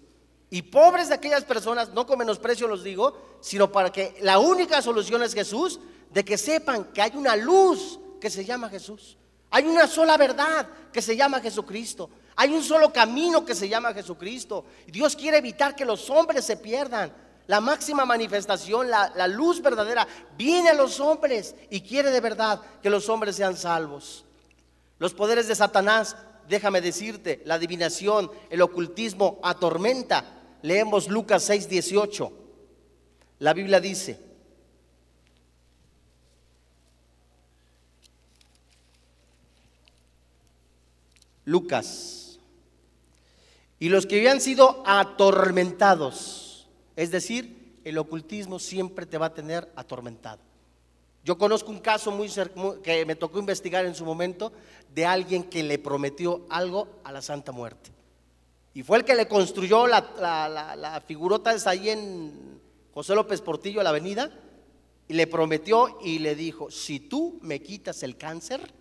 Y 0.51 0.62
pobres 0.62 1.09
de 1.09 1.14
aquellas 1.14 1.45
personas, 1.45 1.90
no 1.90 2.07
con 2.07 2.18
menosprecio 2.18 2.68
los 2.68 2.84
digo, 2.84 3.38
sino 3.40 3.72
para 3.72 3.90
que 3.90 4.16
la 4.20 4.38
única 4.38 4.80
solución 4.82 5.22
es 5.22 5.34
Jesús, 5.34 5.80
de 6.11 6.24
que 6.24 6.38
sepan 6.38 6.84
que 6.92 7.03
hay 7.03 7.12
una 7.14 7.34
luz 7.34 7.99
que 8.20 8.30
se 8.30 8.45
llama 8.45 8.68
Jesús. 8.68 9.16
Hay 9.51 9.64
una 9.66 9.86
sola 9.86 10.16
verdad 10.16 10.68
que 10.92 11.03
se 11.03 11.16
llama 11.16 11.40
Jesucristo. 11.40 12.11
Hay 12.36 12.53
un 12.53 12.62
solo 12.62 12.92
camino 12.92 13.45
que 13.45 13.55
se 13.55 13.68
llama 13.68 13.92
Jesucristo. 13.92 14.64
Dios 14.86 15.14
quiere 15.14 15.38
evitar 15.38 15.76
que 15.76 15.84
los 15.84 16.11
hombres 16.11 16.45
se 16.45 16.57
pierdan. 16.57 17.12
La 17.47 17.61
máxima 17.61 18.05
manifestación, 18.05 18.88
la, 18.88 19.12
la, 19.14 19.28
luz 19.28 19.61
verdadera, 19.61 20.09
viene 20.36 20.70
a 20.70 20.74
los 20.74 20.99
hombres 20.99 21.55
y 21.68 21.82
quiere 21.82 22.11
de 22.11 22.20
verdad 22.20 22.61
que 22.82 22.90
los 22.90 23.09
hombres 23.09 23.36
sean 23.36 23.57
salvos. 23.57 24.24
Los 24.99 25.12
poderes 25.12 25.47
de 25.47 25.55
Satanás, 25.55 26.16
déjame 26.49 26.80
decirte, 26.80 27.42
la 27.45 27.55
adivinación, 27.55 28.30
el 28.51 28.62
ocultismo 28.62 29.38
atormenta. 29.42 30.42
Leemos 30.62 31.09
Lucas 31.09 31.42
6, 31.45 31.68
18. 31.68 32.32
La 33.40 33.53
Biblia 33.53 33.80
dice, 33.80 34.20
Lucas, 41.45 42.38
y 43.78 43.88
los 43.90 44.07
que 44.07 44.16
habían 44.16 44.40
sido 44.40 44.82
atormentados, 44.86 46.68
es 46.97 47.11
decir, 47.11 47.80
el 47.84 47.99
ocultismo 47.99 48.59
siempre 48.59 49.05
te 49.05 49.18
va 49.18 49.26
a 49.26 49.34
tener 49.34 49.70
atormentado. 49.76 50.40
Yo 51.25 51.39
conozco 51.39 51.70
un 51.70 51.79
caso 51.79 52.11
muy, 52.11 52.29
que 52.83 53.07
me 53.07 53.16
tocó 53.16 53.39
investigar 53.39 53.87
en 53.87 53.95
su 53.95 54.05
momento 54.05 54.53
de 54.95 55.07
alguien 55.07 55.45
que 55.45 55.62
le 55.62 55.79
prometió 55.79 56.45
algo 56.51 57.01
a 57.03 57.12
la 57.12 57.22
Santa 57.22 57.51
Muerte. 57.51 57.91
Y 58.75 58.83
fue 58.83 58.99
el 58.99 59.05
que 59.07 59.14
le 59.14 59.27
construyó 59.27 59.87
la, 59.87 60.01
la, 60.18 61.03
figurota 61.07 61.55
esa 61.55 61.70
ahí 61.70 61.89
en 61.89 62.61
José 62.93 63.14
López 63.14 63.41
Portillo, 63.41 63.83
la 63.83 63.89
avenida, 63.89 64.31
y 65.09 65.14
le 65.14 65.27
prometió 65.27 65.99
y 66.03 66.18
le 66.18 66.35
dijo, 66.35 66.70
si 66.70 67.01
tú 67.01 67.39
me 67.41 67.62
quitas 67.62 68.03
el 68.03 68.18
cáncer, 68.18 68.75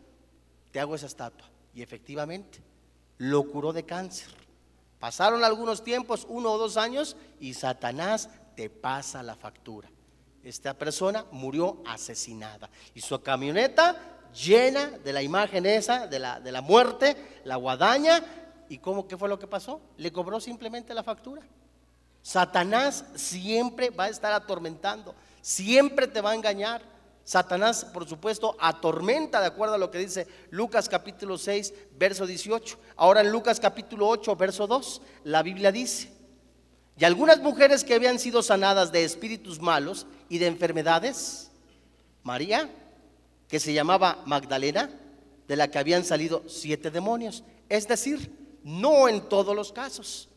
te 0.71 0.81
hago 0.81 0.95
esa 0.95 1.05
estatua. 1.05 1.49
Y 1.73 1.81
efectivamente, 1.81 2.59
lo 3.19 3.49
curó 3.49 3.71
de 3.71 3.85
cáncer. 3.85 4.27
Pasaron 4.99 5.45
algunos 5.45 5.81
tiempos, 5.81 6.25
uno 6.27 6.51
o 6.51 6.57
dos 6.57 6.75
años, 6.75 7.15
y 7.39 7.53
Satanás 7.53 8.29
te 8.57 8.69
pasa 8.69 9.23
la 9.23 9.35
factura 9.35 9.92
esta 10.43 10.73
persona 10.73 11.25
murió 11.31 11.81
asesinada. 11.85 12.69
Y 12.93 13.01
su 13.01 13.21
camioneta 13.21 13.95
llena 14.33 14.89
de 14.89 15.13
la 15.13 15.21
imagen 15.21 15.65
esa, 15.65 16.07
de 16.07 16.19
la, 16.19 16.39
de 16.39 16.51
la 16.51 16.61
muerte, 16.61 17.15
la 17.45 17.55
guadaña. 17.55 18.23
¿Y 18.69 18.79
cómo, 18.79 19.07
qué 19.07 19.17
fue 19.17 19.29
lo 19.29 19.39
que 19.39 19.47
pasó? 19.47 19.79
Le 19.97 20.11
cobró 20.11 20.39
simplemente 20.39 20.93
la 20.93 21.03
factura. 21.03 21.41
Satanás 22.21 23.05
siempre 23.15 23.89
va 23.89 24.05
a 24.05 24.09
estar 24.09 24.31
atormentando, 24.31 25.13
siempre 25.41 26.07
te 26.07 26.21
va 26.21 26.31
a 26.31 26.35
engañar. 26.35 26.81
Satanás, 27.25 27.85
por 27.85 28.07
supuesto, 28.07 28.55
atormenta 28.59 29.39
de 29.39 29.47
acuerdo 29.47 29.75
a 29.75 29.77
lo 29.77 29.91
que 29.91 29.97
dice 29.97 30.27
Lucas 30.49 30.89
capítulo 30.89 31.37
6, 31.37 31.73
verso 31.97 32.25
18. 32.25 32.77
Ahora 32.97 33.21
en 33.21 33.31
Lucas 33.31 33.59
capítulo 33.59 34.07
8, 34.09 34.35
verso 34.35 34.67
2, 34.67 35.01
la 35.25 35.41
Biblia 35.41 35.71
dice, 35.71 36.11
y 36.97 37.05
algunas 37.05 37.39
mujeres 37.39 37.83
que 37.83 37.95
habían 37.95 38.19
sido 38.19 38.43
sanadas 38.43 38.91
de 38.91 39.03
espíritus 39.03 39.59
malos 39.59 40.05
y 40.29 40.37
de 40.37 40.47
enfermedades, 40.47 41.49
María, 42.21 42.69
que 43.47 43.59
se 43.59 43.73
llamaba 43.73 44.21
Magdalena, 44.25 44.89
de 45.47 45.55
la 45.55 45.69
que 45.69 45.79
habían 45.79 46.05
salido 46.05 46.43
siete 46.47 46.91
demonios. 46.91 47.43
Es 47.67 47.87
decir, 47.87 48.31
no 48.63 49.09
en 49.09 49.27
todos 49.27 49.55
los 49.55 49.71
casos, 49.71 50.29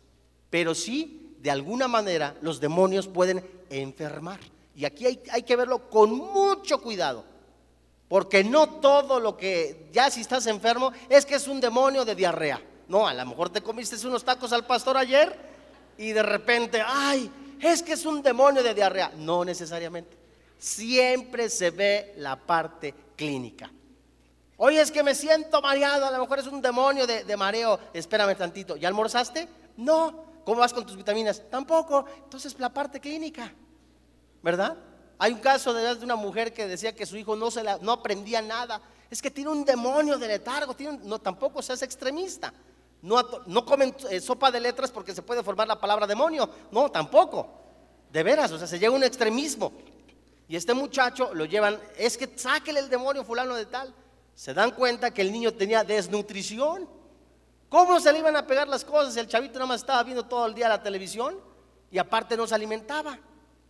pero 0.48 0.74
sí, 0.74 1.36
de 1.40 1.50
alguna 1.50 1.88
manera, 1.88 2.36
los 2.40 2.58
demonios 2.58 3.06
pueden 3.06 3.44
enfermar. 3.68 4.40
Y 4.74 4.84
aquí 4.84 5.06
hay, 5.06 5.42
que 5.42 5.56
verlo 5.56 5.88
con 5.88 6.14
mucho 6.14 6.80
cuidado. 6.80 7.24
Porque 8.08 8.44
no 8.44 8.68
todo 8.80 9.20
lo 9.20 9.36
que, 9.36 9.88
ya 9.92 10.10
si 10.10 10.20
estás 10.20 10.46
enfermo, 10.46 10.92
es 11.08 11.26
que 11.26 11.34
es 11.34 11.48
un 11.48 11.60
demonio 11.60 12.04
de 12.04 12.14
diarrea. 12.14 12.62
No, 12.88 13.06
a 13.06 13.14
lo 13.14 13.26
mejor 13.26 13.50
te 13.50 13.62
comiste 13.62 14.06
unos 14.06 14.24
tacos 14.24 14.52
al 14.52 14.66
pastor 14.66 14.96
ayer 14.96 15.55
y 15.98 16.12
de 16.12 16.22
repente, 16.22 16.82
ay, 16.84 17.30
es 17.60 17.82
que 17.82 17.94
es 17.94 18.04
un 18.04 18.22
demonio 18.22 18.62
de 18.62 18.74
diarrea. 18.74 19.12
No 19.16 19.44
necesariamente. 19.44 20.16
Siempre 20.58 21.48
se 21.48 21.70
ve 21.70 22.14
la 22.18 22.36
parte 22.36 22.94
clínica. 23.16 23.70
Oye, 24.58 24.80
es 24.80 24.90
que 24.90 25.02
me 25.02 25.14
siento 25.14 25.60
mareado, 25.60 26.06
a 26.06 26.10
lo 26.10 26.18
mejor 26.18 26.38
es 26.38 26.46
un 26.46 26.62
demonio 26.62 27.06
de, 27.06 27.36
mareo. 27.36 27.78
Espérame 27.92 28.36
tantito, 28.36 28.76
¿ya 28.76 28.88
almorzaste? 28.88 29.48
No. 29.76 30.24
¿Cómo 30.44 30.60
vas 30.60 30.72
con 30.72 30.86
tus 30.86 30.96
vitaminas? 30.96 31.42
Tampoco. 31.50 32.06
Entonces 32.24 32.58
la 32.58 32.68
parte 32.68 33.00
clínica, 33.00 33.52
¿verdad? 34.42 34.76
Hay 35.18 35.32
un 35.32 35.40
caso 35.40 35.74
de 35.74 36.04
una 36.04 36.16
mujer 36.16 36.52
que 36.52 36.68
decía 36.68 36.94
que 36.94 37.04
su 37.04 37.16
hijo 37.16 37.36
no, 37.36 37.50
se 37.50 37.62
no 37.80 37.92
aprendía 37.92 38.40
nada. 38.40 38.80
Es 39.10 39.20
que 39.20 39.30
tiene 39.30 39.50
un 39.50 39.64
demonio 39.64 40.18
de 40.18 40.28
letargo, 40.28 40.74
tiene 40.74 40.98
no, 41.02 41.18
tampoco 41.18 41.62
seas 41.62 41.82
extremista. 41.82 42.52
No, 43.02 43.64
comen 43.64 43.94
eh, 44.10 44.20
sopa 44.20 44.50
de 44.50 44.60
letras 44.60 44.90
porque 44.90 45.14
se 45.14 45.22
puede 45.22 45.42
formar 45.42 45.68
la 45.68 45.80
palabra 45.80 46.06
demonio. 46.06 46.48
No, 46.70 46.90
tampoco. 46.90 47.48
De 48.10 48.22
veras, 48.22 48.50
o 48.52 48.58
sea, 48.58 48.66
se 48.66 48.78
llega 48.78 48.92
a 48.92 48.96
un 48.96 49.04
extremismo. 49.04 49.72
Y 50.48 50.56
este 50.56 50.74
muchacho 50.74 51.34
lo 51.34 51.44
llevan, 51.44 51.80
es 51.96 52.16
que 52.16 52.30
sáquele 52.36 52.80
el 52.80 52.88
demonio 52.88 53.24
fulano 53.24 53.54
de 53.54 53.66
tal. 53.66 53.94
Se 54.34 54.54
dan 54.54 54.70
cuenta 54.70 55.12
que 55.12 55.22
el 55.22 55.32
niño 55.32 55.52
tenía 55.54 55.84
desnutrición. 55.84 56.88
¿Cómo 57.68 57.98
se 58.00 58.12
le 58.12 58.20
iban 58.20 58.36
a 58.36 58.46
pegar 58.46 58.68
las 58.68 58.84
cosas? 58.84 59.16
El 59.16 59.26
chavito 59.26 59.54
nada 59.54 59.66
más 59.66 59.80
estaba 59.80 60.02
viendo 60.02 60.24
todo 60.24 60.46
el 60.46 60.54
día 60.54 60.68
la 60.68 60.82
televisión 60.82 61.38
y 61.90 61.98
aparte 61.98 62.36
no 62.36 62.46
se 62.46 62.54
alimentaba 62.54 63.18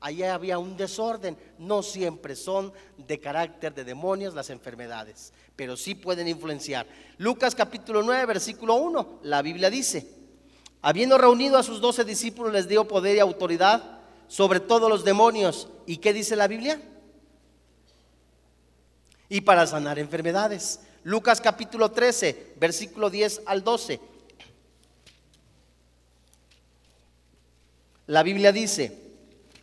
allá 0.01 0.34
había 0.34 0.59
un 0.59 0.76
desorden. 0.76 1.36
No 1.59 1.82
siempre 1.82 2.36
son 2.36 2.72
de 2.97 3.18
carácter 3.20 3.74
de 3.74 3.84
demonios 3.84 4.34
las 4.34 4.51
enfermedades, 4.51 5.32
pero 5.55 5.76
sí 5.76 5.94
pueden 5.94 6.28
influenciar. 6.28 6.86
Lucas 7.18 7.55
capítulo 7.55 8.03
9, 8.03 8.26
versículo 8.26 8.74
1, 8.76 9.20
la 9.22 9.42
Biblia 9.42 9.70
dice, 9.70 10.09
habiendo 10.82 11.18
reunido 11.18 11.59
a 11.59 11.62
sus 11.62 11.80
doce 11.80 12.05
discípulos 12.05 12.53
les 12.53 12.68
dio 12.68 12.86
poder 12.86 13.16
y 13.16 13.20
autoridad 13.20 14.01
sobre 14.28 14.61
todos 14.61 14.88
los 14.88 15.05
demonios. 15.05 15.68
¿Y 15.86 15.99
qué 15.99 16.12
dice 16.12 16.36
la 16.36 16.49
Biblia? 16.49 16.80
Y 19.28 19.40
para 19.40 19.66
sanar 19.66 19.99
enfermedades. 19.99 20.80
Lucas 21.03 21.40
capítulo 21.40 21.90
13, 21.90 22.55
versículo 22.59 23.11
10 23.11 23.42
al 23.47 23.62
12. 23.62 24.01
La 28.09 28.22
Biblia 28.22 28.53
dice, 28.53 29.05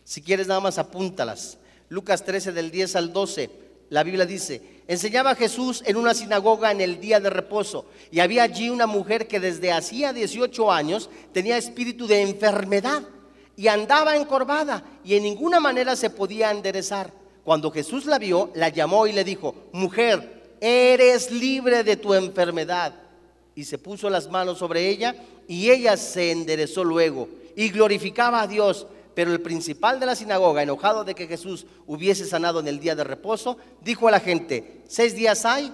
si 0.03 0.21
quieres 0.21 0.47
nada 0.47 0.59
más 0.59 0.77
apúntalas. 0.77 1.57
Lucas 1.89 2.23
13 2.23 2.51
del 2.51 2.71
10 2.71 2.95
al 2.95 3.13
12. 3.13 3.49
La 3.89 4.03
Biblia 4.03 4.25
dice, 4.25 4.81
enseñaba 4.87 5.35
Jesús 5.35 5.83
en 5.85 5.97
una 5.97 6.13
sinagoga 6.13 6.71
en 6.71 6.81
el 6.81 6.99
día 6.99 7.19
de 7.19 7.29
reposo 7.29 7.85
y 8.11 8.21
había 8.21 8.43
allí 8.43 8.69
una 8.69 8.87
mujer 8.87 9.27
que 9.27 9.39
desde 9.39 9.71
hacía 9.71 10.13
18 10.13 10.71
años 10.71 11.09
tenía 11.31 11.57
espíritu 11.57 12.07
de 12.07 12.21
enfermedad 12.21 13.03
y 13.55 13.67
andaba 13.67 14.15
encorvada 14.15 14.83
y 15.03 15.15
en 15.15 15.23
ninguna 15.23 15.59
manera 15.59 15.95
se 15.95 16.09
podía 16.09 16.49
enderezar. 16.49 17.11
Cuando 17.43 17.71
Jesús 17.71 18.05
la 18.05 18.17
vio, 18.17 18.51
la 18.55 18.69
llamó 18.69 19.05
y 19.05 19.11
le 19.11 19.23
dijo, 19.23 19.53
mujer, 19.73 20.55
eres 20.59 21.29
libre 21.29 21.83
de 21.83 21.97
tu 21.97 22.13
enfermedad. 22.13 22.95
Y 23.53 23.65
se 23.65 23.77
puso 23.77 24.09
las 24.09 24.29
manos 24.29 24.57
sobre 24.57 24.89
ella 24.89 25.15
y 25.47 25.69
ella 25.69 25.97
se 25.97 26.31
enderezó 26.31 26.83
luego 26.83 27.27
y 27.55 27.69
glorificaba 27.69 28.41
a 28.41 28.47
Dios. 28.47 28.87
Pero 29.15 29.31
el 29.31 29.41
principal 29.41 29.99
de 29.99 30.05
la 30.05 30.15
sinagoga, 30.15 30.63
enojado 30.63 31.03
de 31.03 31.15
que 31.15 31.27
Jesús 31.27 31.65
hubiese 31.85 32.25
sanado 32.25 32.59
en 32.59 32.67
el 32.67 32.79
día 32.79 32.95
de 32.95 33.03
reposo, 33.03 33.57
dijo 33.81 34.07
a 34.07 34.11
la 34.11 34.19
gente, 34.19 34.81
seis 34.87 35.15
días 35.15 35.45
hay 35.45 35.71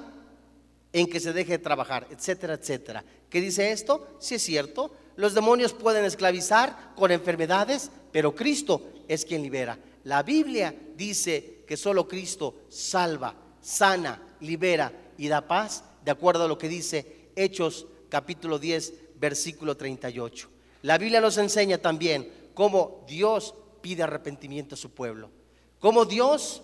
en 0.91 1.07
que 1.07 1.19
se 1.19 1.33
deje 1.33 1.53
de 1.53 1.59
trabajar, 1.59 2.07
etcétera, 2.09 2.55
etcétera. 2.55 3.03
¿Qué 3.29 3.41
dice 3.41 3.71
esto? 3.71 4.07
Si 4.19 4.35
es 4.35 4.41
cierto, 4.41 4.91
los 5.15 5.33
demonios 5.33 5.73
pueden 5.73 6.05
esclavizar 6.05 6.93
con 6.95 7.11
enfermedades, 7.11 7.91
pero 8.11 8.35
Cristo 8.35 8.81
es 9.07 9.25
quien 9.25 9.43
libera. 9.43 9.77
La 10.03 10.23
Biblia 10.23 10.73
dice 10.95 11.63
que 11.67 11.77
solo 11.77 12.07
Cristo 12.07 12.61
salva, 12.69 13.35
sana, 13.61 14.21
libera 14.39 14.91
y 15.17 15.27
da 15.27 15.47
paz, 15.47 15.83
de 16.03 16.11
acuerdo 16.11 16.45
a 16.45 16.47
lo 16.47 16.57
que 16.57 16.69
dice 16.69 17.29
Hechos 17.35 17.85
capítulo 18.09 18.57
10, 18.57 18.93
versículo 19.19 19.77
38. 19.77 20.49
La 20.81 20.97
Biblia 20.97 21.21
nos 21.21 21.37
enseña 21.37 21.77
también 21.77 22.31
cómo 22.53 23.03
Dios 23.07 23.53
pide 23.81 24.03
arrepentimiento 24.03 24.75
a 24.75 24.77
su 24.77 24.91
pueblo. 24.91 25.31
Cómo 25.79 26.05
Dios 26.05 26.61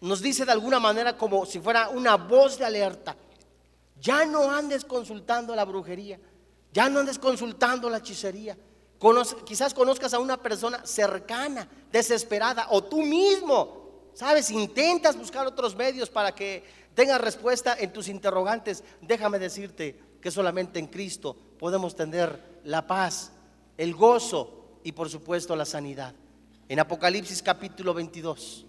nos 0.00 0.22
dice 0.22 0.44
de 0.44 0.52
alguna 0.52 0.80
manera 0.80 1.16
como 1.16 1.44
si 1.44 1.60
fuera 1.60 1.88
una 1.90 2.16
voz 2.16 2.58
de 2.58 2.64
alerta. 2.64 3.16
Ya 4.00 4.24
no 4.24 4.50
andes 4.50 4.84
consultando 4.84 5.54
la 5.54 5.64
brujería, 5.64 6.18
ya 6.72 6.88
no 6.88 7.00
andes 7.00 7.18
consultando 7.18 7.90
la 7.90 7.98
hechicería. 7.98 8.56
quizás 9.44 9.74
conozcas 9.74 10.14
a 10.14 10.18
una 10.18 10.36
persona 10.38 10.86
cercana, 10.86 11.68
desesperada, 11.92 12.66
o 12.70 12.82
tú 12.82 13.02
mismo, 13.02 14.10
sabes, 14.14 14.50
intentas 14.50 15.16
buscar 15.16 15.46
otros 15.46 15.74
medios 15.76 16.08
para 16.08 16.34
que 16.34 16.64
tengas 16.94 17.20
respuesta 17.20 17.76
en 17.78 17.92
tus 17.92 18.08
interrogantes. 18.08 18.84
Déjame 19.02 19.38
decirte 19.38 19.98
que 20.20 20.30
solamente 20.30 20.78
en 20.78 20.86
Cristo 20.86 21.36
podemos 21.58 21.94
tener 21.94 22.60
la 22.64 22.86
paz, 22.86 23.32
el 23.80 23.94
gozo, 23.94 24.78
y 24.84 24.92
por 24.92 25.08
supuesto 25.08 25.56
la 25.56 25.64
sanidad. 25.64 26.14
En 26.68 26.80
Apocalipsis 26.80 27.42
capítulo 27.42 27.94
22, 27.94 28.66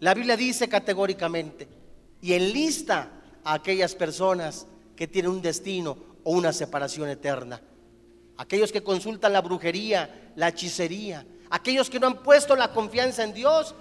la 0.00 0.14
Biblia 0.14 0.38
dice 0.38 0.70
categóricamente 0.70 1.68
y 2.22 2.32
enlista 2.32 3.10
a 3.44 3.52
aquellas 3.52 3.94
personas 3.94 4.66
que 4.96 5.06
tienen 5.06 5.32
un 5.32 5.42
destino 5.42 5.98
o 6.24 6.32
una 6.32 6.50
separación 6.54 7.10
eterna. 7.10 7.60
Aquellos 8.38 8.72
que 8.72 8.82
consultan 8.82 9.34
la 9.34 9.42
brujería, 9.42 10.32
la 10.36 10.48
hechicería, 10.48 11.26
aquellos 11.50 11.90
que 11.90 12.00
no 12.00 12.06
han 12.06 12.22
puesto 12.22 12.56
la 12.56 12.72
confianza 12.72 13.24
en 13.24 13.34
Dios, 13.34 13.74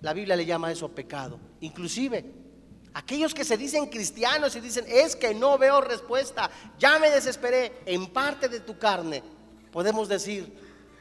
la 0.00 0.12
Biblia 0.12 0.34
le 0.34 0.46
llama 0.46 0.72
eso 0.72 0.88
pecado. 0.88 1.38
Inclusive, 1.60 2.24
aquellos 2.92 3.32
que 3.32 3.44
se 3.44 3.56
dicen 3.56 3.86
cristianos 3.86 4.56
y 4.56 4.60
dicen, 4.60 4.84
es 4.88 5.14
que 5.14 5.32
no 5.32 5.56
veo 5.58 5.80
respuesta, 5.80 6.50
ya 6.76 6.98
me 6.98 7.08
desesperé, 7.08 7.82
en 7.86 8.08
parte 8.08 8.48
de 8.48 8.58
tu 8.58 8.76
carne, 8.78 9.35
podemos 9.76 10.08
decir, 10.08 10.58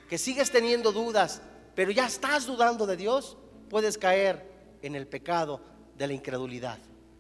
que 0.10 0.18
sigues 0.18 0.52
teniendo 0.52 0.92
dudas, 0.92 1.42
pero 1.76 1.92
ya 1.92 2.08
estás 2.08 2.46
dudando 2.46 2.86
de 2.86 2.98
Dios, 2.98 3.38
puedes 3.70 3.98
caer 3.98 4.52
en 4.82 4.96
el 4.96 5.08
pecado 5.08 5.62
de 5.98 6.08
la 6.08 6.12
incredulidad. 6.12 6.78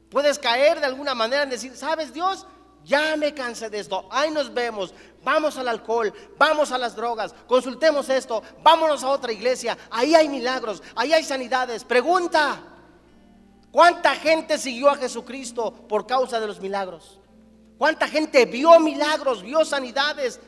Puedes 0.09 0.37
caer 0.37 0.81
de 0.81 0.85
alguna 0.87 1.15
manera 1.15 1.43
en 1.43 1.49
decir, 1.49 1.73
¿sabes 1.77 2.13
Dios? 2.13 2.45
Ya 2.83 3.15
me 3.15 3.33
cansé 3.33 3.69
de 3.69 3.79
esto. 3.79 4.05
Ahí 4.11 4.31
nos 4.31 4.53
vemos. 4.53 4.93
Vamos 5.23 5.57
al 5.57 5.69
alcohol, 5.69 6.13
vamos 6.37 6.73
a 6.73 6.77
las 6.77 6.93
drogas, 6.93 7.33
consultemos 7.47 8.09
esto, 8.09 8.43
vámonos 8.61 9.01
a 9.05 9.07
otra 9.11 9.31
iglesia. 9.31 9.77
Ahí 9.91 10.13
hay 10.13 10.27
milagros, 10.27 10.83
ahí 10.93 11.13
hay 11.13 11.23
sanidades. 11.23 11.85
Pregunta, 11.85 12.61
¿cuánta 13.71 14.13
gente 14.15 14.57
siguió 14.57 14.89
a 14.89 14.97
Jesucristo 14.97 15.71
por 15.87 16.05
causa 16.05 16.37
de 16.37 16.47
los 16.47 16.59
milagros? 16.59 17.17
¿Cuánta 17.77 18.09
gente 18.09 18.43
vio 18.43 18.77
milagros, 18.77 19.41
vio 19.41 19.63
sanidades? 19.63 20.41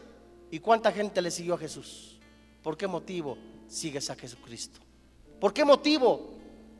¿Y 0.52 0.60
cuánta 0.60 0.92
gente 0.92 1.22
le 1.22 1.32
siguió 1.32 1.56
a 1.56 1.58
Jesús? 1.58 2.18
¿Por 2.64 2.78
qué 2.78 2.88
motivo 2.88 3.38
sigues 3.68 4.10
a 4.10 4.16
Jesucristo? 4.16 4.80
¿Por 5.40 5.54
qué 5.54 5.66
motivo 5.66 6.32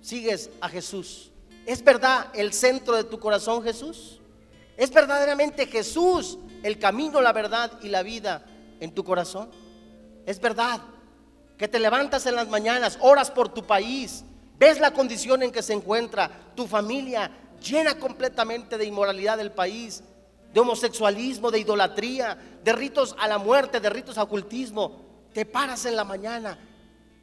sigues 0.02 0.50
a 0.62 0.70
Jesús? 0.70 1.32
¿Es 1.66 1.84
verdad 1.84 2.28
el 2.34 2.54
centro 2.54 2.96
de 2.96 3.04
tu 3.04 3.20
corazón 3.20 3.64
Jesús? 3.64 4.20
¿Es 4.78 4.92
verdaderamente 4.92 5.66
Jesús 5.68 6.38
el 6.64 6.80
camino, 6.80 7.22
la 7.22 7.34
verdad 7.34 7.80
y 7.82 7.90
la 7.90 8.04
vida 8.04 8.46
en 8.80 8.94
tu 8.94 9.04
corazón? 9.04 9.50
¿Es 10.26 10.40
verdad 10.40 10.82
que 11.58 11.68
te 11.68 11.80
levantas 11.80 12.26
en 12.26 12.36
las 12.36 12.48
mañanas, 12.48 12.98
oras 13.02 13.32
por 13.32 13.50
tu 13.50 13.66
país, 13.66 14.24
ves 14.60 14.80
la 14.80 14.92
condición 14.92 15.44
en 15.44 15.52
que 15.52 15.64
se 15.64 15.74
encuentra 15.74 16.30
tu 16.56 16.68
familia 16.68 17.32
llena 17.60 17.98
completamente 17.98 18.78
de 18.78 18.86
inmoralidad 18.86 19.38
del 19.38 19.52
país, 19.52 20.04
de 20.54 20.60
homosexualismo, 20.60 21.52
de 21.52 21.60
idolatría, 21.60 22.38
de 22.64 22.74
ritos 22.74 23.16
a 23.20 23.28
la 23.28 23.38
muerte, 23.38 23.80
de 23.80 23.90
ritos 23.90 24.18
a 24.18 24.24
ocultismo? 24.24 25.08
te 25.38 25.46
paras 25.46 25.86
en 25.86 25.96
la 25.96 26.04
mañana, 26.04 26.58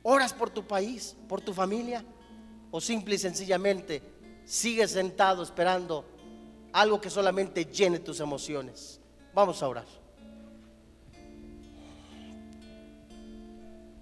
oras 0.04 0.32
por 0.32 0.48
tu 0.48 0.64
país, 0.64 1.16
por 1.28 1.40
tu 1.40 1.52
familia, 1.52 2.04
o 2.70 2.80
simple 2.80 3.16
y 3.16 3.18
sencillamente 3.18 4.00
sigues 4.44 4.92
sentado 4.92 5.42
esperando 5.42 6.04
algo 6.72 7.00
que 7.00 7.10
solamente 7.10 7.64
llene 7.64 7.98
tus 7.98 8.20
emociones. 8.20 9.00
Vamos 9.34 9.60
a 9.64 9.68
orar. 9.68 9.86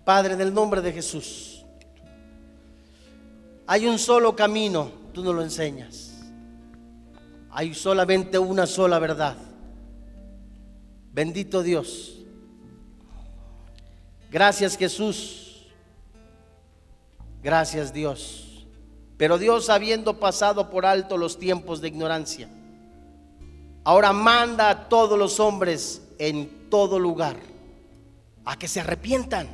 Padre, 0.04 0.34
en 0.34 0.42
el 0.42 0.52
nombre 0.52 0.82
de 0.82 0.92
Jesús, 0.92 1.64
hay 3.66 3.86
un 3.86 3.98
solo 3.98 4.36
camino, 4.36 4.92
tú 5.14 5.24
no 5.24 5.32
lo 5.32 5.40
enseñas. 5.40 6.11
Hay 7.52 7.74
solamente 7.74 8.38
una 8.38 8.66
sola 8.66 8.98
verdad. 8.98 9.36
Bendito 11.12 11.62
Dios 11.62 12.22
Gracias 14.32 14.78
Jesús. 14.78 15.66
Gracias 17.42 17.92
Dios. 17.92 18.66
Pero 19.18 19.36
Dios, 19.36 19.68
habiendo 19.68 20.18
pasado 20.18 20.70
por 20.70 20.86
alto 20.86 21.18
los 21.18 21.38
tiempos 21.38 21.82
de 21.82 21.88
ignorancia, 21.88 22.48
ahora 23.84 24.12
manda 24.14 24.70
a 24.70 24.88
todos 24.88 25.18
los 25.18 25.38
hombres 25.38 26.00
en 26.18 26.70
todo 26.70 26.98
lugar 26.98 27.36
a 28.46 28.58
que 28.58 28.66
se 28.66 28.80
arrepientan. 28.80 29.48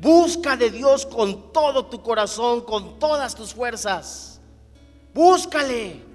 Busca 0.00 0.56
de 0.56 0.70
Dios 0.70 1.04
con 1.04 1.52
todo 1.52 1.84
tu 1.84 2.02
corazón, 2.02 2.62
con 2.62 2.98
todas 2.98 3.34
tus 3.34 3.52
fuerzas. 3.52 4.40
Búscale. 5.12 6.09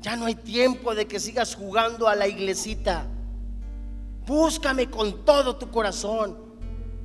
Ya 0.00 0.16
no 0.16 0.26
hay 0.26 0.34
tiempo 0.34 0.94
de 0.94 1.06
que 1.06 1.20
sigas 1.20 1.54
jugando 1.54 2.08
a 2.08 2.16
la 2.16 2.26
iglesita. 2.26 3.06
Búscame 4.26 4.88
con 4.88 5.24
todo 5.24 5.56
tu 5.56 5.70
corazón. 5.70 6.38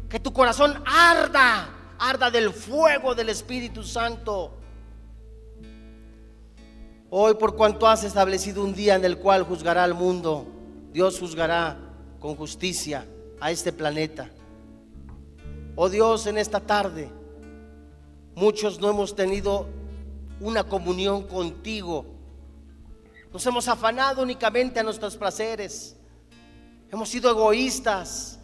Que 0.10 0.20
tu 0.20 0.32
corazón 0.32 0.82
arda, 0.86 1.70
arda 2.00 2.32
del 2.32 2.54
fuego 2.54 3.14
del 3.16 3.30
Espíritu 3.30 3.84
Santo. 3.84 4.54
Hoy 7.10 7.36
por 7.36 7.56
cuanto 7.56 7.88
has 7.88 8.04
establecido 8.04 8.64
un 8.64 8.74
día 8.74 8.96
en 8.96 9.06
el 9.06 9.18
cual 9.18 9.44
juzgará 9.44 9.84
al 9.84 9.94
mundo, 9.94 10.46
Dios 10.92 11.20
juzgará 11.20 11.78
con 12.20 12.36
justicia 12.36 13.06
a 13.40 13.52
este 13.52 13.72
planeta. 13.72 14.30
Oh 15.76 15.90
Dios, 15.90 16.26
en 16.28 16.38
esta 16.38 16.60
tarde 16.60 17.10
muchos 18.36 18.80
no 18.80 18.90
hemos 18.90 19.16
tenido 19.16 19.68
una 20.40 20.64
comunión 20.64 21.24
contigo. 21.24 22.15
Nos 23.36 23.46
hemos 23.46 23.68
afanado 23.68 24.24
únicamente 24.24 24.80
a 24.80 24.84
nuestros 24.84 25.18
placeres. 25.18 25.98
Hemos 26.90 27.10
sido 27.10 27.30
egoístas. 27.30 28.40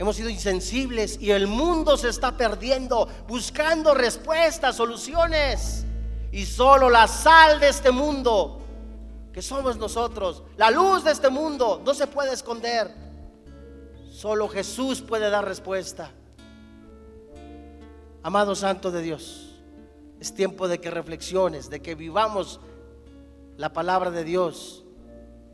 Hemos 0.00 0.16
sido 0.16 0.28
insensibles 0.28 1.16
y 1.20 1.30
el 1.30 1.46
mundo 1.46 1.96
se 1.96 2.08
está 2.08 2.36
perdiendo 2.36 3.06
buscando 3.28 3.94
respuestas, 3.94 4.74
soluciones. 4.74 5.84
Y 6.32 6.44
solo 6.44 6.90
la 6.90 7.06
sal 7.06 7.60
de 7.60 7.68
este 7.68 7.92
mundo, 7.92 8.62
que 9.32 9.40
somos 9.40 9.76
nosotros, 9.76 10.42
la 10.56 10.72
luz 10.72 11.04
de 11.04 11.12
este 11.12 11.30
mundo, 11.30 11.80
no 11.86 11.94
se 11.94 12.08
puede 12.08 12.32
esconder. 12.32 12.92
Solo 14.10 14.48
Jesús 14.48 15.00
puede 15.02 15.30
dar 15.30 15.44
respuesta. 15.44 16.10
Amado 18.24 18.56
Santo 18.56 18.90
de 18.90 19.02
Dios, 19.02 19.54
es 20.18 20.34
tiempo 20.34 20.66
de 20.66 20.80
que 20.80 20.90
reflexiones, 20.90 21.70
de 21.70 21.80
que 21.80 21.94
vivamos 21.94 22.58
la 23.62 23.72
palabra 23.72 24.10
de 24.10 24.24
Dios, 24.24 24.82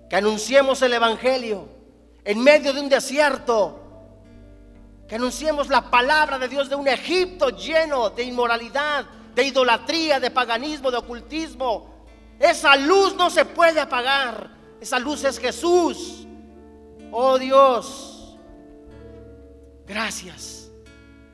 que 0.08 0.16
anunciemos 0.16 0.80
el 0.80 0.94
Evangelio 0.94 1.68
en 2.24 2.42
medio 2.42 2.72
de 2.72 2.80
un 2.80 2.88
desierto, 2.88 3.82
que 5.06 5.16
anunciemos 5.16 5.68
la 5.68 5.90
palabra 5.90 6.38
de 6.38 6.48
Dios 6.48 6.70
de 6.70 6.74
un 6.74 6.88
Egipto 6.88 7.50
lleno 7.50 8.08
de 8.08 8.22
inmoralidad, 8.22 9.04
de 9.34 9.42
idolatría, 9.44 10.18
de 10.20 10.30
paganismo, 10.30 10.90
de 10.90 10.96
ocultismo. 10.96 12.06
Esa 12.40 12.76
luz 12.76 13.14
no 13.14 13.28
se 13.28 13.44
puede 13.44 13.78
apagar, 13.78 14.52
esa 14.80 14.98
luz 14.98 15.24
es 15.24 15.38
Jesús. 15.38 16.26
Oh 17.12 17.38
Dios, 17.38 18.38
gracias. 19.86 20.57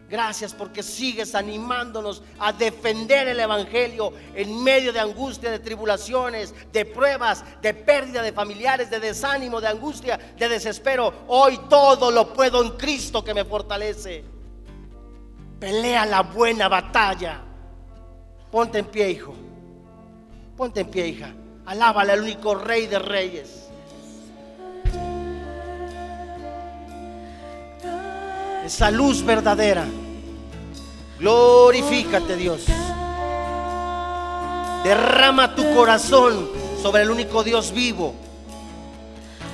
Gracias 0.08 0.52
porque 0.52 0.82
sigues 0.82 1.34
animándonos 1.34 2.22
a 2.38 2.52
defender 2.52 3.26
el 3.28 3.40
Evangelio 3.40 4.12
en 4.34 4.62
medio 4.62 4.92
de 4.92 5.00
angustia, 5.00 5.50
de 5.50 5.58
tribulaciones, 5.58 6.54
de 6.72 6.84
pruebas, 6.84 7.42
de 7.62 7.72
pérdida 7.72 8.22
de 8.22 8.32
familiares, 8.32 8.90
de 8.90 9.00
desánimo, 9.00 9.60
de 9.60 9.68
angustia, 9.68 10.18
de 10.38 10.48
desespero. 10.48 11.24
Hoy 11.28 11.58
todo 11.70 12.10
lo 12.10 12.34
puedo 12.34 12.62
en 12.62 12.70
Cristo 12.72 13.24
que 13.24 13.32
me 13.32 13.44
fortalece. 13.46 14.24
Pelea 15.58 16.04
la 16.04 16.20
buena 16.20 16.68
batalla. 16.68 17.40
Ponte 18.50 18.78
en 18.78 18.86
pie, 18.86 19.10
hijo. 19.10 19.34
Ponte 20.54 20.80
en 20.80 20.90
pie, 20.90 21.08
hija. 21.08 21.34
Alábale 21.64 22.12
al 22.12 22.20
único 22.20 22.54
rey 22.54 22.86
de 22.86 22.98
reyes. 22.98 23.63
Esa 28.64 28.90
luz 28.90 29.22
verdadera. 29.22 29.84
Glorifícate 31.18 32.36
Dios. 32.36 32.62
Derrama 34.82 35.54
tu 35.54 35.74
corazón 35.74 36.48
sobre 36.82 37.02
el 37.02 37.10
único 37.10 37.44
Dios 37.44 37.72
vivo. 37.72 38.14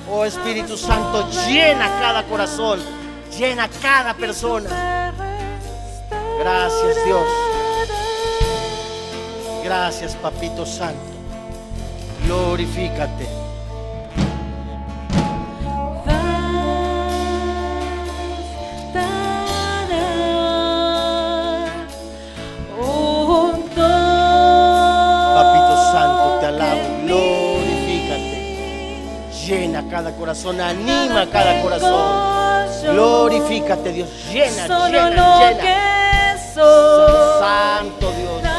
Oh 0.09 0.25
Espíritu 0.25 0.77
Santo, 0.77 1.29
llena 1.47 1.87
cada 1.99 2.23
corazón, 2.23 2.79
llena 3.37 3.69
cada 3.81 4.13
persona. 4.13 5.13
Gracias 6.39 7.05
Dios. 7.05 7.25
Gracias 9.63 10.15
Papito 10.15 10.65
Santo. 10.65 10.99
Glorifícate. 12.25 13.27
Cada 30.01 30.15
corazón, 30.15 30.59
anima 30.59 31.27
cada 31.29 31.61
corazón. 31.61 32.91
Glorifícate, 32.91 33.91
Dios. 33.93 34.09
Llena, 34.31 34.87
llena, 34.89 35.39
llena. 35.39 36.37
Santo 37.39 38.11
Dios. 38.17 38.50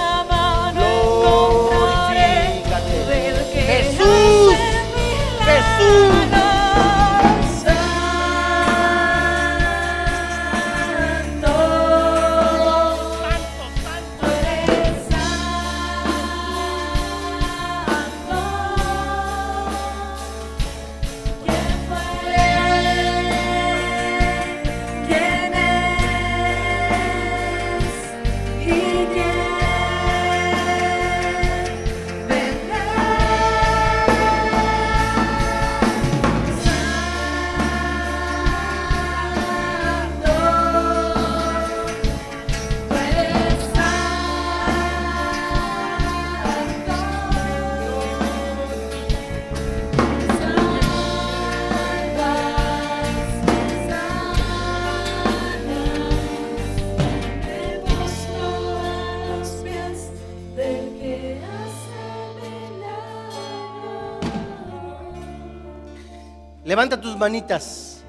Manitas. 67.22 68.02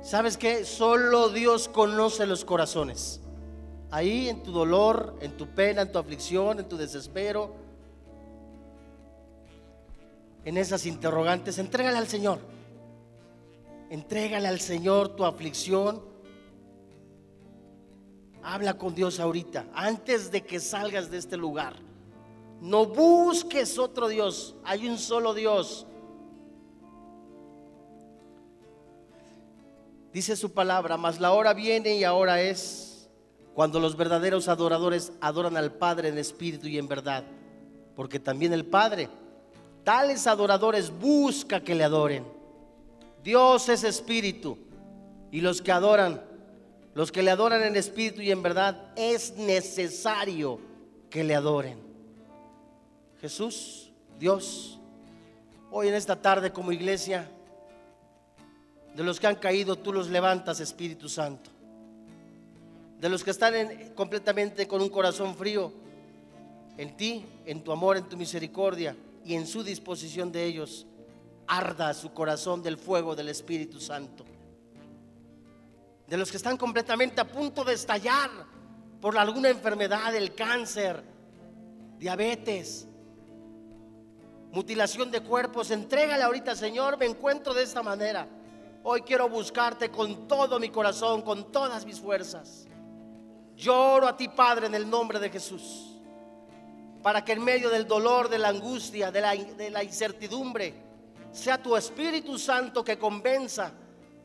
¿Sabes 0.00 0.38
qué? 0.38 0.64
Solo 0.64 1.28
Dios 1.28 1.68
conoce 1.68 2.24
los 2.24 2.42
corazones. 2.42 3.20
Ahí 3.90 4.30
en 4.30 4.42
tu 4.42 4.50
dolor, 4.50 5.18
en 5.20 5.36
tu 5.36 5.46
pena, 5.48 5.82
en 5.82 5.92
tu 5.92 5.98
aflicción, 5.98 6.58
en 6.58 6.66
tu 6.66 6.78
desespero, 6.78 7.54
en 10.46 10.56
esas 10.56 10.86
interrogantes, 10.86 11.58
entrégale 11.58 11.98
al 11.98 12.08
Señor. 12.08 12.38
Entrégale 13.90 14.48
al 14.48 14.60
Señor 14.60 15.10
tu 15.14 15.26
aflicción. 15.26 16.02
Habla 18.42 18.78
con 18.78 18.94
Dios 18.94 19.20
ahorita, 19.20 19.66
antes 19.74 20.30
de 20.30 20.44
que 20.44 20.60
salgas 20.60 21.10
de 21.10 21.18
este 21.18 21.36
lugar. 21.36 21.74
No 22.62 22.86
busques 22.86 23.78
otro 23.78 24.08
Dios, 24.08 24.54
hay 24.64 24.88
un 24.88 24.96
solo 24.96 25.34
Dios. 25.34 25.86
Dice 30.12 30.36
su 30.36 30.52
palabra, 30.52 30.96
mas 30.96 31.20
la 31.20 31.32
hora 31.32 31.54
viene 31.54 31.96
y 31.96 32.04
ahora 32.04 32.42
es 32.42 33.08
cuando 33.54 33.80
los 33.80 33.96
verdaderos 33.96 34.48
adoradores 34.48 35.12
adoran 35.20 35.56
al 35.56 35.72
Padre 35.72 36.08
en 36.08 36.18
espíritu 36.18 36.66
y 36.66 36.78
en 36.78 36.88
verdad. 36.88 37.24
Porque 37.96 38.18
también 38.18 38.52
el 38.52 38.66
Padre, 38.66 39.08
tales 39.84 40.26
adoradores 40.26 40.90
busca 40.90 41.60
que 41.60 41.74
le 41.74 41.84
adoren. 41.84 42.26
Dios 43.22 43.68
es 43.68 43.84
espíritu 43.84 44.58
y 45.30 45.40
los 45.40 45.62
que 45.62 45.72
adoran 45.72 46.22
Los 46.94 47.10
que 47.10 47.22
le 47.22 47.30
adoran 47.30 47.62
en 47.62 47.74
espíritu 47.76 48.20
y 48.20 48.30
en 48.30 48.42
verdad 48.42 48.92
es 48.96 49.34
necesario 49.36 50.60
que 51.08 51.24
le 51.24 51.34
adoren. 51.34 51.78
Jesús, 53.18 53.90
Dios, 54.18 54.78
hoy 55.70 55.88
en 55.88 55.94
esta 55.94 56.20
tarde 56.20 56.52
como 56.52 56.70
iglesia, 56.70 57.30
de 58.94 59.02
los 59.02 59.18
que 59.18 59.26
han 59.26 59.36
caído, 59.36 59.76
tú 59.76 59.92
los 59.92 60.08
levantas, 60.10 60.60
Espíritu 60.60 61.08
Santo. 61.08 61.50
De 62.98 63.08
los 63.08 63.24
que 63.24 63.30
están 63.30 63.54
en- 63.54 63.94
completamente 63.94 64.68
con 64.68 64.80
un 64.82 64.88
corazón 64.90 65.34
frío, 65.34 65.72
en 66.76 66.96
ti, 66.96 67.24
en 67.46 67.62
tu 67.62 67.72
amor, 67.72 67.96
en 67.96 68.08
tu 68.08 68.16
misericordia 68.16 68.96
y 69.24 69.34
en 69.34 69.46
su 69.46 69.62
disposición 69.62 70.30
de 70.30 70.44
ellos, 70.44 70.86
arda 71.46 71.92
su 71.94 72.12
corazón 72.12 72.62
del 72.62 72.76
fuego 72.78 73.14
del 73.16 73.28
Espíritu 73.28 73.80
Santo. 73.80 74.24
De 76.06 76.16
los 76.16 76.30
que 76.30 76.36
están 76.36 76.56
completamente 76.56 77.20
a 77.20 77.26
punto 77.26 77.64
de 77.64 77.74
estallar 77.74 78.30
por 79.00 79.16
alguna 79.18 79.48
enfermedad, 79.48 80.14
el 80.14 80.34
cáncer, 80.34 81.02
diabetes, 81.98 82.86
mutilación 84.52 85.10
de 85.10 85.20
cuerpos, 85.20 85.70
entrégale 85.70 86.22
ahorita, 86.22 86.54
Señor, 86.54 86.98
me 86.98 87.06
encuentro 87.06 87.54
de 87.54 87.62
esta 87.62 87.82
manera. 87.82 88.28
Hoy 88.84 89.02
quiero 89.02 89.28
buscarte 89.28 89.90
con 89.90 90.26
todo 90.26 90.58
mi 90.58 90.68
corazón, 90.68 91.22
con 91.22 91.52
todas 91.52 91.86
mis 91.86 92.00
fuerzas. 92.00 92.66
Lloro 93.56 94.08
a 94.08 94.16
ti, 94.16 94.28
Padre, 94.28 94.66
en 94.66 94.74
el 94.74 94.90
nombre 94.90 95.20
de 95.20 95.30
Jesús, 95.30 96.00
para 97.00 97.24
que 97.24 97.32
en 97.32 97.44
medio 97.44 97.70
del 97.70 97.86
dolor, 97.86 98.28
de 98.28 98.38
la 98.38 98.48
angustia, 98.48 99.12
de 99.12 99.20
la, 99.20 99.34
de 99.36 99.70
la 99.70 99.84
incertidumbre, 99.84 100.74
sea 101.30 101.62
tu 101.62 101.76
Espíritu 101.76 102.38
Santo 102.38 102.84
que 102.84 102.98
convenza 102.98 103.72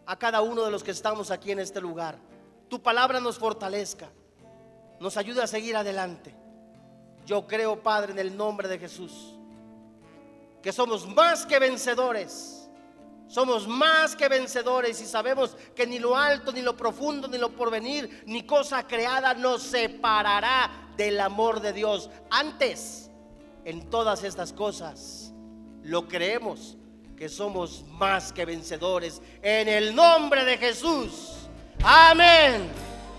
a 0.07 0.15
cada 0.15 0.41
uno 0.41 0.63
de 0.63 0.71
los 0.71 0.83
que 0.83 0.91
estamos 0.91 1.29
aquí 1.29 1.51
en 1.51 1.59
este 1.59 1.79
lugar. 1.79 2.17
Tu 2.67 2.81
palabra 2.81 3.19
nos 3.19 3.37
fortalezca, 3.37 4.09
nos 4.99 5.17
ayude 5.17 5.43
a 5.43 5.47
seguir 5.47 5.75
adelante. 5.75 6.33
Yo 7.27 7.45
creo, 7.45 7.83
Padre, 7.83 8.13
en 8.13 8.19
el 8.19 8.35
nombre 8.35 8.67
de 8.67 8.79
Jesús, 8.79 9.35
que 10.63 10.71
somos 10.71 11.07
más 11.07 11.45
que 11.45 11.59
vencedores. 11.59 12.56
Somos 13.27 13.67
más 13.67 14.15
que 14.15 14.29
vencedores 14.29 15.01
y 15.01 15.05
sabemos 15.05 15.55
que 15.75 15.85
ni 15.85 15.99
lo 15.99 16.15
alto, 16.15 16.51
ni 16.51 16.61
lo 16.61 16.77
profundo, 16.77 17.27
ni 17.27 17.37
lo 17.37 17.49
porvenir, 17.49 18.23
ni 18.25 18.43
cosa 18.43 18.87
creada 18.87 19.33
nos 19.33 19.63
separará 19.63 20.91
del 20.95 21.19
amor 21.19 21.59
de 21.59 21.73
Dios. 21.73 22.09
Antes, 22.29 23.11
en 23.65 23.89
todas 23.89 24.23
estas 24.23 24.53
cosas, 24.53 25.33
lo 25.83 26.07
creemos 26.07 26.77
que 27.17 27.27
somos 27.27 27.83
más 27.89 28.31
que 28.31 28.45
vencedores 28.45 29.21
en 29.41 29.67
el 29.67 29.93
nombre 29.93 30.45
de 30.45 30.57
Jesús. 30.57 31.33
Amén. 31.83 32.69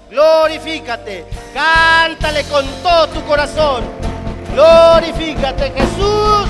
Glorifícate. 0.09 1.27
Cántale 1.53 2.45
con 2.45 2.65
todo 2.83 3.09
tu 3.09 3.23
corazón. 3.25 3.85
Glorifícate, 4.55 5.71
Jesús. 5.71 6.49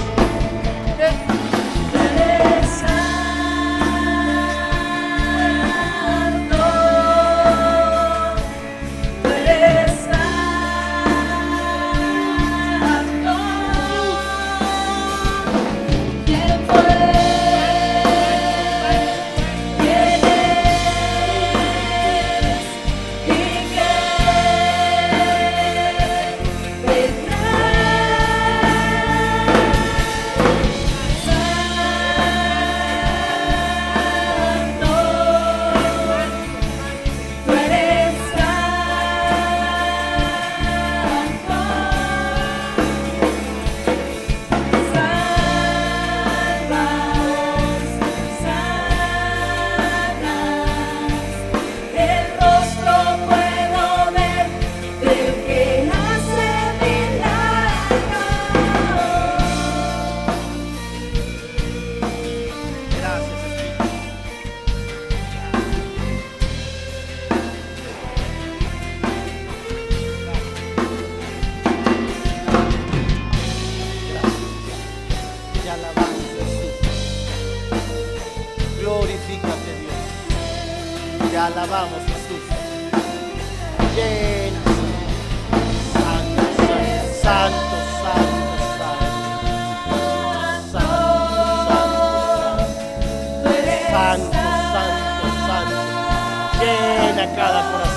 Llena 97.19 97.35
cada. 97.35 97.88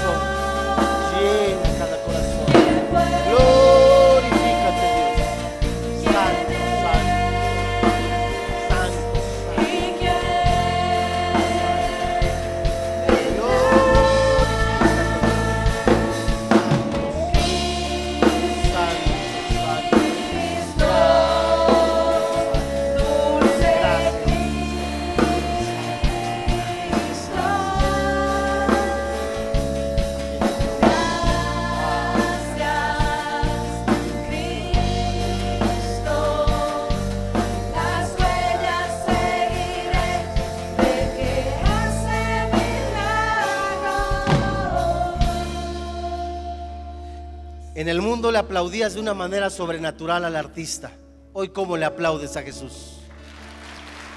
Mundo 48.12 48.30
le 48.30 48.40
aplaudías 48.40 48.94
de 48.94 49.00
una 49.00 49.14
manera 49.14 49.50
sobrenatural 49.50 50.26
al 50.26 50.36
artista. 50.36 50.92
Hoy 51.32 51.48
cómo 51.48 51.78
le 51.78 51.86
aplaudes 51.86 52.36
a 52.36 52.42
Jesús. 52.42 52.98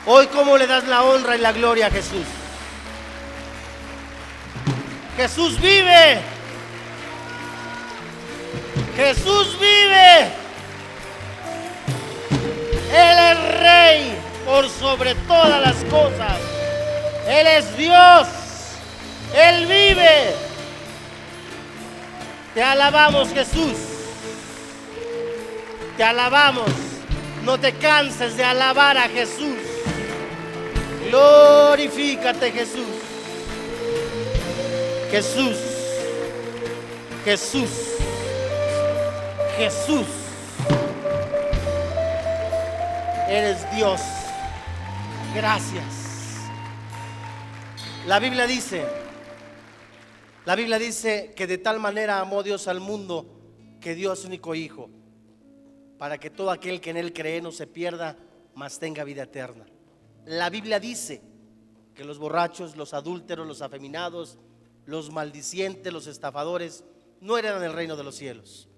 Hoy 0.04 0.26
cómo 0.26 0.58
le 0.58 0.66
das 0.66 0.84
la 0.88 1.04
honra 1.04 1.36
y 1.36 1.38
la 1.38 1.52
gloria 1.52 1.86
a 1.86 1.90
Jesús. 1.92 2.26
Jesús 5.16 5.60
vive. 5.60 6.20
Jesús 8.96 9.56
vive. 9.60 10.22
Él 12.92 13.18
es 13.30 13.60
rey 13.60 14.18
por 14.44 14.68
sobre 14.70 15.14
todas 15.14 15.60
las 15.60 15.76
cosas. 15.84 16.40
Él 17.28 17.46
es 17.46 17.76
Dios. 17.76 18.26
Él 19.36 19.66
vive. 19.66 20.53
Te 22.54 22.62
alabamos 22.62 23.30
Jesús. 23.30 23.76
Te 25.96 26.04
alabamos. 26.04 26.70
No 27.42 27.58
te 27.58 27.72
canses 27.72 28.36
de 28.36 28.44
alabar 28.44 28.96
a 28.96 29.08
Jesús. 29.08 29.58
Glorifícate 31.08 32.52
Jesús. 32.52 32.86
Jesús. 35.10 35.56
Jesús. 37.24 37.70
Jesús. 39.56 40.06
Eres 43.28 43.68
Dios. 43.74 44.00
Gracias. 45.34 45.84
La 48.06 48.20
Biblia 48.20 48.46
dice 48.46 49.03
La 50.44 50.56
Biblia 50.56 50.78
dice 50.78 51.32
que 51.34 51.46
de 51.46 51.56
tal 51.56 51.80
manera 51.80 52.20
amó 52.20 52.42
Dios 52.42 52.68
al 52.68 52.78
mundo 52.78 53.26
que 53.80 53.94
dio 53.94 54.12
a 54.12 54.16
su 54.16 54.26
único 54.26 54.54
Hijo, 54.54 54.90
para 55.96 56.18
que 56.18 56.28
todo 56.28 56.50
aquel 56.50 56.82
que 56.82 56.90
en 56.90 56.98
Él 56.98 57.14
cree 57.14 57.40
no 57.40 57.50
se 57.50 57.66
pierda, 57.66 58.18
mas 58.54 58.78
tenga 58.78 59.04
vida 59.04 59.22
eterna. 59.22 59.64
La 60.26 60.50
Biblia 60.50 60.78
dice 60.78 61.22
que 61.94 62.04
los 62.04 62.18
borrachos, 62.18 62.76
los 62.76 62.92
adúlteros, 62.92 63.46
los 63.46 63.62
afeminados, 63.62 64.38
los 64.84 65.10
maldicientes, 65.10 65.90
los 65.90 66.06
estafadores, 66.06 66.84
no 67.20 67.38
eran 67.38 67.62
el 67.62 67.72
reino 67.72 67.96
de 67.96 68.04
los 68.04 68.16
cielos. 68.16 68.68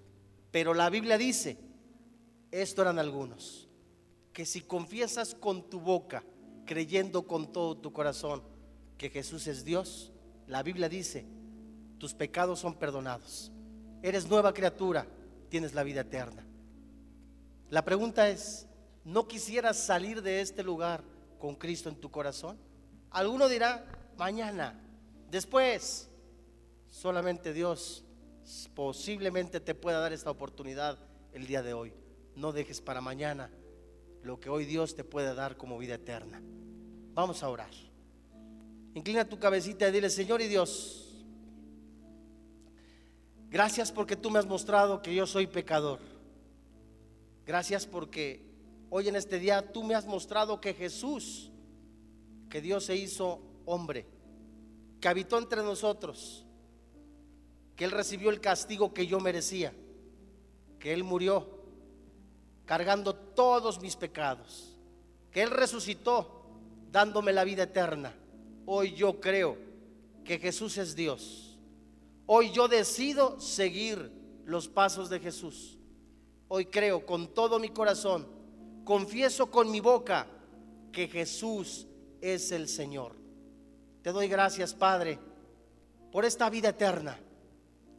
Pero 0.51 0.73
la 0.73 0.89
Biblia 0.89 1.17
dice, 1.17 1.57
esto 2.51 2.81
eran 2.81 2.97
algunos, 2.97 3.67
que 4.31 4.45
si 4.45 4.61
confiesas 4.61 5.35
con 5.35 5.69
tu 5.69 5.81
boca, 5.81 6.23
creyendo 6.65 7.27
con 7.27 7.51
todo 7.51 7.75
tu 7.77 7.91
corazón 7.91 8.41
que 8.97 9.09
Jesús 9.09 9.47
es 9.47 9.65
Dios, 9.65 10.13
la 10.47 10.63
Biblia 10.63 10.87
dice, 10.87 11.25
tus 11.97 12.13
pecados 12.13 12.59
son 12.59 12.75
perdonados. 12.75 13.51
Eres 14.01 14.27
nueva 14.27 14.53
criatura, 14.53 15.07
tienes 15.49 15.73
la 15.73 15.83
vida 15.83 16.01
eterna. 16.01 16.45
La 17.69 17.83
pregunta 17.83 18.29
es, 18.29 18.67
¿no 19.03 19.27
quisieras 19.27 19.77
salir 19.77 20.21
de 20.21 20.41
este 20.41 20.63
lugar 20.63 21.03
con 21.39 21.55
Cristo 21.55 21.89
en 21.89 21.95
tu 21.95 22.09
corazón? 22.09 22.57
Alguno 23.11 23.49
dirá, 23.49 23.85
mañana, 24.17 24.79
después. 25.29 26.09
Solamente 26.89 27.53
Dios 27.53 28.03
posiblemente 28.73 29.59
te 29.59 29.75
pueda 29.75 29.99
dar 29.99 30.13
esta 30.13 30.31
oportunidad 30.31 30.97
el 31.33 31.47
día 31.47 31.61
de 31.61 31.73
hoy. 31.73 31.93
No 32.35 32.53
dejes 32.53 32.81
para 32.81 33.01
mañana 33.01 33.49
lo 34.23 34.39
que 34.39 34.49
hoy 34.49 34.65
Dios 34.65 34.95
te 34.95 35.03
puede 35.03 35.33
dar 35.33 35.57
como 35.57 35.77
vida 35.77 35.95
eterna. 35.95 36.41
Vamos 37.13 37.43
a 37.43 37.49
orar. 37.49 37.71
Inclina 38.93 39.27
tu 39.27 39.39
cabecita 39.39 39.87
y 39.87 39.91
dile, 39.91 40.09
Señor 40.09 40.41
y 40.41 40.47
Dios, 40.47 41.06
gracias 43.49 43.91
porque 43.91 44.15
tú 44.15 44.29
me 44.29 44.39
has 44.39 44.45
mostrado 44.45 45.01
que 45.01 45.13
yo 45.13 45.25
soy 45.25 45.47
pecador. 45.47 45.99
Gracias 47.45 47.85
porque 47.85 48.45
hoy 48.89 49.07
en 49.07 49.15
este 49.15 49.39
día 49.39 49.71
tú 49.71 49.83
me 49.83 49.95
has 49.95 50.05
mostrado 50.05 50.59
que 50.59 50.73
Jesús, 50.73 51.51
que 52.49 52.61
Dios 52.61 52.85
se 52.85 52.95
hizo 52.95 53.41
hombre, 53.65 54.05
que 54.99 55.07
habitó 55.07 55.37
entre 55.37 55.63
nosotros, 55.63 56.45
que 57.75 57.85
Él 57.85 57.91
recibió 57.91 58.29
el 58.29 58.41
castigo 58.41 58.93
que 58.93 59.07
yo 59.07 59.19
merecía, 59.19 59.73
que 60.79 60.93
Él 60.93 61.03
murió 61.03 61.57
cargando 62.65 63.15
todos 63.15 63.81
mis 63.81 63.95
pecados, 63.95 64.77
que 65.31 65.41
Él 65.41 65.51
resucitó 65.51 66.43
dándome 66.91 67.31
la 67.31 67.43
vida 67.43 67.63
eterna. 67.63 68.13
Hoy 68.65 68.93
yo 68.93 69.21
creo 69.21 69.57
que 70.25 70.37
Jesús 70.39 70.77
es 70.77 70.95
Dios. 70.95 71.46
Hoy 72.27 72.51
yo 72.51 72.67
decido 72.67 73.39
seguir 73.39 74.11
los 74.45 74.67
pasos 74.67 75.09
de 75.09 75.19
Jesús. 75.19 75.77
Hoy 76.49 76.65
creo 76.65 77.05
con 77.05 77.33
todo 77.33 77.57
mi 77.57 77.69
corazón, 77.69 78.27
confieso 78.83 79.49
con 79.49 79.71
mi 79.71 79.79
boca 79.79 80.27
que 80.91 81.07
Jesús 81.07 81.87
es 82.21 82.51
el 82.51 82.67
Señor. 82.67 83.15
Te 84.01 84.11
doy 84.11 84.27
gracias, 84.27 84.73
Padre, 84.73 85.19
por 86.11 86.25
esta 86.25 86.49
vida 86.49 86.69
eterna. 86.69 87.17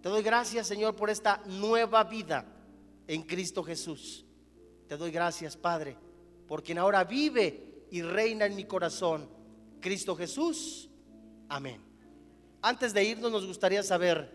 Te 0.02 0.10
doy 0.10 0.22
gracias, 0.22 0.66
Señor, 0.66 0.94
por 0.94 1.08
esta 1.08 1.42
nueva 1.46 2.04
vida 2.04 2.44
en 3.06 3.22
Cristo 3.22 3.62
Jesús. 3.64 4.26
Te 4.86 4.96
doy 4.96 5.10
gracias, 5.10 5.56
Padre, 5.56 5.96
por 6.46 6.62
quien 6.62 6.78
ahora 6.78 7.04
vive 7.04 7.86
y 7.90 8.02
reina 8.02 8.44
en 8.44 8.56
mi 8.56 8.64
corazón, 8.64 9.28
Cristo 9.80 10.14
Jesús. 10.14 10.90
Amén. 11.48 11.87
Antes 12.68 12.92
de 12.92 13.02
irnos, 13.02 13.32
nos 13.32 13.46
gustaría 13.46 13.82
saber 13.82 14.28